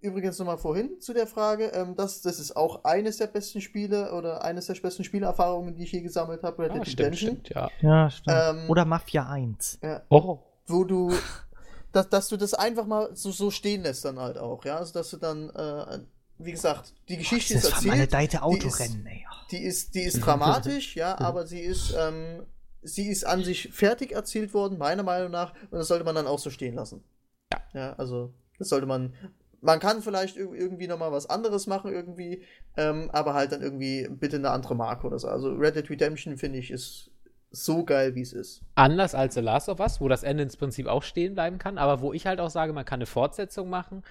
[0.00, 4.12] übrigens nochmal vorhin zu der Frage, ähm, das, das ist auch eines der besten Spiele
[4.12, 7.30] oder eines der besten Spielerfahrungen, die ich je gesammelt habe, Red Ja, Dead stimmt, Redemption.
[7.42, 7.70] stimmt, ja.
[7.80, 8.36] Ja, stimmt.
[8.38, 9.78] Ähm, oder Mafia 1.
[9.82, 10.38] Ja, Oh.
[10.66, 11.12] wo du,
[11.92, 14.92] dass, dass du das einfach mal so, so stehen lässt dann halt auch, ja, also
[14.92, 16.00] dass du dann, äh,
[16.38, 19.26] wie gesagt, die Geschichte ist das erzählt, vermaledeite die Autorennen, ey.
[19.50, 22.46] die ist, die ist dramatisch, ja, aber sie ist, ähm,
[22.82, 26.26] sie ist an sich fertig erzählt worden, meiner Meinung nach, und das sollte man dann
[26.26, 27.04] auch so stehen lassen.
[27.52, 27.60] Ja.
[27.74, 29.12] Ja, also, das sollte man,
[29.60, 32.42] man kann vielleicht ir- irgendwie nochmal was anderes machen, irgendwie,
[32.76, 35.28] ähm, aber halt dann irgendwie bitte eine andere Marke oder so.
[35.28, 37.10] Also, Red Dead Redemption, finde ich, ist
[37.50, 38.62] so geil, wie es ist.
[38.76, 41.78] Anders als The Last of Us, wo das Ende ins Prinzip auch stehen bleiben kann,
[41.78, 44.04] aber wo ich halt auch sage, man kann eine Fortsetzung machen,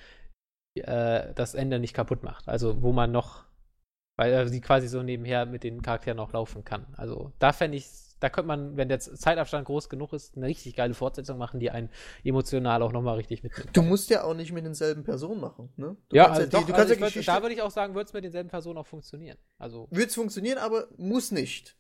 [0.78, 2.48] die äh, das Ende nicht kaputt macht.
[2.50, 3.46] Also wo man noch,
[4.18, 6.88] weil äh, sie quasi so nebenher mit den Charakteren noch laufen kann.
[6.98, 7.86] Also da fände ich,
[8.20, 11.72] da könnte man, wenn der Zeitabstand groß genug ist, eine richtig geile Fortsetzung machen, die
[11.72, 11.90] einen
[12.24, 13.76] emotional auch nochmal richtig mitnimmt.
[13.76, 15.96] Du musst ja auch nicht mit denselben Personen machen, ne?
[16.10, 17.72] Du ja, kannst also die- doch, du also kannst ja Geschichte, da würde ich auch
[17.72, 19.38] sagen, würde es mit denselben Personen auch funktionieren.
[19.58, 21.76] Also Wird es funktionieren, aber muss nicht.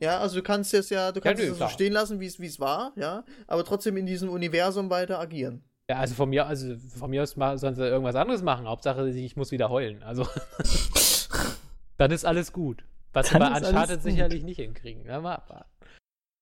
[0.00, 2.40] Ja, also du kannst es ja, du kannst nö, es so stehen lassen, wie es
[2.40, 5.62] wie es war, ja, aber trotzdem in diesem Universum weiter agieren.
[5.90, 8.66] Ja, also von mir, also von mir aus mal, sollen sie irgendwas anderes machen.
[8.68, 10.02] Hauptsache, ich muss wieder heulen.
[10.04, 10.24] Also
[11.96, 12.84] dann ist alles gut.
[13.12, 15.04] Was Dann bei ist alles Uncharted sicherlich nicht hinkriegen.
[15.04, 15.70] Ja, mal abwarten.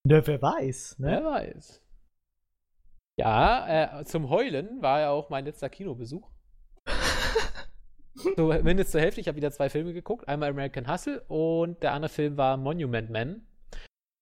[0.04, 1.26] Ne, wer weiß, Wer ne?
[1.26, 1.82] weiß.
[3.18, 6.30] Ja, äh, zum Heulen war ja auch mein letzter Kinobesuch.
[8.36, 9.20] so, mindestens zur Hälfte.
[9.20, 10.28] Ich habe wieder zwei Filme geguckt.
[10.28, 13.46] Einmal American Hustle und der andere Film war Monument Man.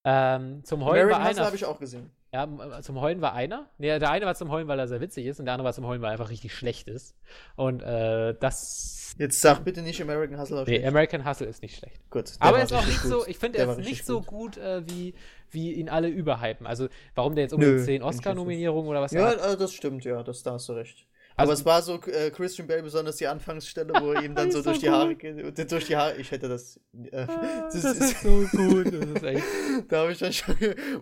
[0.04, 1.46] Ähm, zum Heulen American war Hustle einer.
[1.46, 2.10] habe ich auch gesehen.
[2.36, 3.70] Ja, äh, zum Heulen war einer.
[3.78, 5.72] Nee, der eine war zum Heulen, weil er sehr witzig ist, und der andere war
[5.72, 7.16] zum Heulen, weil er einfach richtig schlecht ist.
[7.56, 9.14] Und äh, das.
[9.18, 10.60] Jetzt sag bitte nicht American Hustle.
[10.60, 10.88] auf Nee, schlecht.
[10.88, 11.98] American Hustle ist nicht schlecht.
[12.10, 12.32] Gut.
[12.38, 13.10] Aber er ist auch nicht gut.
[13.10, 15.14] so, ich finde, er ist nicht so gut, äh, wie,
[15.50, 16.66] wie ihn alle überhypen.
[16.66, 19.72] Also, warum der jetzt Nö, unbedingt 10 bin ich Oscar-Nominierungen oder was Ja, äh, das
[19.72, 21.06] stimmt, ja, das, da hast du recht.
[21.38, 24.50] Also- Aber es war so äh, Christian Bale, besonders die Anfangsstelle, wo er ihm dann
[24.50, 25.42] so ist durch so die Haare geht.
[25.44, 26.80] und Durch die Haare, ich hätte das.
[27.12, 27.26] Äh, Ah,
[27.72, 28.86] das, das ist, ist so gut.
[28.86, 29.44] Das ist echt.
[29.88, 30.54] da habe ich dann schon.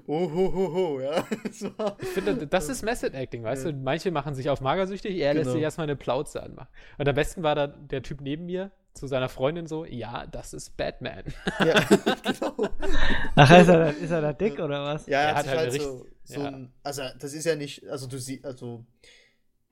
[0.07, 1.25] Oh, ho, ho, ho, ja.
[1.45, 3.73] Das war, Ich finde, das ist Method Acting, weißt Ja.
[3.73, 3.79] du?
[3.79, 5.55] Manche machen sich auf magersüchtig, er lässt Genau.
[5.55, 6.69] sich erstmal eine Plauze anmachen.
[6.99, 10.53] Und am besten war dann der Typ neben mir zu seiner Freundin so: Ja, das
[10.53, 11.23] ist Batman.
[11.61, 11.81] ja,
[12.25, 12.69] genau.
[13.37, 15.07] Ach, ist er, da- ist er da dick oder was?
[15.07, 16.47] Ja, er Er hat halt halt so, so ja.
[16.49, 18.85] ein, also das ist ja nicht, also du siehst, also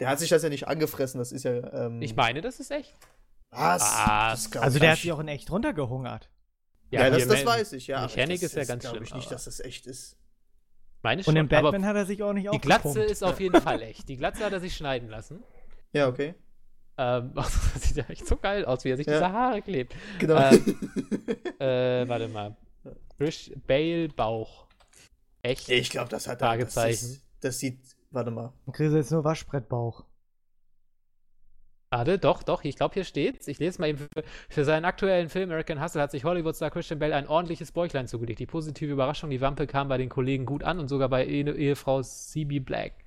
[0.00, 2.70] der hat sich das ja nicht angefressen, das ist ja, ähm, Ich meine, das ist
[2.70, 2.94] echt.
[3.50, 3.82] was?
[3.82, 6.28] Ah, Das Also der hat sich auch in echt runtergehungert.
[6.90, 8.02] ja, das, hier das Man- weiß ich, ja.
[8.06, 10.16] das ist ja ganz schlimm, ich nicht, dass das echt ist.
[11.04, 13.40] Meine Und in schon, aber Batman hat er sich auch nicht Die Glatze ist auf
[13.40, 14.08] jeden Fall echt.
[14.08, 15.42] Die Glatze hat er sich schneiden lassen.
[15.92, 16.34] Ja, okay.
[16.96, 19.14] Ähm, das sieht ja echt so geil aus, wie er sich Ja.
[19.14, 19.94] diese Haare klebt.
[20.18, 20.38] Genau.
[21.58, 22.56] Äh, warte mal.
[23.16, 24.66] Chris Bale Bauch.
[25.42, 25.68] Echt?
[25.68, 26.56] ich glaube, das hat er.
[26.58, 26.90] Das, Fragezeichen.
[27.12, 27.80] ist, das sieht,
[28.12, 28.52] warte mal.
[28.66, 30.04] Dann kriegst du jetzt nur Waschbrettbauch.
[31.90, 33.46] Warte, doch, doch, ich glaube, hier steht's.
[33.48, 33.98] Ich lese mal eben.
[33.98, 38.08] Für, für seinen aktuellen Film American Hustle hat sich Hollywood-Star Christian Bale ein ordentliches Bäuchlein
[38.08, 38.40] zugelegt.
[38.40, 41.50] Die positive Überraschung, die Wampe kam bei den Kollegen gut an und sogar bei Ehe
[41.54, 43.04] Ehefrau CB Black.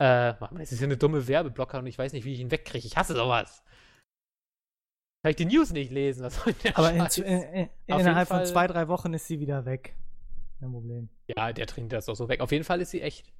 [0.00, 2.50] Äh, Mann, das ist ja eine dumme Werbeblocker und ich weiß nicht, wie ich ihn
[2.50, 2.86] wegkriege.
[2.86, 3.62] Ich hasse sowas.
[5.22, 6.22] Kann ich die News nicht lesen?
[6.22, 9.40] Was soll der Aber in, in, in, innerhalb von Fall- zwei, drei Wochen ist sie
[9.40, 9.94] wieder weg.
[10.58, 11.10] Kein Problem.
[11.26, 12.40] Ja, der trinkt das doch so weg.
[12.40, 13.30] Auf jeden Fall ist sie echt.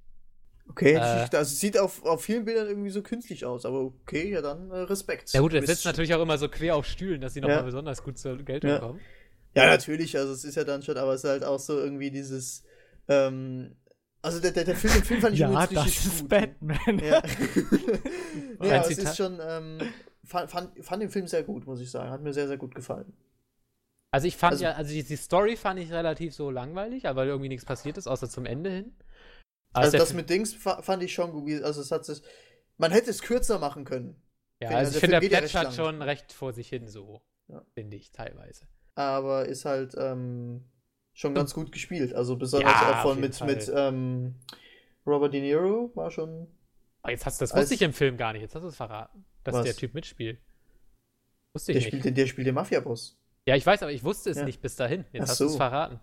[0.71, 0.99] Okay, Äh.
[1.01, 4.71] also es sieht auf, auf vielen Bildern irgendwie so künstlich aus, aber okay, ja dann
[4.71, 5.33] äh, Respekt.
[5.33, 7.63] Ja gut, Du sitzt natürlich auch immer so quer auf Stühlen, dass sie nochmal Ja.
[7.63, 8.79] besonders gut zur Geltung Ja.
[8.79, 9.01] kommen.
[9.55, 12.11] Ja, natürlich, also es ist ja dann schon, aber es ist halt auch so irgendwie
[12.13, 12.63] dieses,
[13.09, 13.75] ähm,
[14.23, 16.29] also der, der, der Film, den Film fand ich Ja, übrigens das richtig ist gut.
[16.29, 16.99] Batman.
[17.01, 17.23] Ja.
[18.61, 19.79] nee, aber es ist schon, ähm,
[20.25, 22.11] fand, fand, fand den Film sehr gut, muss ich sagen.
[22.11, 23.13] Hat mir sehr, sehr gut gefallen.
[24.13, 27.23] Also ich fand Also- ja, also die, die Story fand ich relativ so langweilig, aber
[27.23, 28.93] weil irgendwie nichts passiert ist, außer zum Ende hin.
[29.73, 31.63] Also der das mit Dings fa- fand ich schon gut.
[31.63, 32.23] Also es hat sich,
[32.77, 34.21] man hätte es kürzer machen können.
[34.61, 37.63] ja, also also ich der finde, der plätschert schon recht vor sich hin so, Ja.
[37.75, 38.67] finde ich teilweise.
[38.97, 40.65] aber ist halt ähm,
[41.15, 42.15] schon ganz gut gespielt.
[42.15, 43.47] Also besonders Ja, auch von mit, Fall.
[43.49, 44.35] mit ähm,
[45.07, 46.49] Robert De Niro war schon.
[47.03, 48.77] Aber jetzt hast du das wusste ich im Film gar nicht, jetzt hast du es
[48.77, 49.65] verraten, dass Was?
[49.65, 50.39] der Typ mitspielt.
[51.55, 51.93] Wusste Der ich nicht.
[51.93, 53.17] spielt, den, der spielt den Mafia-Boss.
[53.47, 54.45] Ja, ich weiß, aber ich wusste es Ja.
[54.45, 55.05] nicht bis dahin.
[55.13, 55.57] Jetzt Ach hast du es so.
[55.57, 55.99] verraten.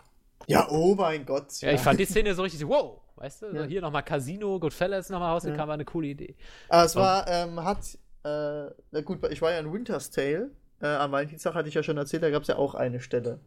[0.47, 1.61] Ja, oh mein Gott.
[1.61, 3.63] Ja, ich fand die Szene so richtig so, wow, weißt du, Ja.
[3.63, 5.67] hier nochmal Casino, Goodfellas nochmal rausgekommen, Ja.
[5.67, 6.35] war eine coole Idee.
[6.69, 10.51] Aber es war, ähm, hat, äh, na gut, ich war ja in Winter's Tale.
[10.81, 13.39] Äh, am Valentinstag hatte ich ja schon erzählt, da gab es ja auch eine Stelle,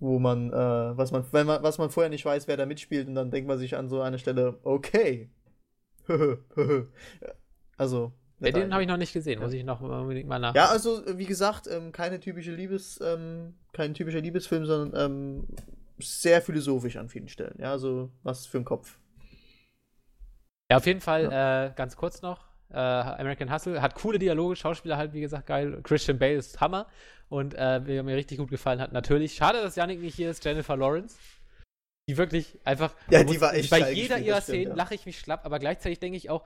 [0.00, 0.56] wo man, äh,
[0.96, 3.48] was man, wenn man, was man vorher nicht weiß, wer da mitspielt, und dann denkt
[3.48, 5.30] man sich an so eine Stelle, okay.
[7.76, 8.12] also.
[8.40, 10.54] Ja, den habe ich noch nicht gesehen, muss ich noch unbedingt mal nach.
[10.54, 15.46] Ja, also, wie gesagt, ähm, keine typische Liebes, ähm, kein typischer Liebesfilm, sondern ähm,
[15.98, 17.54] sehr philosophisch an vielen Stellen.
[17.58, 18.98] Ja, also, was für ein Kopf.
[20.70, 24.96] Ja, auf jeden Fall, äh, ganz kurz noch, äh, American Hustle hat coole Dialoge, Schauspieler
[24.96, 25.80] halt, wie gesagt, geil.
[25.82, 26.86] Christian Bale ist Hammer
[27.28, 29.34] und äh, wer mir richtig gut gefallen hat, natürlich.
[29.34, 31.16] Schade, dass Yannick nicht hier ist, Jennifer Lawrence.
[32.08, 32.92] Die wirklich einfach.
[33.10, 34.74] Ja, die muss- war echt Bei jeder ihrer Szenen ja.
[34.74, 36.44] lache ich mich schlapp, aber gleichzeitig denke ich auch,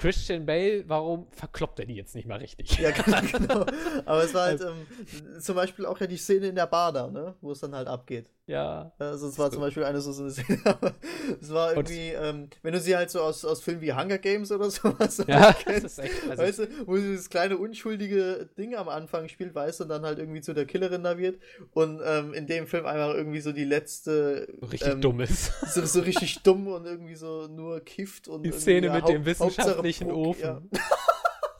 [0.00, 2.78] Christian Bale, warum verkloppt er die jetzt nicht mal richtig?
[2.78, 3.66] Ja, genau.
[4.06, 7.06] Aber es war halt ähm, zum Beispiel auch ja die Szene in der Bar da,
[7.08, 7.34] ne?
[7.40, 8.30] Wo es dann halt abgeht.
[8.46, 8.92] ja.
[8.98, 9.54] Also es war So.
[9.56, 10.94] zum Beispiel eine so so eine Szene, aber
[11.40, 14.50] es war irgendwie, ähm, wenn du sie halt so aus, aus Filmen wie Hunger Games
[14.50, 16.30] oder sowas Ja, halt das kennst, ist echt.
[16.30, 19.90] Also, weißt du, wo sie dieses kleine unschuldige Ding am Anfang spielt, weißt du, und
[19.90, 21.38] dann halt irgendwie zu der Killerin da wird
[21.72, 25.52] und ähm, in dem Film einfach irgendwie so die letzte richtig ähm, dumm ist.
[25.74, 29.26] so, so richtig dumm und irgendwie so nur kifft und Die Szene mit Haupt- dem
[29.90, 30.70] wissenschaftlichen Hauptsache Puck, Ofen.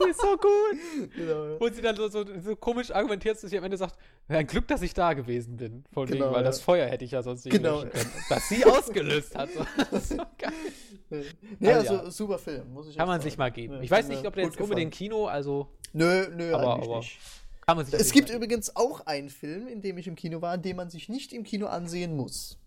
[0.04, 1.14] Die ist so gut.
[1.14, 1.60] Genau, ja.
[1.60, 3.96] Wo sie dann so, so, so komisch argumentiert, dass sie am Ende sagt,
[4.28, 5.84] ein Glück, dass ich da gewesen bin.
[5.92, 6.46] Von Genau, wegen, weil ja.
[6.46, 7.82] das Feuer hätte ich ja sonst nicht Genau.
[7.82, 8.12] löschen können.
[8.28, 9.48] Dass sie ausgelöst hat.
[9.54, 9.64] So.
[9.90, 11.24] Das ist so geil.
[11.58, 12.10] Nee, Also, also ja.
[12.10, 13.30] super Film, muss ich Kann man sagen.
[13.30, 13.74] sich mal geben.
[13.74, 16.98] Ja, ich weiß nicht, ob der jetzt unbedingt Kino, also Nö, nö, Aber- eigentlich aber-
[17.00, 17.18] nicht.
[17.66, 20.40] kann man sich auf Es gibt übrigens auch einen Film, in dem ich im Kino
[20.40, 22.58] war, den man sich nicht im Kino ansehen muss.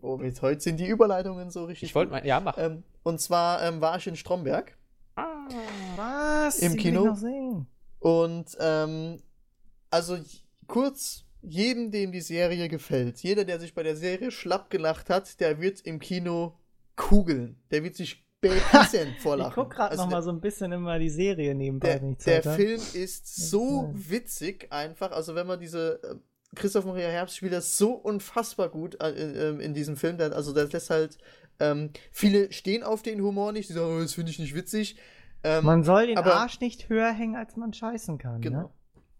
[0.00, 1.90] Oh, jetzt heute sind die Überleitungen so richtig.
[1.90, 2.56] Ich wollte mal, ja, mach.
[2.58, 4.81] Ähm, und zwar ähm, war ich in Stromberg Ah,
[5.96, 6.58] Was?
[6.58, 7.16] Im Kino?
[7.98, 9.22] und ähm,
[9.90, 10.18] also
[10.66, 15.40] kurz, jedem, dem die Serie gefällt, jeder, der sich bei der Serie schlapp gelacht hat,
[15.40, 16.58] der wird im Kino
[16.96, 17.60] kugeln.
[17.70, 20.98] Der wird sich bisschen vor Ich guck gerade Also noch mal so ein bisschen immer
[20.98, 22.54] die Serie nebenbei, der, der.
[22.54, 25.12] Film ist so witzig einfach.
[25.12, 26.16] Also wenn man diese äh,
[26.54, 30.20] Christoph Maria Herbst spielt das so unfassbar gut äh, in, in diesem Film.
[30.20, 31.18] Also das lässt halt
[31.60, 33.68] ähm, viele stehen auf den Humor nicht.
[33.68, 34.96] Die sagen, oh, das finde ich nicht witzig.
[35.44, 38.40] Ähm, Man soll den aber- Arsch nicht höher hängen, als man scheißen kann.
[38.40, 38.72] Genau.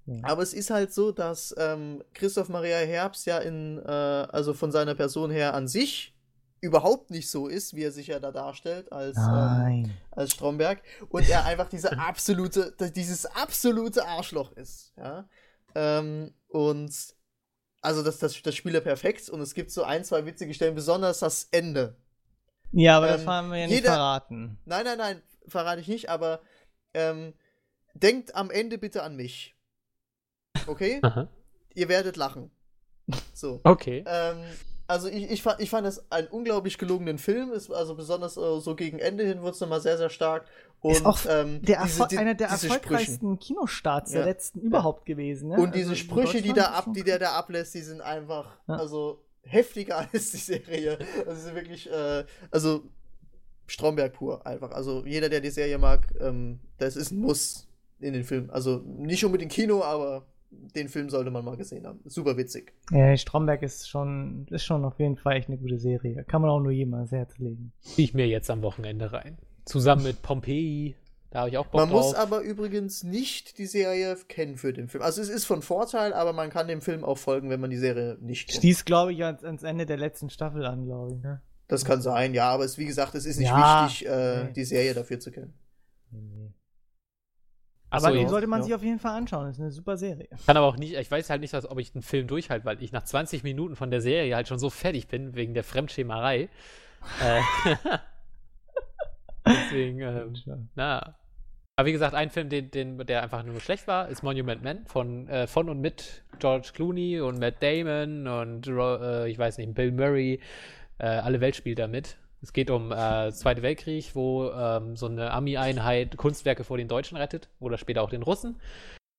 [0.06, 0.16] Ne?
[0.20, 0.24] Ja.
[0.24, 4.72] Aber es ist halt so, dass ähm, Christoph Maria Herbst ja in, äh, also von
[4.72, 6.16] seiner Person her an sich
[6.60, 11.28] überhaupt nicht so ist, wie er sich ja da darstellt als, ähm, als Stromberg und
[11.28, 15.28] er einfach diese absolute, dieses absolute Arschloch ist, ja.
[15.74, 16.92] Ähm, und
[17.80, 20.74] also das, das, das Spiel er perfekt und es gibt so ein, zwei witzige Stellen,
[20.74, 21.96] besonders das Ende.
[22.70, 24.58] Ja, aber das ähm, haben wir ja nicht jeder- verraten.
[24.64, 26.40] Nein, nein, nein, verrate ich nicht, aber
[26.94, 27.34] ähm,
[27.94, 29.54] denkt am Ende bitte an mich.
[30.66, 30.98] Okay?
[31.02, 31.28] Aha.
[31.74, 32.50] Ihr werdet lachen.
[33.34, 33.60] So.
[33.64, 34.04] Okay.
[34.06, 34.36] Ähm,
[34.86, 37.52] also ich, ich, fand, ich fand es einen unglaublich gelungenen Film.
[37.52, 40.46] Ist also besonders äh, so gegen Ende hin wurde es nochmal sehr, sehr stark.
[40.80, 44.26] Und Ist auch ähm, Der diese- die- einer der erfolgreichsten Kinostarts der Ja.
[44.26, 45.48] letzten überhaupt gewesen.
[45.50, 45.56] Ne?
[45.56, 48.76] Und diese Also Sprüche, die, da ab, die der da ablässt, die sind einfach, Ja.
[48.76, 50.98] also heftiger als die Serie.
[51.26, 52.82] Also sie sind wirklich, äh, also
[53.66, 54.70] Stromberg pur einfach.
[54.72, 57.68] Also jeder, der die Serie mag, ähm, das ist ein Muss
[58.00, 58.50] in den Film.
[58.50, 62.00] Also nicht unbedingt Kino, aber den Film sollte man mal gesehen haben.
[62.04, 62.72] Super witzig.
[62.90, 66.24] Ja, Stromberg ist schon, ist schon auf jeden Fall echt eine gute Serie.
[66.24, 67.72] Kann man auch nur jedem ans Herz legen.
[67.80, 69.38] Zieh ich mir jetzt am Wochenende rein.
[69.64, 70.94] Zusammen mit Pompeii.
[71.30, 72.08] Da habe ich auch Bock Man drauf.
[72.08, 75.02] muss aber übrigens nicht die Serie kennen für den Film.
[75.02, 77.78] Also es ist von Vorteil, aber man kann dem Film auch folgen, wenn man die
[77.78, 78.58] Serie nicht kennt.
[78.58, 81.22] Stieß, glaube ich, ans, ans Ende der letzten Staffel an, glaube ich.
[81.22, 81.40] Ne?
[81.68, 84.52] Das kann sein, ja, aber es, wie gesagt, es ist nicht Ja, wichtig, äh, nee.
[84.52, 85.54] die Serie dafür zu kennen.
[87.92, 88.64] Aber die ich sollte man ja.
[88.64, 89.46] sich auf jeden Fall anschauen.
[89.46, 90.28] Das ist eine super Serie.
[90.46, 92.82] kann aber auch nicht, ich weiß halt nicht, was, ob ich den Film durchhalte, weil
[92.82, 96.48] ich nach 20 Minuten von der Serie halt schon so fertig bin, wegen der Fremdschämerei.
[97.22, 97.40] äh,
[99.46, 100.34] deswegen, ähm,
[100.74, 101.16] na.
[101.76, 104.86] Aber wie gesagt, ein Film, den, den, der einfach nur schlecht war, ist Monument Man
[104.86, 109.74] von, äh, von und mit George Clooney und Matt Damon und äh, ich weiß nicht,
[109.74, 110.40] Bill Murray.
[111.02, 112.16] Äh, alle Welt spielt da mit.
[112.40, 117.16] Es geht um äh, Zweite Weltkrieg, wo ähm, so eine Army-Einheit Kunstwerke vor den Deutschen
[117.16, 118.60] rettet oder später auch den Russen.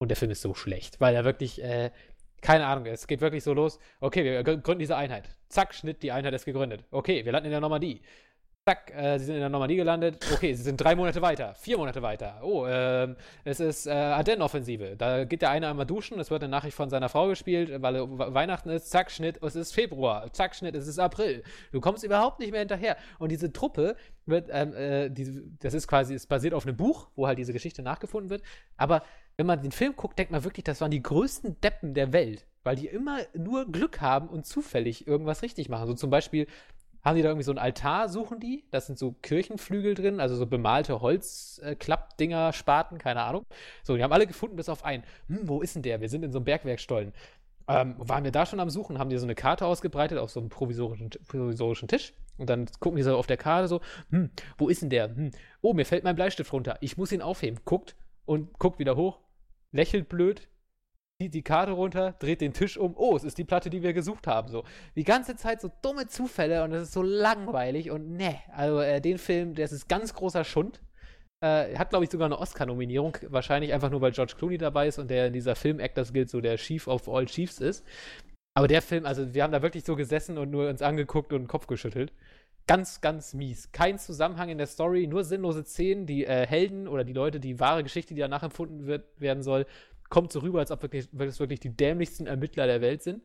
[0.01, 1.91] Und der Film ist so schlecht, weil er wirklich, äh,
[2.41, 3.79] keine Ahnung, es geht wirklich so los.
[4.01, 5.29] Okay, wir grü- gründen diese Einheit.
[5.49, 6.83] Zack, Schnitt, die Einheit ist gegründet.
[6.91, 8.01] Okay, wir landen in der Normandie.
[8.65, 10.25] Zack, äh, sie sind in der Normandie gelandet.
[10.33, 12.39] Okay, sie sind drei Monate weiter, vier Monate weiter.
[12.41, 14.95] Oh, ähm, es ist äh, Ardennen-Offensive.
[14.95, 17.97] Da geht der eine einmal duschen, es wird eine Nachricht von seiner Frau gespielt, weil
[17.97, 18.89] äh, We- Weihnachten ist.
[18.89, 20.31] Zack, Schnitt, es ist Februar.
[20.31, 21.43] Zack, Schnitt, es ist April.
[21.73, 22.95] Du kommst überhaupt nicht mehr hinterher.
[23.19, 27.09] Und diese Truppe wird, ähm, äh, diese, das ist quasi, es basiert auf einem Buch,
[27.17, 28.43] wo halt diese Geschichte nachgefunden wird.
[28.77, 29.03] Aber
[29.35, 32.45] wenn man den Film guckt, denkt man wirklich, das waren die größten Deppen der Welt,
[32.63, 35.87] weil die immer nur Glück haben und zufällig irgendwas richtig machen.
[35.87, 36.47] So zum Beispiel
[37.03, 38.63] haben die da irgendwie so einen Altar, suchen die.
[38.71, 43.45] Das sind so Kirchenflügel drin, also so bemalte Holzklappdinger, Spaten, keine Ahnung.
[43.83, 45.03] So, die haben alle gefunden, bis auf einen.
[45.27, 46.01] Hm, wo ist denn der?
[46.01, 47.13] Wir sind in so einem Bergwerkstollen.
[47.67, 50.39] Ähm, waren wir da schon am Suchen, haben die so eine Karte ausgebreitet auf so
[50.39, 52.13] einem provisorischen, provisorischen Tisch.
[52.37, 55.15] Und dann gucken die so auf der Karte so, hm, wo ist denn der?
[55.15, 55.31] Hm,
[55.61, 56.77] oh, mir fällt mein Bleistift runter.
[56.81, 57.59] Ich muss ihn aufheben.
[57.65, 59.19] Guckt und guckt wieder hoch,
[59.71, 60.47] lächelt blöd,
[61.23, 62.95] zieht die Karte runter, dreht den Tisch um.
[62.97, 64.49] Oh, es ist die Platte, die wir gesucht haben.
[64.49, 64.63] So
[64.95, 68.99] die ganze Zeit so dumme Zufälle und es ist so langweilig und ne, also äh,
[68.99, 70.81] den Film, das ist ganz großer Schund.
[71.41, 73.17] Äh, hat, glaube ich, sogar eine Oscar-Nominierung.
[73.29, 76.41] Wahrscheinlich einfach nur, weil George Clooney dabei ist und der in dieser Film-Actors Guild so
[76.41, 77.85] der Chief of all Chiefs ist.
[78.55, 81.43] Aber der Film, also wir haben da wirklich so gesessen und nur uns angeguckt und
[81.43, 82.13] den Kopf geschüttelt.
[82.65, 83.71] Ganz, ganz mies.
[83.73, 86.05] Kein Zusammenhang in der Story, nur sinnlose Szenen.
[86.05, 89.65] Die äh, Helden oder die Leute, die wahre Geschichte, die danach empfunden wird, werden soll,
[90.13, 93.23] kommt so rüber, als ob wirklich, weil es wirklich die dämlichsten Ermittler der Welt sind,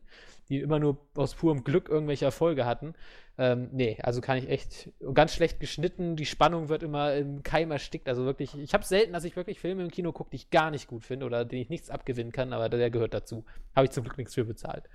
[0.49, 2.95] die immer nur aus purem Glück irgendwelche Erfolge hatten.
[3.37, 6.15] Ähm, nee, also kann ich echt ganz schlecht geschnitten.
[6.15, 8.09] Die Spannung wird immer im Keim erstickt.
[8.09, 10.71] Also wirklich, ich habe selten, dass ich wirklich Filme im Kino gucke, die ich gar
[10.71, 13.45] nicht gut finde oder denen ich nichts abgewinnen kann, aber der gehört dazu.
[13.75, 14.89] Habe ich zum Glück nichts für bezahlt.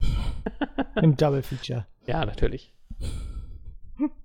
[1.00, 1.86] Im Double Feature.
[2.06, 2.74] Ja, natürlich.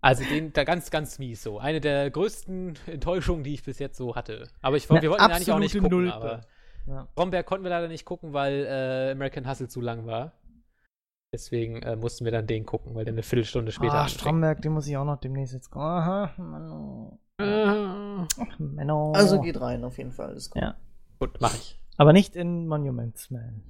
[0.02, 1.58] Also den da ganz, ganz mies so.
[1.58, 4.50] Eine der größten Enttäuschungen, die ich bis jetzt so hatte.
[4.62, 6.14] Aber ich, wir wollten eigentlich auch nicht gucken, Nulpe.
[6.14, 6.42] aber
[6.88, 7.08] Ja.
[7.16, 10.34] Bromberg konnten wir leider nicht gucken, weil äh, American Hustle zu lang war.
[11.34, 14.08] Deswegen äh, mussten wir dann den gucken, weil der eine Viertelstunde später Ah.
[14.08, 15.88] Stromberg, den muss ich auch noch demnächst jetzt gucken.
[15.88, 17.18] Aha, Mann.
[17.40, 18.26] Äh,
[18.62, 19.14] Menno.
[19.14, 20.36] Also geht rein auf jeden Fall.
[20.36, 20.62] Ist gut.
[20.62, 20.76] Ja.
[21.20, 21.80] gut, mach ich.
[21.98, 23.64] Aber nicht in Monuments Man.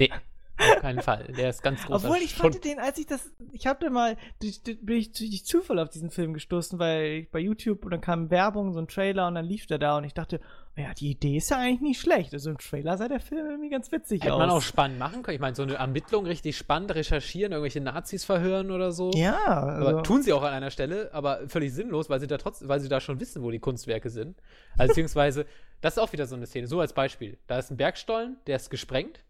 [0.00, 0.10] Nee,
[0.58, 1.32] auf keinen Fall.
[1.36, 2.04] Der ist ganz groß.
[2.04, 5.12] Obwohl ich fand den, als ich das, ich habe da mal, durch, durch, bin ich
[5.12, 8.80] durch Zufall auf diesen Film gestoßen, weil ich bei YouTube und dann kam Werbung, so
[8.80, 10.40] ein Trailer und dann lief der da und ich dachte,
[10.78, 12.34] ja, die Idee ist ja eigentlich nicht schlecht.
[12.34, 14.38] Also im Trailer sah der Film irgendwie ganz witzig Hätte aus.
[14.38, 15.36] man auch spannend machen können.
[15.36, 19.10] Ich meine, so eine Ermittlung richtig spannend, recherchieren, irgendwelche Nazis verhören oder so.
[19.14, 22.36] Ja, also, Aber tun sie auch an einer Stelle, aber völlig sinnlos, weil sie da
[22.36, 24.36] trotzdem, weil sie da schon wissen, wo die Kunstwerke sind.
[24.76, 25.46] Also beziehungsweise,
[25.80, 26.66] das ist auch wieder so eine Szene.
[26.66, 27.38] So als Beispiel.
[27.46, 29.24] Da ist ein Bergstollen, der ist gesprengt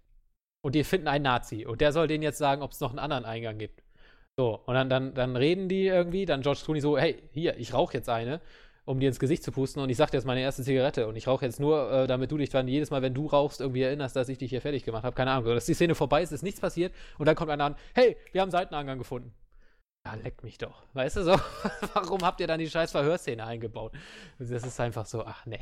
[0.63, 1.65] und die finden einen Nazi.
[1.65, 3.85] Und der soll denen jetzt sagen, ob es noch einen anderen Eingang gibt.
[4.37, 7.73] So, und dann, dann, dann reden die irgendwie, dann George Clooney so, hey, hier, ich
[7.73, 8.41] rauche jetzt eine,
[8.87, 11.17] um dir ins Gesicht zu pusten und ich sag dir jetzt meine erste Zigarette und
[11.17, 13.83] ich rauche jetzt nur, äh, damit du dich dann jedes Mal, wenn du rauchst, irgendwie
[13.83, 15.15] erinnerst, dass ich dich hier fertig gemacht habe.
[15.15, 15.53] Keine Ahnung.
[15.55, 18.41] Dass die Szene vorbei ist, ist nichts passiert und dann kommt einer an, hey, wir
[18.41, 19.35] haben einen Seiteneingang gefunden.
[20.07, 20.85] Ja, leck mich doch.
[20.95, 21.33] Weißt du so?
[21.95, 23.93] Warum habt ihr dann die scheiß Verhörszene eingebaut?
[24.39, 25.61] Das ist einfach so, ach nee.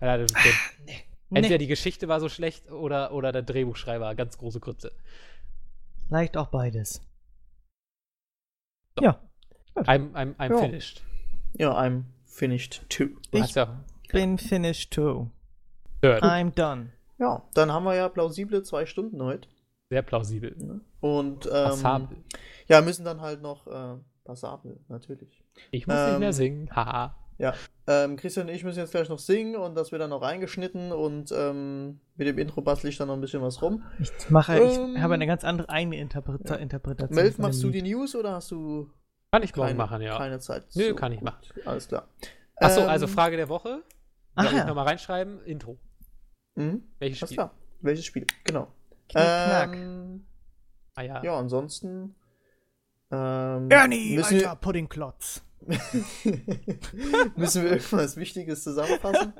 [0.00, 0.44] Ja, das- das-
[0.86, 0.96] nee.
[1.34, 1.58] Entweder nee.
[1.58, 4.92] die Geschichte war so schlecht oder, oder der Drehbuchschreiber ganz große Grütze.
[6.08, 7.00] Vielleicht auch beides.
[8.98, 9.04] So.
[9.04, 9.18] Ja.
[9.76, 10.58] I'm, I'm, I'm Ja.
[10.58, 11.02] finished.
[11.54, 13.04] Ja, I'm finished too.
[13.30, 15.28] Du Ich- hast ja Bin finished too.
[16.00, 16.22] gehört.
[16.22, 16.90] I'm done.
[17.18, 19.48] Ja, dann haben wir ja plausible zwei Stunden heute.
[19.90, 20.80] Sehr plausibel.
[21.00, 22.16] Und ähm, Passabel.
[22.66, 25.42] ja, müssen dann halt noch äh, passabel, natürlich.
[25.70, 26.70] Ich muss nicht mehr ähm, singen.
[26.74, 27.16] Haha.
[27.38, 27.54] Ja,
[27.86, 30.92] ähm, Christian und ich müssen jetzt gleich noch singen und das wird dann noch reingeschnitten
[30.92, 33.82] und ähm, mit dem Intro bastel ich dann noch ein bisschen was rum.
[33.98, 37.14] Ich mache, Ähm, ich habe eine ganz andere eigene Interpreta Interpretation.
[37.16, 38.90] Melf, machst du die News oder hast du
[39.32, 40.18] Kann ich morgen keine, machen, ja.
[40.18, 40.66] keine Zeit?
[40.74, 41.38] Nö, kann ich machen.
[41.64, 42.06] Alles klar.
[42.56, 43.82] Achso, Ähm, also Frage der Woche.
[44.34, 44.66] Ach Soll ich ja.
[44.66, 45.42] nochmal reinschreiben?
[45.44, 45.78] Intro.
[46.54, 47.36] Mhm, Welches alles Spiel?
[47.36, 47.54] klar.
[47.80, 48.26] Welches Spiel?
[48.44, 48.68] Genau.
[49.08, 49.74] Knick-Knack.
[49.74, 50.26] Ähm,
[50.94, 51.22] Ah ja.
[51.24, 52.14] ja, ansonsten.
[53.10, 55.42] Ähm, Ernie, müssen alter wir, Puddingklotz.
[57.36, 59.32] müssen wir irgendwas Wichtiges zusammenfassen?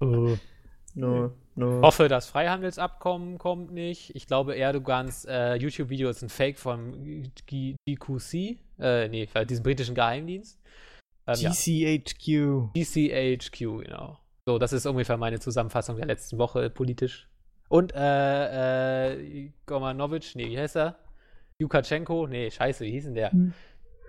[0.00, 0.36] Äh,
[0.94, 1.82] No, no.
[1.82, 4.14] hoffe, das Freihandelsabkommen kommt nicht.
[4.14, 6.92] Ich glaube, Erdogans äh, YouTube-Video ist ein Fake vom
[7.46, 8.58] GQC.
[8.78, 10.60] Äh, nee, von diesem britischen Geheimdienst.
[11.26, 11.50] Ähm, ja.
[11.50, 12.72] GCHQ.
[12.74, 14.18] GCHQ, genau.
[14.46, 17.28] So, das ist ungefähr meine Zusammenfassung der letzten Woche politisch.
[17.68, 20.98] Und, äh, äh, Gomanovic, nee, wie heißt er?
[21.58, 23.32] Lukaschenko, nee, scheiße, wie hieß denn der?
[23.32, 23.52] Hm.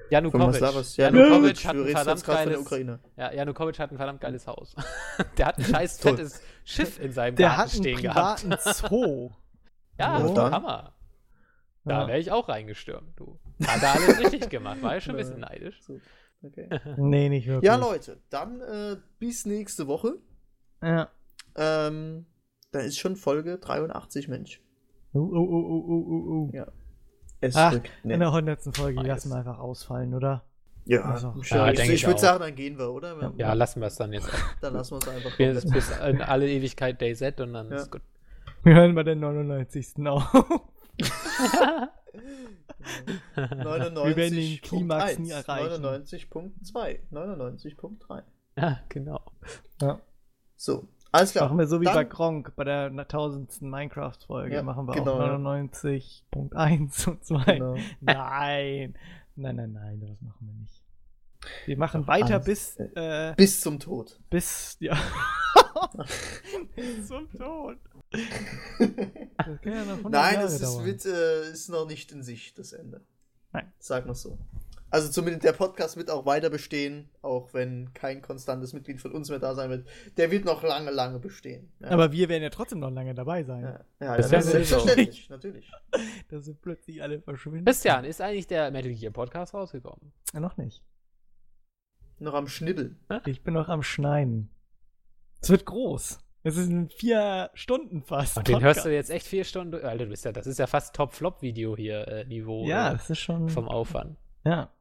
[0.10, 0.98] Janukowitsch.
[0.98, 0.98] Janukowitsch.
[0.98, 4.76] Janukowitsch hat ein verdammt geiles, ja, Janukowitsch hat ein verdammt geiles Haus.
[5.38, 8.42] der hat ein scheiß fettes Schiff in seinem Der Garten hat einen stehen gehabt.
[8.42, 9.32] privaten Zoo.
[9.98, 10.52] Ja, Ja, das ist dann.
[10.54, 10.92] Hammer.
[11.86, 12.08] Da Ja.
[12.08, 13.40] wäre ich auch reingestürmt, du.
[13.66, 15.80] Hat er alles richtig gemacht, war ich schon ein bisschen neidisch.
[16.44, 16.68] Okay.
[16.98, 17.68] Nee, nicht wirklich.
[17.68, 20.16] Ja, Leute, dann äh, bis nächste Woche.
[20.82, 21.10] Ja.
[21.56, 22.26] Ähm,
[22.72, 24.62] da ist schon Folge 83, Mensch.
[25.14, 26.50] Uh, uh, uh, uh, uh, uh, uh.
[26.54, 26.68] Ja.
[27.42, 30.44] Es Ach, rückt in der hundertsten Folge, lassen wir einfach ausfallen, oder?
[30.88, 33.20] Ja, Also, ich, ja, ich, denke ich ich würde sagen, dann gehen wir, oder?
[33.20, 34.30] Wir- Ja, lassen wir es dann jetzt.
[34.62, 35.74] Dann lassen wir es einfach Bis, komplett.
[35.74, 37.78] bis in alle Ewigkeit Day Z und dann Ja.
[37.78, 38.02] ist gut.
[38.64, 40.08] Wir hören bei den 99.
[40.08, 40.24] auf.
[43.36, 43.36] 99.
[43.36, 45.84] Wir werden den Klimax nie erreichen.
[45.84, 48.24] 99.2, 99.3.
[48.58, 49.22] ja, genau.
[49.82, 50.00] ja.
[50.56, 51.46] So, alles klar.
[51.46, 54.56] Machen wir so wie Dann- bei Gronk, bei der tausendsten Minecraft-Folge.
[54.56, 55.36] Ja, machen wir genau, auch ja.
[55.36, 57.44] 99.1 und 2.
[57.54, 57.76] Genau.
[58.02, 58.96] Nein.
[59.36, 60.84] Nein, nein, nein, das machen wir nicht.
[61.66, 62.46] Wir machen weiter alles.
[62.46, 64.20] bis, äh, Bis zum Tod.
[64.30, 64.98] bis, ja.
[66.76, 67.78] bis zum Tod.
[69.38, 72.72] Das ja noch 100 Nein, es ist, wird, äh, ist noch nicht in Sicht, das
[72.72, 73.02] Ende.
[73.52, 73.72] Nein.
[73.78, 74.38] Sag mal so.
[74.96, 79.30] Also zumindest der Podcast wird auch weiter bestehen, auch wenn kein konstantes Mitglied von uns
[79.30, 79.86] mehr da sein wird.
[80.16, 81.70] Der wird noch lange, lange bestehen.
[81.82, 81.90] Ja.
[81.90, 83.62] Aber wir werden ja trotzdem noch lange dabei sein.
[83.64, 85.70] ja, ja Das das ist selbstverständlich, natürlich.
[86.30, 87.66] Dass wir plötzlich alle verschwinden.
[87.66, 90.14] Christian, ist eigentlich der Metal Gear Podcast rausgekommen?
[90.34, 90.82] Ja, noch nicht.
[92.20, 92.98] Noch am Schnibbeln.
[93.26, 94.50] Ich bin noch am Schneiden.
[95.42, 96.20] Es wird groß.
[96.44, 98.38] Es ist in vier Stunden fast.
[98.38, 98.78] Und den Podcast.
[98.78, 99.84] hörst du jetzt echt vier Stunden durch.
[99.84, 103.10] Alter, du bist ja, das ist ja fast Top-Flop-Video hier, äh, Niveau Ja, äh, das
[103.10, 103.50] ist schon.
[103.50, 104.16] vom Aufwand.
[104.46, 104.72] Ja.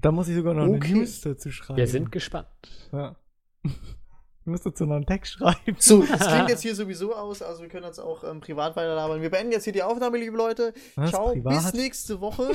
[0.00, 0.88] Da muss ich sogar noch Okay.
[0.88, 1.76] eine News dazu schreiben.
[1.78, 2.48] Wir sind gespannt.
[2.92, 3.16] Ja.
[3.64, 5.76] Ich muss dazu noch einen Text schreiben.
[5.78, 9.22] So, es klingt jetzt hier sowieso aus, also wir können jetzt auch ähm, privat weiterlabern.
[9.22, 10.74] Wir beenden jetzt hier die Aufnahme, liebe Leute.
[10.96, 11.54] Was, Ciao, privat?
[11.54, 12.52] bis nächste Woche.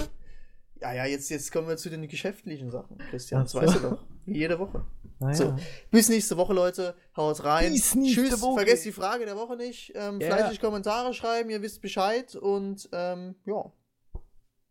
[0.82, 3.42] Ja, ja, jetzt, jetzt kommen wir zu den geschäftlichen Sachen, Christian.
[3.42, 3.60] Das so.
[3.62, 4.06] weißt du doch.
[4.26, 4.86] Wie jede Woche.
[5.18, 5.34] Naja.
[5.34, 5.56] So,
[5.92, 6.96] bis nächste Woche, Leute.
[7.18, 7.74] Haut rein.
[7.74, 8.42] Bis nächste Tschüss.
[8.42, 8.58] Woche.
[8.58, 9.92] Vergesst die Frage der Woche nicht.
[9.96, 10.28] Ähm, Ja.
[10.28, 12.36] Fleißig Kommentare schreiben, ihr wisst Bescheid.
[12.36, 13.66] Und ähm, ja.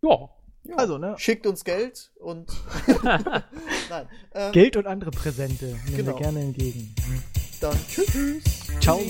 [0.03, 0.31] Ja.
[0.69, 0.77] Ja.
[0.77, 1.15] Also, ne?
[1.19, 2.51] Schickt uns Geld und.
[3.03, 4.09] Nein.
[4.35, 6.13] Ähm, Geld und andere Präsente nehmen Genau.
[6.13, 6.95] wir gerne entgegen.
[7.61, 8.43] Dann tschüss.
[8.81, 9.01] Ciao.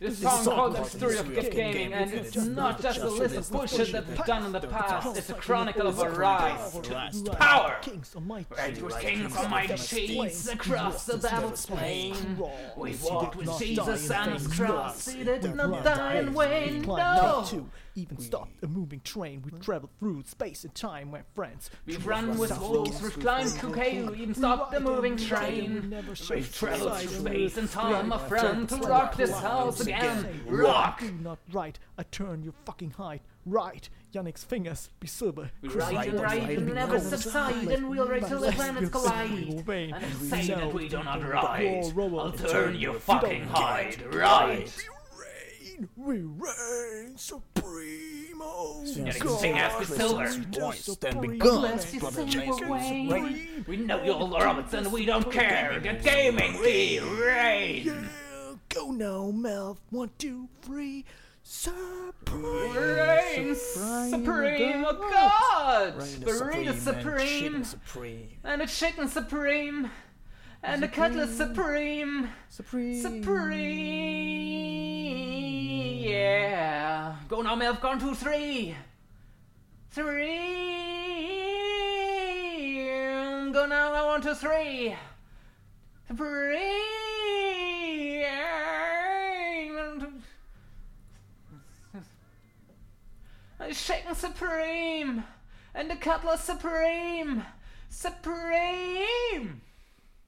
[0.00, 3.50] Das song called The Story of Gift Gaming, and it's not just a list of
[3.50, 7.76] bullshit that we've done in the past, it's a chronicle of our rise to power.
[7.82, 12.14] Kings on my Right, with kings on mighty sheets across the battle's plain.
[12.78, 17.68] We walked with Jesus and his cross, he did not die in vain, no!
[18.00, 19.42] To even stopped a moving train.
[19.42, 21.70] We've traveled through space and time, my friends.
[21.86, 25.94] We've run with wolves, we've climbed cocaine, we even stopped the moving train.
[26.30, 30.42] We've traveled through space and time, my friend, to rock this house again.
[30.46, 31.00] Rock!
[31.00, 33.22] Do not right, I turn your fucking height.
[33.46, 35.50] Right, Yannick's fingers be silver.
[35.62, 39.64] We ride and ride and never subside, and we'll race till the planets collide.
[39.66, 44.02] And if say that we do not ride, I'll turn your fucking hide
[45.96, 48.40] we reign supreme.
[48.42, 50.30] Oh, so you gotta sing as the pillar.
[50.58, 51.78] Moist and begun.
[51.78, 53.64] Supreme.
[53.66, 55.78] We know you're and we don't care.
[55.80, 57.86] The gaming, we reign.
[57.86, 59.80] Yeah, go now, Mouth.
[59.90, 61.04] One, two, three.
[61.42, 69.90] Supreme, reign supreme, supreme oh God, burrito supreme, supreme, and a chicken supreme
[70.62, 73.00] and the cutlass supreme, Supreme.
[73.00, 74.50] supreme.
[76.02, 77.16] Yeah.
[77.28, 77.80] Go now, Melv.
[77.80, 78.76] Gone two, three.
[79.90, 80.28] Three.
[83.52, 83.92] Go now.
[83.92, 84.96] I want to three.
[86.06, 86.58] Supreme.
[93.62, 95.22] A chicken supreme
[95.74, 97.44] and the cutlass supreme,
[97.90, 99.60] supreme.